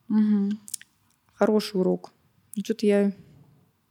Угу. 0.08 0.50
Хороший 1.34 1.80
урок. 1.80 2.12
Что-то 2.62 2.86
я 2.86 3.12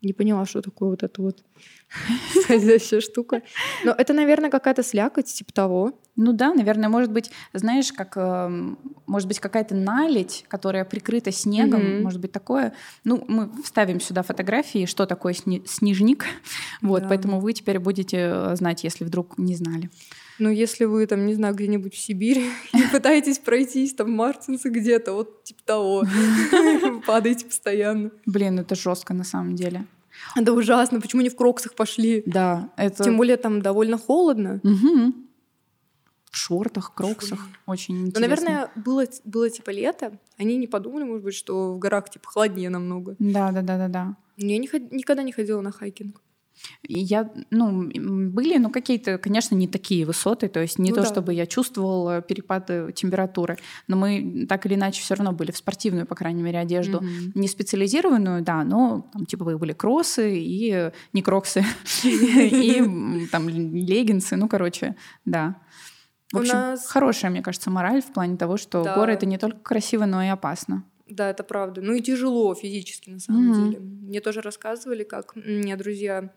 не 0.02 0.14
поняла, 0.14 0.46
что 0.46 0.62
такое 0.62 0.90
вот 0.90 1.04
это 1.04 1.22
вот 1.22 1.44
скользящая 2.44 3.02
штука. 3.02 3.42
Но 3.84 3.92
это, 3.92 4.14
наверное, 4.14 4.50
какая-то 4.50 4.84
слякоть, 4.84 5.28
типа 5.28 5.54
того. 5.54 5.94
Ну 6.16 6.34
да, 6.34 6.54
наверное, 6.54 6.90
может 6.90 7.12
быть, 7.12 7.32
знаешь, 7.54 7.94
как 7.94 8.14
э, 8.18 8.76
может 9.06 9.28
быть 9.28 9.40
какая-то 9.40 9.76
наледь, 9.76 10.46
которая 10.48 10.86
прикрыта 10.86 11.32
снегом, 11.32 11.82
mm-hmm. 11.82 12.02
может 12.02 12.20
быть 12.20 12.32
такое. 12.32 12.74
Ну, 13.04 13.24
мы 13.28 13.50
вставим 13.64 14.00
сюда 14.00 14.24
фотографии, 14.24 14.86
что 14.86 15.06
такое 15.06 15.34
сни- 15.34 15.64
снежник, 15.66 16.26
вот, 16.82 17.04
да. 17.04 17.10
поэтому 17.10 17.40
вы 17.40 17.54
теперь 17.54 17.80
будете 17.80 18.18
э, 18.18 18.56
знать, 18.56 18.84
если 18.84 19.06
вдруг 19.06 19.38
не 19.38 19.56
знали. 19.56 19.90
Ну, 20.42 20.50
если 20.50 20.86
вы 20.86 21.06
там, 21.06 21.28
не 21.28 21.36
знаю, 21.36 21.54
где-нибудь 21.54 21.94
в 21.94 22.00
Сибири 22.00 22.50
и 22.74 22.82
пытаетесь 22.92 23.38
пройтись 23.38 23.94
там 23.94 24.12
Мартинсы 24.12 24.70
где-то, 24.70 25.14
вот 25.14 25.44
типа 25.44 25.62
того, 25.64 26.04
падаете 27.06 27.46
постоянно. 27.46 28.10
Блин, 28.26 28.58
это 28.58 28.74
жестко 28.74 29.14
на 29.14 29.24
самом 29.24 29.56
деле. 29.56 29.86
Это 30.36 30.54
ужасно. 30.54 31.00
Почему 31.00 31.22
не 31.22 31.30
в 31.30 31.36
кроксах 31.36 31.76
пошли? 31.76 32.24
Да, 32.26 32.72
это... 32.76 33.04
Тем 33.04 33.18
более 33.18 33.38
там 33.38 33.62
довольно 33.62 34.00
холодно. 34.00 34.60
Угу. 34.64 35.14
В 36.32 36.36
шортах, 36.36 36.96
кроксах. 36.96 37.48
Очень 37.68 37.98
ну, 38.00 38.08
интересно. 38.08 38.22
Ну, 38.22 38.28
наверное, 38.28 38.72
было, 38.76 39.06
было 39.24 39.48
типа 39.48 39.70
лето. 39.70 40.18
Они 40.40 40.58
не 40.58 40.66
подумали, 40.66 41.04
может 41.04 41.24
быть, 41.24 41.36
что 41.36 41.76
в 41.76 41.78
горах 41.78 42.10
типа 42.10 42.28
холоднее 42.28 42.72
намного. 42.72 43.16
Да, 43.20 43.52
да, 43.52 43.62
да, 43.62 43.78
да, 43.78 43.88
да. 43.88 44.16
Я 44.38 44.58
не, 44.58 44.68
никогда 44.90 45.22
не 45.22 45.34
ходила 45.34 45.62
на 45.62 45.72
хайкинг. 45.72 46.20
Я, 46.88 47.32
ну, 47.50 47.90
были, 47.94 48.58
ну, 48.58 48.70
какие-то, 48.70 49.18
конечно, 49.18 49.56
не 49.56 49.68
такие 49.68 50.06
высоты, 50.06 50.48
то 50.48 50.60
есть 50.60 50.80
не 50.80 50.90
ну, 50.90 50.96
то, 50.96 51.02
да. 51.04 51.08
чтобы 51.08 51.34
я 51.34 51.46
чувствовала 51.46 52.22
перепады 52.22 52.92
температуры, 52.94 53.58
но 53.88 53.96
мы 53.96 54.46
так 54.48 54.66
или 54.66 54.76
иначе 54.76 55.02
все 55.02 55.16
равно 55.16 55.32
были 55.32 55.52
в 55.52 55.58
спортивную, 55.58 56.06
по 56.06 56.16
крайней 56.16 56.44
мере, 56.44 56.60
одежду, 56.60 57.00
mm-hmm. 57.00 57.32
не 57.36 57.48
специализированную, 57.48 58.44
да, 58.44 58.64
но 58.64 59.10
там 59.14 59.26
типа 59.26 59.46
были 59.58 59.74
кроссы 59.74 60.38
и 60.38 60.92
не 61.14 61.22
кроксы, 61.22 61.64
и 62.04 63.28
там 63.32 63.48
леггинсы, 63.50 64.36
ну, 64.36 64.48
короче, 64.48 64.96
да. 65.26 65.58
В 66.32 66.38
общем, 66.38 66.78
хорошая, 66.88 67.30
мне 67.30 67.42
кажется, 67.42 67.70
мораль 67.70 68.02
в 68.02 68.14
плане 68.14 68.38
того, 68.38 68.58
что 68.58 68.84
горы— 68.84 69.14
это 69.14 69.26
не 69.26 69.38
только 69.38 69.60
красиво, 69.60 70.06
но 70.06 70.24
и 70.24 70.28
опасно. 70.28 70.86
Да, 71.12 71.30
это 71.30 71.44
правда. 71.44 71.82
Ну 71.82 71.94
и 71.94 72.02
тяжело 72.02 72.56
физически, 72.56 73.10
на 73.10 73.20
самом 73.20 73.52
mm-hmm. 73.52 73.66
деле. 73.66 73.80
Мне 73.80 74.22
тоже 74.22 74.42
рассказывали, 74.42 75.04
как 75.04 75.36
мне 75.36 75.76
друзья 75.76 76.32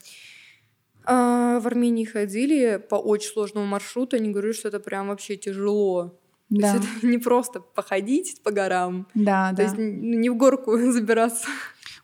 а, 1.04 1.60
в 1.60 1.66
Армении 1.66 2.04
ходили 2.04 2.82
по 2.90 2.96
очень 2.96 3.30
сложному 3.30 3.66
маршруту, 3.66 4.16
они 4.16 4.30
говорят, 4.30 4.56
что 4.56 4.68
это 4.68 4.80
прям 4.80 5.08
вообще 5.08 5.36
тяжело. 5.36 6.18
Да. 6.50 6.72
То 6.72 6.78
есть 6.78 6.88
это 6.96 7.06
не 7.12 7.18
просто 7.18 7.60
походить 7.60 8.42
по 8.42 8.50
горам. 8.50 9.06
Да, 9.14 9.50
То 9.50 9.56
да. 9.58 9.62
есть 9.62 9.76
не 9.78 10.28
в 10.28 10.36
горку 10.36 10.76
забираться. 10.92 11.46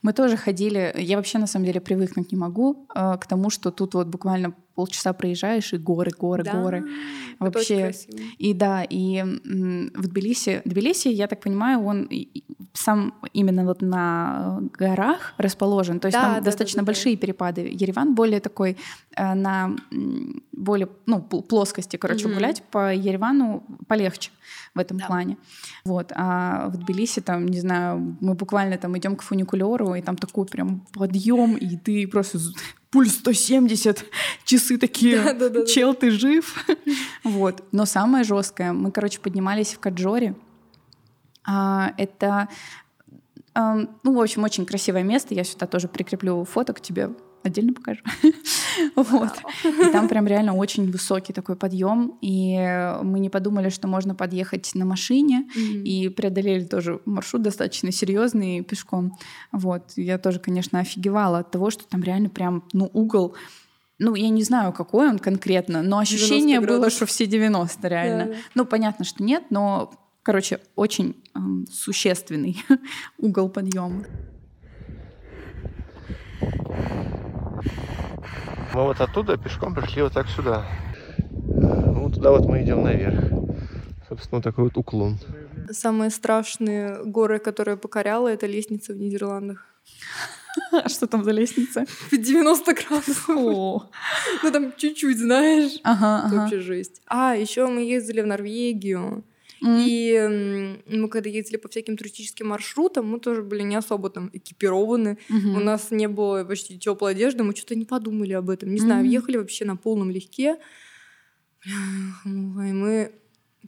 Мы 0.03 0.13
тоже 0.13 0.37
ходили, 0.37 0.95
я 0.97 1.17
вообще 1.17 1.39
на 1.39 1.49
самом 1.49 1.67
деле 1.67 1.81
привыкнуть 1.81 2.31
не 2.33 2.39
могу 2.39 2.87
э, 2.95 3.19
к 3.19 3.27
тому, 3.27 3.51
что 3.51 3.71
тут 3.71 3.95
вот 3.95 4.07
буквально 4.07 4.55
полчаса 4.81 5.13
проезжаешь, 5.13 5.75
и 5.75 5.77
горы, 5.77 6.11
горы, 6.19 6.43
да, 6.43 6.53
горы. 6.53 6.85
Вообще. 7.39 7.93
И 8.39 8.55
да, 8.55 8.83
и 8.83 9.23
в 9.23 10.09
Тбилиси, 10.09 10.63
Тбилиси, 10.65 11.09
я 11.09 11.27
так 11.27 11.41
понимаю, 11.41 11.85
он 11.85 12.09
сам 12.73 13.13
именно 13.35 13.65
вот 13.65 13.83
на 13.83 14.61
горах 14.79 15.35
расположен, 15.37 16.01
то 16.01 16.07
есть 16.07 16.17
да, 16.17 16.23
там 16.23 16.35
да, 16.37 16.41
достаточно 16.41 16.79
да, 16.79 16.83
да, 16.83 16.87
большие 16.87 17.17
да. 17.17 17.21
перепады. 17.21 17.61
Ереван 17.61 18.15
более 18.15 18.41
такой 18.41 18.79
э, 19.17 19.35
на 19.35 19.77
более 20.53 20.89
ну, 21.05 21.21
плоскости, 21.21 21.97
короче, 21.97 22.27
угу. 22.27 22.37
гулять 22.37 22.63
по 22.71 22.95
Еревану 22.95 23.65
полегче 23.87 24.31
в 24.75 24.79
этом 24.79 24.97
да. 24.97 25.07
плане. 25.07 25.37
Вот. 25.85 26.13
А 26.15 26.69
в 26.69 26.79
Тбилиси 26.79 27.21
там, 27.21 27.47
не 27.47 27.61
знаю, 27.61 28.17
мы 28.21 28.35
буквально 28.35 28.79
там 28.79 28.97
идем 28.97 29.17
к 29.17 29.23
фуникулеру, 29.23 29.95
и 29.95 30.01
там 30.01 30.17
такой 30.17 30.47
прям 30.47 30.87
подъем, 30.95 31.57
и 31.57 31.77
ты 31.77 32.09
просто 32.09 32.39
пульс 32.91 33.15
170, 33.15 34.05
часы 34.45 34.79
такие, 34.79 35.23
да, 35.23 35.33
да, 35.33 35.49
да, 35.49 35.67
чел, 35.67 35.95
ты 35.95 36.11
жив. 36.11 36.67
вот. 37.25 37.63
Но 37.73 37.87
самое 37.87 38.25
жесткое, 38.25 38.73
мы, 38.73 38.91
короче, 38.91 39.21
поднимались 39.21 39.75
в 39.75 39.79
Каджоре. 39.79 40.35
А, 41.45 41.95
это, 41.97 42.49
а, 43.55 43.77
ну, 44.03 44.15
в 44.15 44.21
общем, 44.21 44.43
очень 44.43 44.67
красивое 44.67 45.05
место. 45.05 45.35
Я 45.35 45.45
сюда 45.45 45.67
тоже 45.67 45.89
прикреплю 45.89 46.45
фото 46.45 46.73
к 46.73 46.81
тебе 46.81 47.11
Отдельно 47.43 47.73
покажу. 47.73 48.03
вот. 48.97 49.33
И 49.65 49.93
там 49.93 50.09
прям 50.09 50.27
реально 50.27 50.55
очень 50.55 50.91
высокий 50.91 51.33
такой 51.33 51.57
подъем. 51.57 52.19
И 52.21 52.55
мы 53.03 53.19
не 53.19 53.31
подумали, 53.31 53.71
что 53.71 53.89
можно 53.89 54.15
подъехать 54.15 54.71
на 54.75 54.85
машине. 54.85 55.49
Mm-hmm. 55.57 55.83
И 55.83 56.09
преодолели 56.11 56.65
тоже 56.65 57.01
маршрут 57.07 57.43
достаточно 57.43 57.93
серьезный 57.93 58.63
пешком. 58.63 59.17
Вот. 59.53 59.93
Я 59.97 60.19
тоже, 60.19 60.39
конечно, 60.39 60.81
офигевала 60.81 61.39
от 61.39 61.51
того, 61.51 61.71
что 61.71 61.85
там 61.89 62.03
реально 62.03 62.29
прям, 62.29 62.65
ну, 62.73 62.91
угол 62.93 63.35
ну, 64.03 64.15
я 64.15 64.31
не 64.31 64.43
знаю, 64.43 64.73
какой 64.73 65.11
он 65.11 65.19
конкретно, 65.19 65.83
но 65.83 65.99
ощущение 65.99 66.61
было, 66.61 66.89
что 66.89 67.05
все 67.05 67.27
90 67.27 67.87
реально. 67.87 68.25
Да. 68.33 68.39
Ну, 68.55 68.65
понятно, 68.65 69.05
что 69.05 69.23
нет, 69.23 69.45
но, 69.51 69.93
короче, 70.23 70.61
очень 70.75 71.23
эм, 71.35 71.67
существенный 71.71 72.57
угол 73.19 73.51
подъема. 73.51 74.07
Мы 78.75 78.83
вот 78.83 79.01
оттуда 79.01 79.37
пешком 79.37 79.75
пришли 79.75 80.03
вот 80.03 80.13
так 80.13 80.29
сюда. 80.29 80.65
Вот 81.37 82.15
туда 82.15 82.31
вот 82.31 82.47
мы 82.47 82.63
идем 82.63 82.83
наверх. 82.83 83.25
Собственно, 84.09 84.39
вот 84.39 84.45
такой 84.45 84.65
вот 84.65 84.77
уклон. 84.77 85.19
Самые 85.71 86.11
страшные 86.11 87.05
горы, 87.05 87.39
которые 87.39 87.77
покоряла, 87.77 88.29
это 88.29 88.47
лестница 88.47 88.93
в 88.93 88.97
Нидерландах. 88.97 89.67
А 90.73 90.89
что 90.89 91.07
там 91.07 91.25
за 91.25 91.31
лестница? 91.31 91.85
В 92.11 92.17
90 92.17 92.75
градусов. 92.75 93.29
О. 93.29 93.91
Ну 94.43 94.51
там 94.51 94.73
чуть-чуть, 94.77 95.19
знаешь. 95.19 95.79
Ага, 95.85 96.23
ага. 96.25 96.37
Вообще 96.37 96.61
жесть. 96.61 97.03
А, 97.07 97.35
еще 97.35 97.67
мы 97.67 97.83
ездили 97.83 98.21
в 98.21 98.27
Норвегию. 98.27 99.25
Mm. 99.63 99.85
И 99.87 100.97
мы 100.97 101.09
когда 101.09 101.29
ездили 101.29 101.57
по 101.57 101.69
всяким 101.69 101.97
туристическим 101.97 102.49
маршрутам, 102.49 103.07
мы 103.07 103.21
тоже 103.21 103.43
были 103.43 103.63
не 103.63 103.77
особо 103.77 104.11
там 104.11 104.31
экипированы. 104.33 105.19
Mm-hmm. 105.29 105.57
У 105.57 105.61
нас 105.61 105.91
не 105.91 106.09
было 106.09 106.45
почти 106.45 106.79
теплой 106.79 107.13
одежды, 107.13 107.43
мы 107.43 107.55
что-то 107.55 107.75
не 107.75 107.85
подумали 107.85 108.33
об 108.33 108.51
этом. 108.51 108.71
Не 108.71 108.77
mm-hmm. 108.77 108.85
знаю, 108.85 109.09
ехали 109.09 109.37
вообще 109.37 109.65
на 109.65 109.77
полном 109.77 110.11
легке. 110.11 110.57
И 111.67 111.69
мы 112.59 113.13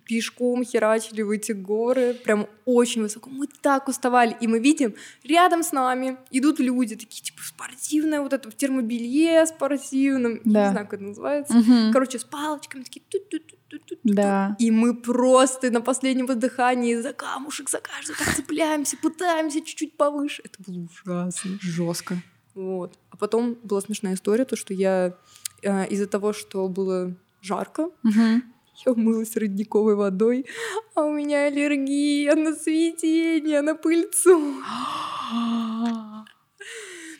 пешком 0.05 0.65
херачили 0.65 1.23
в 1.23 1.31
эти 1.31 1.53
горы, 1.53 2.15
прям 2.15 2.47
очень 2.65 3.03
высоко. 3.03 3.31
Мы 3.31 3.47
так 3.47 3.89
уставали, 3.89 4.37
и 4.41 4.47
мы 4.47 4.59
видим, 4.59 4.95
рядом 5.25 5.63
с 5.63 5.73
нами 5.73 6.17
идут 6.31 6.61
люди, 6.61 6.97
такие, 6.97 7.23
типа, 7.23 7.41
спортивные, 7.43 8.21
вот 8.21 8.33
это 8.33 8.51
в 8.51 8.55
термобелье 8.55 9.47
спортивном, 9.47 10.41
да. 10.45 10.67
не 10.67 10.71
знаю, 10.71 10.87
как 10.87 10.95
это 10.95 11.05
называется. 11.05 11.57
Угу. 11.57 11.93
Короче, 11.93 12.19
с 12.19 12.25
палочками, 12.25 12.83
такие, 12.83 13.03
тут 13.09 13.29
тут 13.29 13.47
тут 13.47 13.99
да. 14.05 14.57
И 14.59 14.71
мы 14.71 14.95
просто 14.95 15.71
на 15.71 15.81
последнем 15.81 16.27
воздыхании 16.27 16.95
за 16.97 17.13
камушек, 17.13 17.71
за 17.71 17.81
каждый 17.81 18.17
так 18.17 18.35
цепляемся, 18.35 18.97
пытаемся 18.97 19.61
чуть-чуть 19.61 19.97
повыше. 19.97 20.43
Это 20.45 20.63
было 20.67 20.87
ужасно. 20.87 21.59
Жестко. 21.61 22.23
Вот. 22.55 22.99
А 23.11 23.17
потом 23.17 23.57
была 23.63 23.81
смешная 23.81 24.15
история, 24.15 24.45
то, 24.45 24.57
что 24.57 24.75
я 24.75 25.17
э, 25.63 25.87
из-за 25.89 26.07
того, 26.07 26.33
что 26.33 26.69
было 26.69 27.15
жарко, 27.41 27.91
угу. 28.05 28.43
Я 28.87 28.93
умылась 28.93 29.37
родниковой 29.37 29.95
водой, 29.97 30.47
а 30.95 31.05
у 31.05 31.13
меня 31.13 31.47
аллергия 31.47 32.35
на 32.35 32.55
цветение, 32.55 33.61
на 33.61 33.75
пыльцу. 33.75 34.41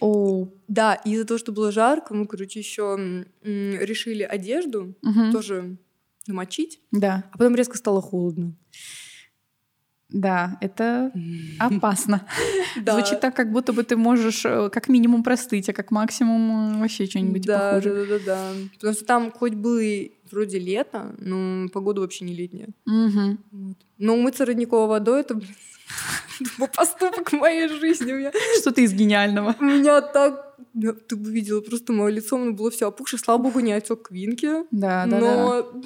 О, 0.01 0.49
да, 0.67 0.95
из-за 1.05 1.25
того, 1.25 1.39
что 1.39 1.53
было 1.53 1.71
жарко, 1.71 2.13
мы, 2.13 2.27
короче, 2.27 2.59
еще 2.59 3.25
решили 3.43 4.25
одежду 4.25 4.97
угу. 5.01 5.31
тоже 5.31 5.77
намочить. 6.27 6.81
Да. 6.91 7.25
А 7.31 7.39
потом 7.39 7.55
резко 7.55 7.77
стало 7.79 8.03
холодно. 8.03 8.57
Да, 10.13 10.59
это 10.61 11.13
опасно. 11.59 12.27
Звучит 12.87 13.21
так, 13.21 13.35
как 13.35 13.53
будто 13.53 13.73
бы 13.73 13.83
ты 13.83 13.97
можешь 13.97 14.45
э, 14.45 14.71
как 14.71 14.89
минимум 14.89 15.23
простыть, 15.23 15.69
а 15.69 15.73
как 15.73 15.91
максимум 15.91 16.77
э, 16.77 16.81
вообще 16.81 17.07
что-нибудь 17.07 17.43
да, 17.43 17.75
похуже. 17.75 17.91
Да, 17.91 18.01
да, 18.01 18.07
да, 18.07 18.25
да. 18.25 18.53
Потому 18.75 18.95
что 18.95 19.05
там 19.05 19.33
хоть 19.33 19.55
было 19.55 19.81
вроде 20.31 20.59
лето, 20.59 21.15
но 21.19 21.69
погода 21.69 22.01
вообще 22.01 22.25
не 22.25 22.35
летняя. 22.35 22.69
Угу. 22.87 23.39
Вот. 23.53 23.77
Но 23.99 24.15
умыться 24.15 24.45
родниковой 24.45 24.89
водой 24.89 25.21
это, 25.21 25.35
блин, 25.35 25.55
поступок 26.77 27.33
моей 27.33 27.69
жизни. 27.69 28.31
Что-то 28.61 28.81
из 28.81 28.93
гениального. 28.93 29.57
У 29.59 29.65
меня 29.65 30.01
так 30.01 30.53
ты 31.09 31.17
бы 31.17 31.31
видела 31.31 31.61
просто 31.61 31.93
мое 31.93 32.11
лицо, 32.11 32.37
оно 32.37 32.53
было 32.53 32.71
все 32.71 32.89
опухшее. 32.89 33.21
Слава 33.21 33.43
богу, 33.43 33.61
не 33.61 33.73
отек 33.73 34.09
квинки. 34.09 34.65
Да, 34.71 35.07
да, 35.07 35.19
но... 35.19 35.83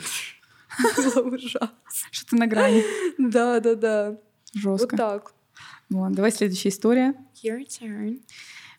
было 0.97 1.23
ужасно. 1.35 1.71
Что-то 2.11 2.37
на 2.37 2.47
грани. 2.47 2.85
Да, 3.19 3.61
да, 3.61 3.75
да. 3.75 4.17
Жестко. 4.55 4.97
Вот 4.97 4.97
так. 4.97 5.33
Вот, 5.91 6.13
давай 6.13 6.33
следующая 6.33 6.71
история. 6.71 7.15
Your 7.43 7.65
turn. 7.67 8.21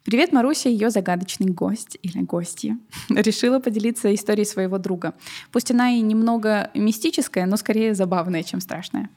Привет, 0.03 0.31
Маруся, 0.31 0.69
ее 0.69 0.89
загадочный 0.89 1.47
гость 1.47 1.97
или 2.01 2.21
гостья. 2.21 2.77
Решила 3.09 3.59
поделиться 3.59 4.13
историей 4.15 4.45
своего 4.45 4.77
друга. 4.77 5.13
Пусть 5.51 5.69
она 5.71 5.91
и 5.91 5.99
немного 5.99 6.71
мистическая, 6.73 7.45
но 7.45 7.57
скорее 7.57 7.93
забавная, 7.93 8.43
чем 8.43 8.61
страшная. 8.61 9.09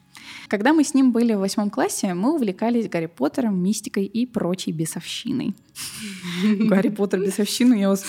Когда 0.48 0.72
мы 0.72 0.82
с 0.82 0.92
ним 0.92 1.12
были 1.12 1.34
в 1.34 1.38
восьмом 1.38 1.70
классе, 1.70 2.14
мы 2.14 2.34
увлекались 2.34 2.88
Гарри 2.88 3.06
Поттером, 3.06 3.62
мистикой 3.62 4.04
и 4.04 4.26
прочей 4.26 4.72
бесовщиной. 4.72 5.54
Гарри 6.42 6.88
Поттер, 6.88 7.20
бесовщину, 7.20 7.76
я 7.76 7.88
вас... 7.88 8.04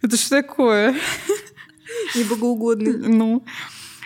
Это 0.00 0.16
что 0.16 0.42
такое? 0.42 0.94
Небогоугодный. 2.14 2.96
Ну, 2.98 3.44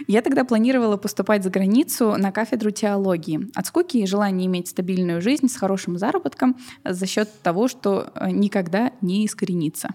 я 0.06 0.22
тогда 0.22 0.44
планировала 0.44 0.96
поступать 0.96 1.42
за 1.42 1.50
границу 1.50 2.16
на 2.16 2.30
кафедру 2.30 2.70
теологии. 2.70 3.48
От 3.54 3.66
скуки 3.66 3.98
и 3.98 4.06
желания 4.06 4.46
иметь 4.46 4.68
стабильную 4.68 5.20
жизнь 5.20 5.48
с 5.48 5.56
хорошим 5.56 5.98
заработком 5.98 6.56
за 6.84 7.06
счет 7.06 7.30
того, 7.42 7.68
что 7.68 8.12
э, 8.14 8.30
никогда 8.30 8.92
не 9.00 9.26
искоренится. 9.26 9.90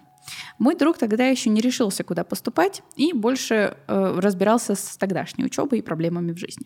Мой 0.58 0.76
друг 0.76 0.98
тогда 0.98 1.28
еще 1.28 1.50
не 1.50 1.62
решился, 1.62 2.04
куда 2.04 2.24
поступать, 2.24 2.82
и 2.96 3.14
больше 3.14 3.78
э, 3.88 4.20
разбирался 4.20 4.76
с 4.76 4.98
тогдашней 4.98 5.46
учебой 5.46 5.80
и 5.80 5.82
проблемами 5.82 6.32
в 6.32 6.38
жизни. 6.38 6.66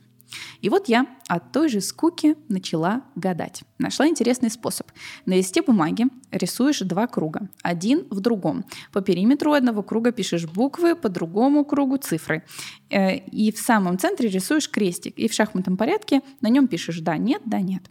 И 0.61 0.69
вот 0.69 0.89
я 0.89 1.07
от 1.27 1.51
той 1.51 1.69
же 1.69 1.81
скуки 1.81 2.35
начала 2.49 3.03
гадать. 3.15 3.63
Нашла 3.77 4.07
интересный 4.07 4.49
способ. 4.49 4.87
На 5.25 5.33
листе 5.33 5.61
бумаги 5.61 6.07
рисуешь 6.31 6.79
два 6.79 7.07
круга, 7.07 7.49
один 7.61 8.05
в 8.09 8.19
другом. 8.19 8.65
По 8.91 9.01
периметру 9.01 9.53
одного 9.53 9.83
круга 9.83 10.11
пишешь 10.11 10.45
буквы, 10.45 10.95
по 10.95 11.09
другому 11.09 11.65
кругу 11.65 11.97
цифры. 11.97 12.43
Э, 12.89 13.17
и 13.17 13.51
в 13.51 13.59
самом 13.59 13.97
центре 13.97 14.29
рисуешь 14.29 14.69
крестик. 14.69 15.17
И 15.17 15.27
в 15.27 15.33
шахматном 15.33 15.77
порядке 15.77 16.21
на 16.41 16.49
нем 16.49 16.67
пишешь 16.67 16.99
«да», 16.99 17.17
«нет», 17.17 17.41
«да», 17.45 17.59
«нет». 17.59 17.83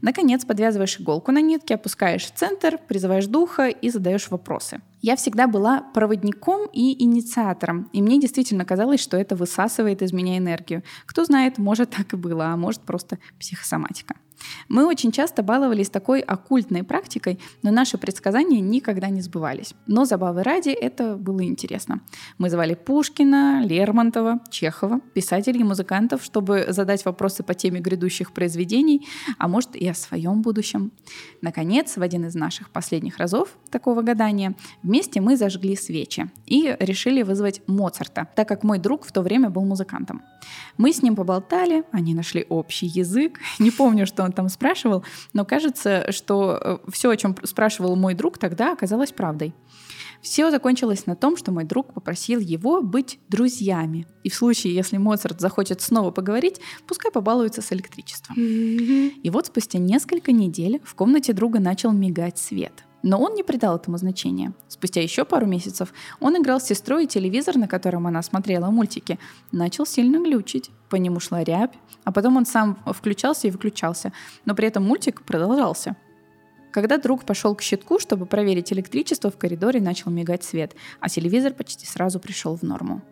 Наконец, 0.00 0.44
подвязываешь 0.44 1.00
иголку 1.00 1.32
на 1.32 1.40
нитке, 1.40 1.74
опускаешь 1.74 2.24
в 2.24 2.34
центр, 2.34 2.78
призываешь 2.88 3.26
духа 3.26 3.68
и 3.68 3.90
задаешь 3.90 4.30
вопросы. 4.30 4.80
Я 5.02 5.16
всегда 5.16 5.46
была 5.46 5.82
проводником 5.94 6.68
и 6.72 7.02
инициатором, 7.02 7.88
и 7.92 8.02
мне 8.02 8.20
действительно 8.20 8.64
казалось, 8.64 9.00
что 9.00 9.16
это 9.16 9.36
высасывает 9.36 10.02
из 10.02 10.12
меня 10.12 10.38
энергию. 10.38 10.82
Кто 11.06 11.24
знает, 11.24 11.58
может 11.58 11.90
так 11.90 12.12
и 12.12 12.16
было, 12.16 12.46
а 12.46 12.56
может 12.56 12.80
просто 12.82 13.18
психосоматика. 13.38 14.16
Мы 14.68 14.86
очень 14.86 15.12
часто 15.12 15.42
баловались 15.42 15.90
такой 15.90 16.20
оккультной 16.20 16.82
практикой, 16.82 17.38
но 17.62 17.70
наши 17.70 17.98
предсказания 17.98 18.60
никогда 18.60 19.08
не 19.08 19.20
сбывались. 19.20 19.74
Но 19.86 20.04
забавы 20.04 20.42
ради 20.42 20.70
это 20.70 21.16
было 21.16 21.44
интересно. 21.44 22.00
Мы 22.38 22.50
звали 22.50 22.74
Пушкина, 22.74 23.64
Лермонтова, 23.64 24.40
Чехова, 24.50 25.00
писателей 25.14 25.60
и 25.60 25.64
музыкантов, 25.64 26.22
чтобы 26.22 26.66
задать 26.68 27.04
вопросы 27.04 27.42
по 27.42 27.54
теме 27.54 27.80
грядущих 27.80 28.32
произведений, 28.32 29.06
а 29.38 29.48
может 29.48 29.76
и 29.76 29.88
о 29.88 29.94
своем 29.94 30.42
будущем. 30.42 30.92
Наконец, 31.40 31.96
в 31.96 32.02
один 32.02 32.26
из 32.26 32.34
наших 32.34 32.70
последних 32.70 33.18
разов 33.18 33.56
такого 33.70 34.02
гадания 34.02 34.54
вместе 34.82 35.20
мы 35.20 35.36
зажгли 35.36 35.76
свечи 35.76 36.30
и 36.46 36.76
решили 36.80 37.22
вызвать 37.22 37.62
Моцарта, 37.66 38.28
так 38.34 38.48
как 38.48 38.62
мой 38.62 38.78
друг 38.78 39.04
в 39.04 39.12
то 39.12 39.22
время 39.22 39.50
был 39.50 39.64
музыкантом. 39.64 40.22
Мы 40.76 40.92
с 40.92 41.02
ним 41.02 41.16
поболтали, 41.16 41.84
они 41.92 42.14
нашли 42.14 42.44
общий 42.48 42.86
язык. 42.86 43.40
Не 43.58 43.70
помню, 43.70 44.06
что 44.06 44.25
он 44.26 44.32
там 44.32 44.48
спрашивал, 44.48 45.04
но 45.32 45.44
кажется, 45.44 46.12
что 46.12 46.60
э, 46.60 46.90
все, 46.90 47.10
о 47.10 47.16
чем 47.16 47.34
спрашивал 47.44 47.96
мой 47.96 48.14
друг, 48.14 48.38
тогда 48.38 48.72
оказалось 48.72 49.12
правдой. 49.12 49.54
Все 50.22 50.50
закончилось 50.50 51.06
на 51.06 51.14
том, 51.14 51.36
что 51.36 51.52
мой 51.52 51.64
друг 51.64 51.94
попросил 51.94 52.40
его 52.40 52.82
быть 52.82 53.20
друзьями. 53.28 54.06
И 54.24 54.30
в 54.30 54.34
случае, 54.34 54.74
если 54.74 54.96
Моцарт 54.96 55.40
захочет 55.40 55.80
снова 55.80 56.10
поговорить, 56.10 56.60
пускай 56.86 57.12
побалуется 57.12 57.62
с 57.62 57.72
электричеством. 57.72 58.36
И 58.36 59.30
вот 59.30 59.46
спустя 59.46 59.78
несколько 59.78 60.32
недель 60.32 60.80
в 60.84 60.94
комнате 60.94 61.32
друга 61.32 61.60
начал 61.60 61.92
мигать 61.92 62.38
свет. 62.38 62.84
Но 63.06 63.20
он 63.20 63.34
не 63.34 63.44
придал 63.44 63.76
этому 63.76 63.98
значения. 63.98 64.52
Спустя 64.66 65.00
еще 65.00 65.24
пару 65.24 65.46
месяцев 65.46 65.94
он 66.18 66.36
играл 66.38 66.60
с 66.60 66.64
сестрой, 66.64 67.04
и 67.04 67.06
телевизор, 67.06 67.56
на 67.56 67.68
котором 67.68 68.08
она 68.08 68.20
смотрела 68.20 68.68
мультики, 68.72 69.20
начал 69.52 69.86
сильно 69.86 70.18
глючить. 70.18 70.72
По 70.90 70.96
нему 70.96 71.20
шла 71.20 71.44
рябь, 71.44 71.74
а 72.02 72.10
потом 72.10 72.36
он 72.36 72.46
сам 72.46 72.76
включался 72.84 73.46
и 73.46 73.52
выключался, 73.52 74.12
но 74.44 74.56
при 74.56 74.66
этом 74.66 74.82
мультик 74.82 75.22
продолжался. 75.22 75.94
Когда 76.72 76.98
друг 76.98 77.22
пошел 77.22 77.54
к 77.54 77.62
щитку, 77.62 78.00
чтобы 78.00 78.26
проверить 78.26 78.72
электричество, 78.72 79.30
в 79.30 79.38
коридоре 79.38 79.80
начал 79.80 80.10
мигать 80.10 80.42
свет, 80.42 80.74
а 80.98 81.08
телевизор 81.08 81.52
почти 81.52 81.86
сразу 81.86 82.18
пришел 82.18 82.56
в 82.56 82.64
норму. 82.64 83.02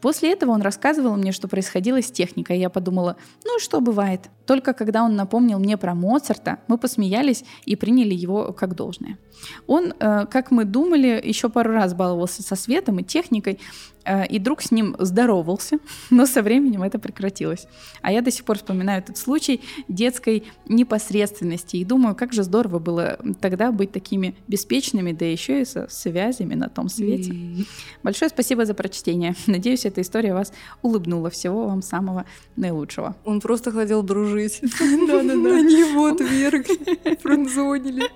После 0.00 0.32
этого 0.32 0.52
он 0.52 0.62
рассказывал 0.62 1.16
мне, 1.16 1.32
что 1.32 1.48
происходило 1.48 2.00
с 2.00 2.10
техникой, 2.10 2.58
и 2.58 2.60
я 2.60 2.70
подумала, 2.70 3.16
ну 3.44 3.58
что 3.58 3.80
бывает. 3.80 4.30
Только 4.46 4.74
когда 4.74 5.02
он 5.02 5.16
напомнил 5.16 5.58
мне 5.58 5.76
про 5.76 5.94
Моцарта, 5.94 6.58
мы 6.68 6.78
посмеялись 6.78 7.44
и 7.64 7.76
приняли 7.76 8.14
его 8.14 8.52
как 8.52 8.74
должное. 8.74 9.18
Он, 9.66 9.94
э, 9.98 10.26
как 10.30 10.50
мы 10.50 10.64
думали, 10.64 11.20
еще 11.24 11.48
пару 11.48 11.72
раз 11.72 11.94
баловался 11.94 12.42
со 12.42 12.56
светом 12.56 12.98
и 12.98 13.02
техникой, 13.02 13.58
э, 14.04 14.26
и 14.26 14.38
друг 14.38 14.62
с 14.62 14.70
ним 14.70 14.96
здоровался, 14.98 15.78
но 16.10 16.26
со 16.26 16.42
временем 16.42 16.82
это 16.82 16.98
прекратилось. 16.98 17.66
А 18.02 18.12
я 18.12 18.22
до 18.22 18.30
сих 18.30 18.44
пор 18.44 18.58
вспоминаю 18.58 19.00
этот 19.00 19.16
случай 19.16 19.60
детской 19.88 20.44
непосредственности 20.68 21.76
и 21.76 21.84
думаю, 21.84 22.14
как 22.14 22.32
же 22.32 22.42
здорово 22.42 22.78
было 22.78 23.18
тогда 23.40 23.72
быть 23.72 23.92
такими 23.92 24.36
беспечными, 24.48 25.12
да 25.12 25.24
еще 25.24 25.62
и 25.62 25.64
со 25.64 25.88
связями 25.88 26.54
на 26.54 26.68
том 26.68 26.88
свете. 26.88 27.32
Mm. 27.32 27.66
Большое 28.02 28.28
спасибо 28.28 28.64
за 28.66 28.74
прочтение. 28.74 29.34
Надеюсь, 29.46 29.84
эта 29.84 30.00
история 30.00 30.34
вас 30.34 30.52
улыбнула. 30.82 31.30
Всего 31.30 31.66
вам 31.66 31.82
самого 31.82 32.24
наилучшего. 32.56 33.16
Он 33.24 33.40
просто 33.40 33.70
хотел 33.70 34.02
дружить. 34.02 34.33
Да-да-да. 34.62 35.56
Они 35.56 35.80
его 35.80 36.06
отвергли, 36.06 37.16
френдзонили. 37.22 38.10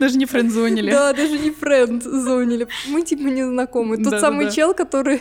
Даже 0.00 0.18
не 0.18 0.26
френдзонили. 0.26 0.90
Да, 0.90 1.12
даже 1.12 1.38
не 1.38 1.50
френдзонили. 1.50 2.68
Мы 2.88 3.02
типа 3.02 3.28
не 3.28 3.44
знакомы. 3.44 4.02
Тот 4.02 4.20
самый 4.20 4.50
чел, 4.50 4.74
который 4.74 5.20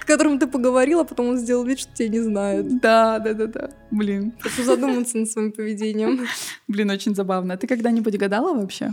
к 0.00 0.06
которому 0.06 0.38
ты 0.38 0.46
поговорила, 0.46 1.04
потом 1.04 1.28
он 1.28 1.38
сделал 1.38 1.64
вид, 1.64 1.80
что 1.80 1.92
тебя 1.94 2.08
не 2.08 2.20
знает. 2.20 2.80
Да, 2.80 3.18
да, 3.18 3.34
да, 3.34 3.46
да. 3.46 3.70
Блин. 3.90 4.32
Хочу 4.40 4.62
задуматься 4.64 5.18
над 5.18 5.30
своим 5.30 5.52
поведением. 5.52 6.26
Блин, 6.66 6.90
очень 6.90 7.14
забавно. 7.14 7.56
Ты 7.56 7.66
когда-нибудь 7.66 8.16
гадала 8.16 8.54
вообще? 8.54 8.92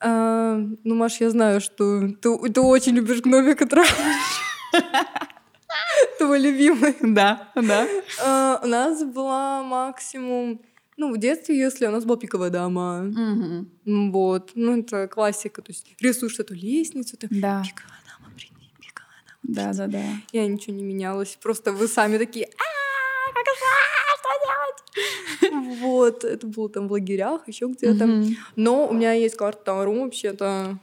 А, 0.00 0.56
ну, 0.84 0.94
Маш, 0.94 1.20
я 1.20 1.30
знаю, 1.30 1.60
что 1.60 2.08
ты, 2.08 2.50
ты 2.50 2.60
очень 2.60 2.94
любишь 2.94 3.22
гномика 3.22 3.66
Травыш. 3.66 3.90
Твой 6.18 6.40
любимый. 6.40 6.94
Да, 7.14 7.48
да. 7.54 7.86
А, 8.22 8.60
у 8.62 8.66
нас 8.66 9.02
была 9.04 9.62
максимум 9.62 10.60
ну, 10.96 11.12
в 11.12 11.18
детстве, 11.18 11.58
если 11.58 11.86
у 11.86 11.90
нас 11.90 12.04
была 12.04 12.16
пиковая 12.16 12.50
дама. 12.50 13.04
Угу. 13.04 14.10
Вот. 14.10 14.52
Ну, 14.54 14.78
это 14.78 15.08
классика. 15.08 15.60
То 15.62 15.72
есть 15.72 15.86
рисуешь 16.00 16.38
эту 16.38 16.54
лестницу, 16.54 17.16
ты 17.16 17.28
да. 17.30 17.62
пиковая 17.64 18.00
дама, 18.06 18.32
прийти, 18.34 18.70
пиковая 18.80 19.22
дама. 19.26 19.38
Да, 19.42 19.72
да, 19.72 19.86
да. 19.86 20.04
Я 20.32 20.46
ничего 20.46 20.76
не 20.76 20.84
менялась. 20.84 21.36
Просто 21.42 21.72
вы 21.72 21.88
сами 21.88 22.18
такие, 22.18 22.46
а 22.46 22.74
что 24.24 24.28
делать? 24.46 24.84
Вот, 25.80 26.24
это 26.24 26.46
было 26.46 26.68
там 26.68 26.88
в 26.88 26.92
лагерях, 26.92 27.48
еще 27.48 27.66
где-то. 27.66 28.24
Но 28.56 28.88
у 28.88 28.92
меня 28.92 29.12
есть 29.12 29.36
карта 29.36 29.64
Таро 29.64 29.92
вообще-то. 29.92 30.78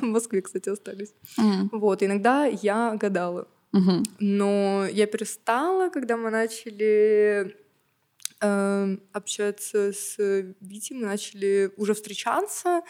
В 0.00 0.04
Москве, 0.04 0.42
кстати, 0.42 0.68
остались. 0.68 1.14
Вот, 1.72 2.02
иногда 2.02 2.46
я 2.46 2.96
гадала. 2.96 3.46
Но 3.72 4.86
я 4.90 5.06
перестала, 5.06 5.90
когда 5.90 6.16
мы 6.16 6.30
начали 6.30 7.56
э, 8.40 8.96
общаться 9.12 9.92
с 9.92 10.16
Витей, 10.60 10.96
мы 10.96 11.06
начали 11.06 11.72
уже 11.76 11.94
встречаться. 11.94 12.82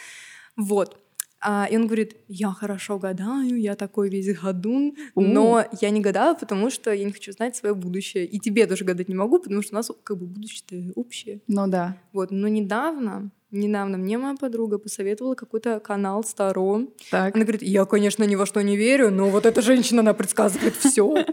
Вот. 0.57 0.99
А, 1.43 1.67
и 1.71 1.77
он 1.77 1.87
говорит, 1.87 2.17
я 2.29 2.51
хорошо 2.51 2.99
гадаю, 2.99 3.59
я 3.59 3.75
такой 3.75 4.11
весь 4.11 4.39
гадун, 4.39 4.95
но 5.15 5.65
я 5.81 5.91
не 5.91 6.01
гадаю, 6.01 6.37
потому 6.37 6.71
что 6.71 6.93
я 6.93 7.05
не 7.05 7.13
хочу 7.13 7.33
знать 7.33 7.57
свое 7.57 7.75
будущее. 7.75 8.27
И 8.27 8.39
тебе 8.39 8.67
тоже 8.67 8.85
гадать 8.85 9.09
не 9.09 9.15
могу, 9.15 9.39
потому 9.39 9.63
что 9.63 9.73
у 9.73 9.77
нас 9.77 9.91
как 10.05 10.19
бы 10.19 10.27
будущее 10.27 10.93
общее. 10.95 11.41
Ну 11.47 11.67
да. 11.67 11.97
Вот, 12.13 12.31
но 12.31 12.47
недавно 12.49 13.31
Недавно 13.53 13.99
мне 13.99 14.17
моя 14.17 14.37
подруга 14.37 14.79
посоветовала 14.79 15.35
какой-то 15.35 15.81
канал 15.81 16.23
Старо. 16.23 16.87
Так. 17.11 17.35
Она 17.35 17.45
говорит, 17.45 17.63
я, 17.63 17.85
конечно, 17.85 18.23
ни 18.23 18.37
во 18.37 18.47
что 18.47 18.63
не 18.63 18.77
верю, 18.77 19.11
но 19.11 19.29
вот 19.29 19.45
эта 19.45 19.61
женщина, 19.61 20.03
она 20.03 20.15
предсказывает 20.15 20.77
все. 20.77 21.25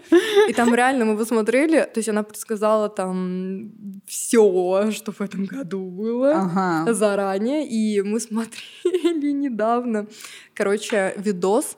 И 0.50 0.54
там 0.54 0.74
реально 0.74 1.06
мы 1.06 1.18
посмотрели, 1.18 1.82
то 1.82 2.00
есть 2.00 2.10
она 2.10 2.24
предсказала 2.24 2.90
там 2.90 3.72
все, 4.08 4.90
что 4.92 5.12
в 5.12 5.22
этом 5.22 5.46
году 5.46 5.86
было 5.90 6.32
ага. 6.32 6.94
заранее, 6.94 7.68
и 7.68 8.02
мы 8.02 8.20
смотрели 8.20 9.32
недавно. 9.32 10.08
Короче, 10.56 11.14
видос 11.18 11.78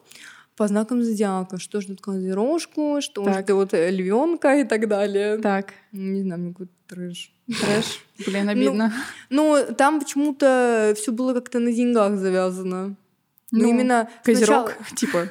по 0.56 0.68
знакам 0.68 1.03
зодиака, 1.03 1.57
что 1.57 1.82
ждет 1.82 2.02
козерожку, 2.02 2.99
что 3.02 3.24
так. 3.24 3.44
ждет 3.44 3.52
вот 3.52 3.74
львенка 3.74 4.60
и 4.60 4.64
так 4.64 4.88
далее. 4.88 5.38
Так. 5.38 5.74
Не 5.91 6.22
знаю, 6.22 6.41
мне 6.41 6.52
какой-то 6.52 6.74
трэш. 6.90 7.32
Трэш? 7.48 8.02
Блин, 8.26 8.45
ну, 8.45 8.52
обидно. 8.52 8.94
Ну, 9.30 9.66
ну 9.68 9.76
там 9.76 9.99
почему-то 9.99 10.94
все 10.98 11.11
было 11.11 11.34
как-то 11.34 11.60
на 11.60 11.72
деньгах 11.72 12.18
завязано. 12.18 12.95
Ну, 13.52 13.60
ну 13.61 13.70
именно... 13.70 14.10
Козерог, 14.24 14.72
сначала... 14.72 14.95
типа... 14.95 15.30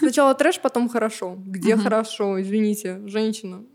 Сначала 0.00 0.34
трэш, 0.34 0.60
потом 0.60 0.88
хорошо. 0.88 1.36
Где 1.38 1.74
угу. 1.74 1.82
хорошо? 1.82 2.40
Извините, 2.40 3.00
женщина. 3.06 3.64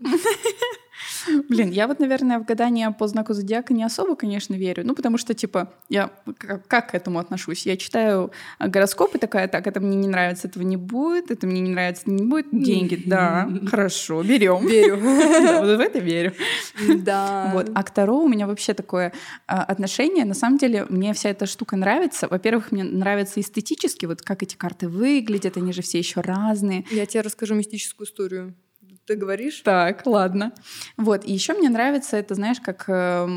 Блин, 1.48 1.70
я 1.70 1.86
вот, 1.86 2.00
наверное, 2.00 2.38
в 2.38 2.44
гадание 2.44 2.90
по 2.90 3.06
знаку 3.06 3.34
зодиака 3.34 3.74
не 3.74 3.84
особо, 3.84 4.16
конечно, 4.16 4.54
верю. 4.54 4.84
Ну, 4.86 4.94
потому 4.94 5.18
что, 5.18 5.34
типа, 5.34 5.72
я 5.88 6.10
как, 6.68 6.90
к 6.90 6.94
этому 6.94 7.18
отношусь? 7.18 7.66
Я 7.66 7.76
читаю 7.76 8.30
гороскопы 8.58 9.18
такая, 9.18 9.48
так, 9.48 9.66
это 9.66 9.80
мне 9.80 9.96
не 9.96 10.08
нравится, 10.08 10.48
этого 10.48 10.62
не 10.62 10.76
будет, 10.76 11.30
это 11.30 11.46
мне 11.46 11.60
не 11.60 11.70
нравится, 11.70 12.02
не 12.06 12.24
будет. 12.24 12.46
Деньги, 12.52 13.00
да, 13.04 13.48
хорошо, 13.66 14.22
берем. 14.22 14.66
Верю. 14.66 14.98
Вот 15.64 15.76
в 15.76 15.80
это 15.80 15.98
верю. 15.98 16.32
Да. 16.96 17.50
Вот. 17.52 17.70
А 17.74 17.82
к 17.82 17.90
Таро 17.90 18.18
у 18.18 18.28
меня 18.28 18.46
вообще 18.46 18.74
такое 18.74 19.12
а, 19.46 19.62
отношение. 19.62 20.24
На 20.24 20.34
самом 20.34 20.58
деле, 20.58 20.86
мне 20.88 21.12
вся 21.14 21.30
эта 21.30 21.46
штука 21.46 21.76
нравится. 21.76 22.28
Во-первых, 22.28 22.72
мне 22.72 22.84
нравится 22.84 23.40
эстетически, 23.40 24.06
вот 24.06 24.22
как 24.22 24.42
эти 24.42 24.56
карты 24.56 24.88
выглядят, 24.88 25.56
они 25.56 25.72
же 25.72 25.82
все 25.82 25.98
еще 25.98 26.20
разные. 26.20 26.84
Я 26.90 27.06
тебе 27.06 27.22
расскажу 27.22 27.54
мистическую 27.54 28.06
историю 28.06 28.54
ты 29.06 29.16
говоришь. 29.16 29.60
Так, 29.60 30.06
ладно. 30.06 30.52
Вот, 30.96 31.24
и 31.24 31.32
еще 31.32 31.54
мне 31.54 31.68
нравится 31.68 32.16
это, 32.16 32.34
знаешь, 32.34 32.60
как, 32.60 32.84
э, 32.88 33.28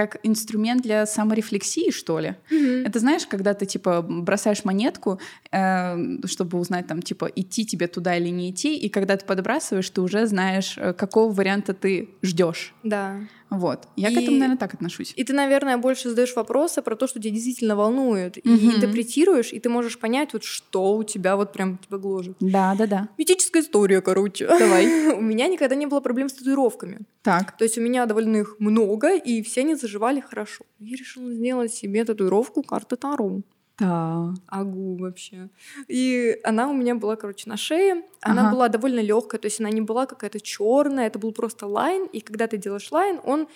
как 0.00 0.18
инструмент 0.22 0.82
для 0.82 1.04
саморефлексии, 1.04 1.90
что 1.90 2.20
ли. 2.20 2.34
Mm-hmm. 2.50 2.86
Это 2.86 2.98
знаешь, 3.00 3.26
когда 3.26 3.52
ты, 3.52 3.66
типа, 3.66 4.00
бросаешь 4.00 4.64
монетку, 4.64 5.20
э, 5.52 6.26
чтобы 6.26 6.58
узнать, 6.58 6.86
там, 6.86 7.02
типа, 7.02 7.30
идти 7.36 7.66
тебе 7.66 7.86
туда 7.86 8.16
или 8.16 8.30
не 8.30 8.50
идти, 8.50 8.78
и 8.78 8.88
когда 8.88 9.18
ты 9.18 9.26
подбрасываешь, 9.26 9.90
ты 9.90 10.00
уже 10.00 10.26
знаешь, 10.26 10.78
э, 10.78 10.94
какого 10.94 11.30
варианта 11.30 11.74
ты 11.74 12.08
ждешь. 12.22 12.74
Да. 12.82 13.20
Вот. 13.50 13.88
Я 13.96 14.10
и, 14.10 14.14
к 14.14 14.18
этому, 14.18 14.36
наверное, 14.36 14.56
так 14.56 14.74
отношусь. 14.74 15.12
И 15.16 15.24
ты, 15.24 15.32
наверное, 15.32 15.76
больше 15.76 16.08
задаешь 16.08 16.34
вопросы 16.36 16.82
про 16.82 16.94
то, 16.94 17.06
что 17.08 17.20
тебя 17.20 17.34
действительно 17.34 17.74
волнует. 17.74 18.38
Угу. 18.38 18.48
И 18.48 18.76
интерпретируешь, 18.76 19.52
и 19.52 19.58
ты 19.58 19.68
можешь 19.68 19.98
понять, 19.98 20.32
вот 20.32 20.44
что 20.44 20.96
у 20.96 21.02
тебя 21.02 21.36
вот 21.36 21.52
прям 21.52 21.78
тебя 21.78 21.98
гложет. 21.98 22.36
Да, 22.40 22.74
да, 22.78 22.86
да. 22.86 23.08
Мистическая 23.18 23.62
история, 23.62 24.00
короче. 24.00 24.46
Давай. 24.46 25.14
у 25.18 25.20
меня 25.20 25.48
никогда 25.48 25.74
не 25.74 25.86
было 25.86 26.00
проблем 26.00 26.28
с 26.28 26.32
татуировками. 26.32 27.00
Так. 27.22 27.56
То 27.56 27.64
есть 27.64 27.76
у 27.76 27.80
меня 27.80 28.06
довольно 28.06 28.36
их 28.36 28.56
много, 28.60 29.16
и 29.16 29.42
все 29.42 29.60
они 29.60 29.74
заживали 29.90 30.20
хорошо. 30.20 30.64
Я 30.78 30.96
решила 30.96 31.32
сделать 31.32 31.74
себе 31.74 32.04
татуировку 32.04 32.62
карты 32.62 32.96
Таро. 32.96 33.42
Да. 33.78 34.34
Агу 34.46 34.96
вообще. 34.96 35.48
И 35.88 36.38
она 36.44 36.68
у 36.68 36.74
меня 36.74 36.94
была, 36.94 37.16
короче, 37.16 37.48
на 37.48 37.56
шее. 37.56 38.04
Она 38.20 38.42
ага. 38.42 38.52
была 38.52 38.68
довольно 38.68 39.00
легкая, 39.00 39.40
то 39.40 39.46
есть 39.46 39.60
она 39.60 39.70
не 39.70 39.80
была 39.80 40.06
какая-то 40.06 40.40
черная, 40.40 41.06
это 41.06 41.18
был 41.18 41.32
просто 41.32 41.66
line. 41.66 42.06
И 42.12 42.20
когда 42.20 42.46
ты 42.46 42.58
делаешь 42.58 42.92
line, 42.92 43.20
он 43.24 43.48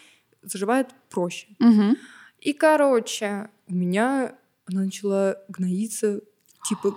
заживает 0.43 0.89
проще. 1.11 1.49
Угу. 1.61 1.97
И, 2.41 2.53
короче, 2.53 3.49
у 3.69 3.75
меня 3.75 4.35
она 4.67 4.85
начала 4.85 5.37
гноиться, 5.49 6.21
типа 6.69 6.95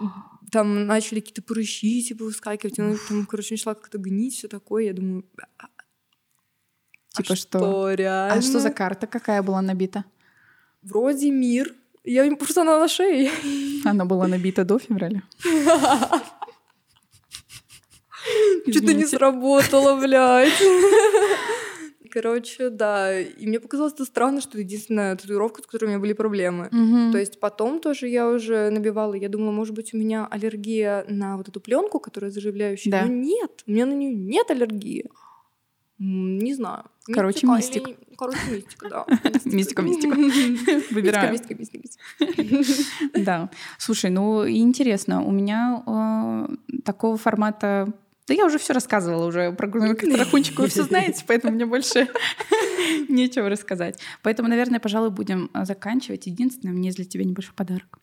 там 0.51 0.85
начали 0.85 1.19
какие-то 1.19 1.41
прыщи 1.41 2.01
типа 2.01 2.23
выскакивать, 2.23 2.79
она 2.79 2.95
там, 3.09 3.25
короче, 3.25 3.55
начала 3.55 3.75
как-то 3.75 3.97
гнить, 3.97 4.35
все 4.35 4.47
такое. 4.47 4.85
Я 4.85 4.93
думаю, 4.93 5.25
«А, 5.57 5.67
типа 7.17 7.33
а 7.33 7.35
что? 7.35 7.59
что 7.59 7.93
реально? 7.93 8.33
А 8.33 8.41
что 8.41 8.59
за 8.59 8.69
карта 8.69 9.07
какая 9.07 9.41
была 9.41 9.61
набита? 9.61 10.05
Вроде 10.81 11.31
мир. 11.31 11.73
Я 12.03 12.33
просто 12.35 12.61
она 12.61 12.79
на 12.79 12.87
шее. 12.87 13.31
Она 13.83 14.05
была 14.05 14.27
набита 14.27 14.63
до 14.63 14.79
февраля. 14.79 15.21
Что-то 18.69 18.93
не 18.93 19.05
сработало, 19.05 19.99
блядь. 20.01 20.51
Короче, 22.11 22.69
да. 22.69 23.19
И 23.19 23.45
мне 23.45 23.59
показалось 23.59 23.93
это 23.93 24.05
странно, 24.05 24.41
что 24.41 24.51
это 24.51 24.61
единственная 24.61 25.15
татуировка, 25.15 25.61
с 25.61 25.65
которой 25.65 25.85
у 25.85 25.89
меня 25.89 25.99
были 25.99 26.13
проблемы. 26.13 26.67
Угу. 26.67 27.11
То 27.11 27.17
есть 27.17 27.39
потом 27.39 27.79
тоже 27.79 28.07
я 28.07 28.27
уже 28.27 28.69
набивала. 28.69 29.13
Я 29.13 29.29
думала, 29.29 29.51
может 29.51 29.75
быть, 29.75 29.93
у 29.93 29.97
меня 29.97 30.25
аллергия 30.25 31.05
на 31.07 31.37
вот 31.37 31.47
эту 31.49 31.59
пленку, 31.59 31.99
которая 31.99 32.31
заживляющая. 32.31 32.91
Да. 32.91 33.05
Но 33.05 33.11
нет, 33.13 33.63
у 33.67 33.71
меня 33.71 33.85
на 33.85 33.93
нее 33.93 34.13
нет 34.13 34.49
аллергии. 34.49 35.09
Не 35.99 36.53
знаю. 36.53 36.85
Короче, 37.11 37.47
мистик. 37.47 37.87
Или... 37.87 37.97
Короче, 38.17 38.39
мистика, 38.51 38.89
да. 38.89 39.05
Мистика, 39.45 39.81
мистика. 39.81 40.15
Выбираем. 40.93 41.31
Мистика, 41.31 41.55
мистика, 41.55 41.77
мистика. 41.77 42.83
Да. 43.15 43.49
Слушай, 43.79 44.11
ну 44.11 44.47
интересно, 44.47 45.23
у 45.23 45.31
меня 45.31 45.83
э, 45.87 46.81
такого 46.83 47.17
формата 47.17 47.93
да 48.27 48.33
я 48.33 48.45
уже 48.45 48.59
все 48.59 48.73
рассказывала 48.73 49.25
уже 49.25 49.53
про 49.53 49.69
Тарахунчику, 49.95 50.63
вы 50.63 50.67
все 50.67 50.83
знаете, 50.83 51.23
поэтому 51.25 51.53
мне 51.53 51.65
больше 51.65 52.09
нечего 53.07 53.49
рассказать. 53.49 54.01
Поэтому, 54.21 54.49
наверное, 54.49 54.81
пожалуй, 54.81 55.11
будем 55.11 55.49
э, 55.53 55.63
заканчивать. 55.63 56.27
Единственное, 56.27 56.73
мне 56.73 56.91
для 56.91 57.05
тебя 57.05 57.23
небольшой 57.23 57.53
подарок. 57.55 57.99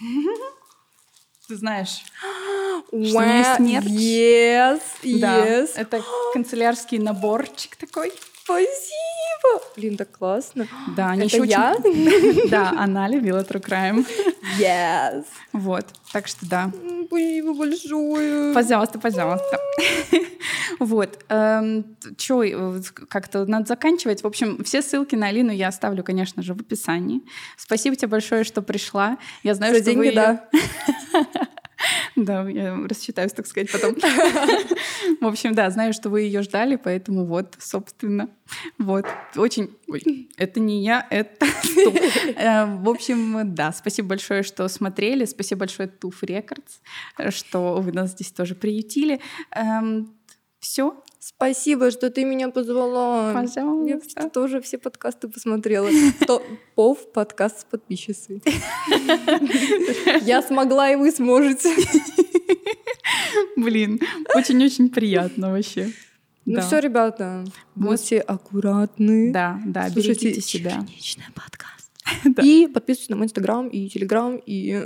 Ты 1.48 1.56
знаешь. 1.56 2.04
что 2.88 3.22
есть 3.22 3.60
мерч. 3.60 3.86
Yes, 3.86 4.80
Да, 5.20 5.46
yes. 5.46 5.70
это 5.76 6.02
канцелярский 6.34 6.98
наборчик 6.98 7.76
такой. 7.76 8.12
Спасибо. 8.48 9.62
Блин, 9.76 9.96
так 9.98 10.10
классно. 10.10 10.66
Да, 10.96 11.10
они 11.10 11.26
Это 11.26 11.36
еще 11.36 11.44
я? 11.44 11.76
очень... 11.78 12.48
Да, 12.50 12.70
она 12.78 13.06
любила 13.06 13.42
True 13.42 13.62
Crime. 13.62 14.06
Yes. 14.58 15.26
Вот, 15.52 15.84
так 16.12 16.26
что 16.26 16.48
да. 16.48 16.72
Спасибо 17.06 17.52
большое. 17.52 18.54
Пожалуйста, 18.54 18.98
пожалуйста. 18.98 19.58
Вот. 20.78 21.24
Че, 22.16 22.82
как-то 23.08 23.44
надо 23.46 23.66
заканчивать. 23.66 24.22
В 24.22 24.26
общем, 24.26 24.62
все 24.62 24.80
ссылки 24.80 25.16
на 25.16 25.26
Алину 25.26 25.50
я 25.50 25.68
оставлю, 25.68 26.04
конечно 26.04 26.40
же, 26.40 26.54
в 26.54 26.60
описании. 26.60 27.22
Спасибо 27.56 27.96
тебе 27.96 28.08
большое, 28.08 28.44
что 28.44 28.62
пришла. 28.62 29.18
Я 29.42 29.54
знаю, 29.54 29.74
что 29.74 29.84
деньги, 29.84 30.10
да. 30.14 30.48
Да, 32.16 32.48
я 32.48 32.76
рассчитаюсь, 32.88 33.32
так 33.32 33.46
сказать, 33.46 33.70
потом. 33.70 33.94
В 35.20 35.26
общем, 35.26 35.54
да, 35.54 35.70
знаю, 35.70 35.92
что 35.92 36.10
вы 36.10 36.22
ее 36.22 36.42
ждали, 36.42 36.76
поэтому 36.76 37.24
вот, 37.24 37.54
собственно, 37.58 38.28
вот. 38.78 39.06
Очень... 39.36 39.76
Ой, 39.86 40.28
это 40.36 40.60
не 40.60 40.82
я, 40.82 41.06
это... 41.10 41.46
Э, 42.36 42.66
В 42.66 42.88
общем, 42.88 43.54
да, 43.54 43.72
спасибо 43.72 44.08
большое, 44.08 44.42
что 44.42 44.66
смотрели. 44.68 45.24
Спасибо 45.24 45.60
большое 45.60 45.88
Туф 45.88 46.22
Рекордс, 46.22 46.78
что 47.30 47.76
вы 47.76 47.92
нас 47.92 48.10
здесь 48.12 48.32
тоже 48.32 48.54
приютили. 48.54 49.20
Все, 50.60 51.02
Спасибо, 51.20 51.90
что 51.90 52.10
ты 52.10 52.24
меня 52.24 52.48
позвала. 52.48 53.28
Я 53.30 53.34
пожалуйста. 53.34 54.30
тоже 54.30 54.60
все 54.60 54.78
подкасты 54.78 55.28
посмотрела. 55.28 55.88
То- 56.26 56.42
Пов 56.74 57.10
подкаст 57.12 57.60
с 57.60 57.64
подписчицей. 57.64 58.42
Я 60.22 60.42
смогла, 60.42 60.90
и 60.90 60.96
вы 60.96 61.10
сможете. 61.10 61.74
Блин, 63.56 64.00
очень-очень 64.34 64.88
приятно 64.90 65.50
вообще. 65.50 65.90
Ну 66.44 66.54
Да. 66.56 66.60
все, 66.62 66.78
ребята, 66.78 67.44
будьте 67.74 68.20
аккуратны. 68.20 69.32
Да, 69.32 69.60
да, 69.66 69.90
Слушайте 69.90 70.26
берегите 70.28 70.40
себя. 70.40 70.70
«Чеченечный 70.70 71.24
подкаст. 71.34 71.77
И 72.42 72.66
подписывайтесь 72.66 73.08
на 73.10 73.16
мой 73.16 73.26
инстаграм 73.26 73.68
и 73.68 73.88
телеграм. 73.88 74.40
И 74.46 74.82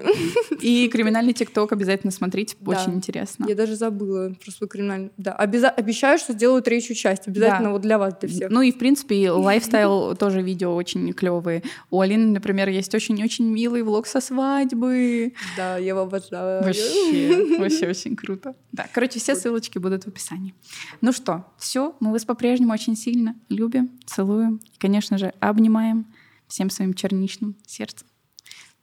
И 0.60 0.88
криминальный 0.92 1.32
ТикТок 1.32 1.72
обязательно 1.72 2.10
смотрите, 2.10 2.56
очень 2.66 2.94
интересно. 2.94 3.46
я 3.48 3.54
даже 3.54 3.76
забыла 3.76 4.34
про 4.42 4.50
свой 4.50 4.68
криминальный. 4.68 5.10
Да, 5.16 5.32
обяза- 5.38 5.68
обещаю, 5.70 6.18
что 6.18 6.32
сделаю 6.32 6.62
третью 6.62 6.94
часть. 6.94 7.28
Обязательно 7.28 7.68
Да. 7.68 7.72
вот 7.72 7.82
для 7.82 7.98
вас, 7.98 8.14
для 8.20 8.28
всех. 8.28 8.50
Ну 8.50 8.62
и, 8.62 8.72
в 8.72 8.78
принципе, 8.78 9.30
лайфстайл 9.30 10.16
тоже 10.16 10.42
видео 10.42 10.74
очень 10.74 11.12
клевые. 11.12 11.62
У 11.90 12.00
Алины, 12.00 12.26
например, 12.32 12.68
есть 12.68 12.94
очень-очень 12.94 13.46
милый 13.46 13.82
влог 13.82 14.06
со 14.06 14.20
свадьбы. 14.20 15.32
Да, 15.56 15.76
я 15.78 15.88
его 15.88 16.00
обожаю. 16.00 16.62
Вообще, 16.64 17.56
вообще 17.58 17.88
очень 17.88 18.16
круто. 18.16 18.54
Да, 18.72 18.86
короче, 18.92 19.18
все 19.20 19.34
ссылочки 19.34 19.78
будут 19.78 20.04
в 20.04 20.08
описании. 20.08 20.54
Ну 21.00 21.12
что, 21.12 21.46
все, 21.58 21.94
мы 22.00 22.12
вас 22.12 22.24
по-прежнему 22.24 22.72
очень 22.72 22.96
сильно 22.96 23.34
любим, 23.48 23.90
целуем 24.06 24.60
и, 24.74 24.78
конечно 24.78 25.18
же, 25.18 25.32
обнимаем 25.40 26.06
всем 26.52 26.68
своим 26.68 26.92
черничным 26.92 27.56
сердцем. 27.66 28.06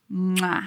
Муа. 0.07 0.63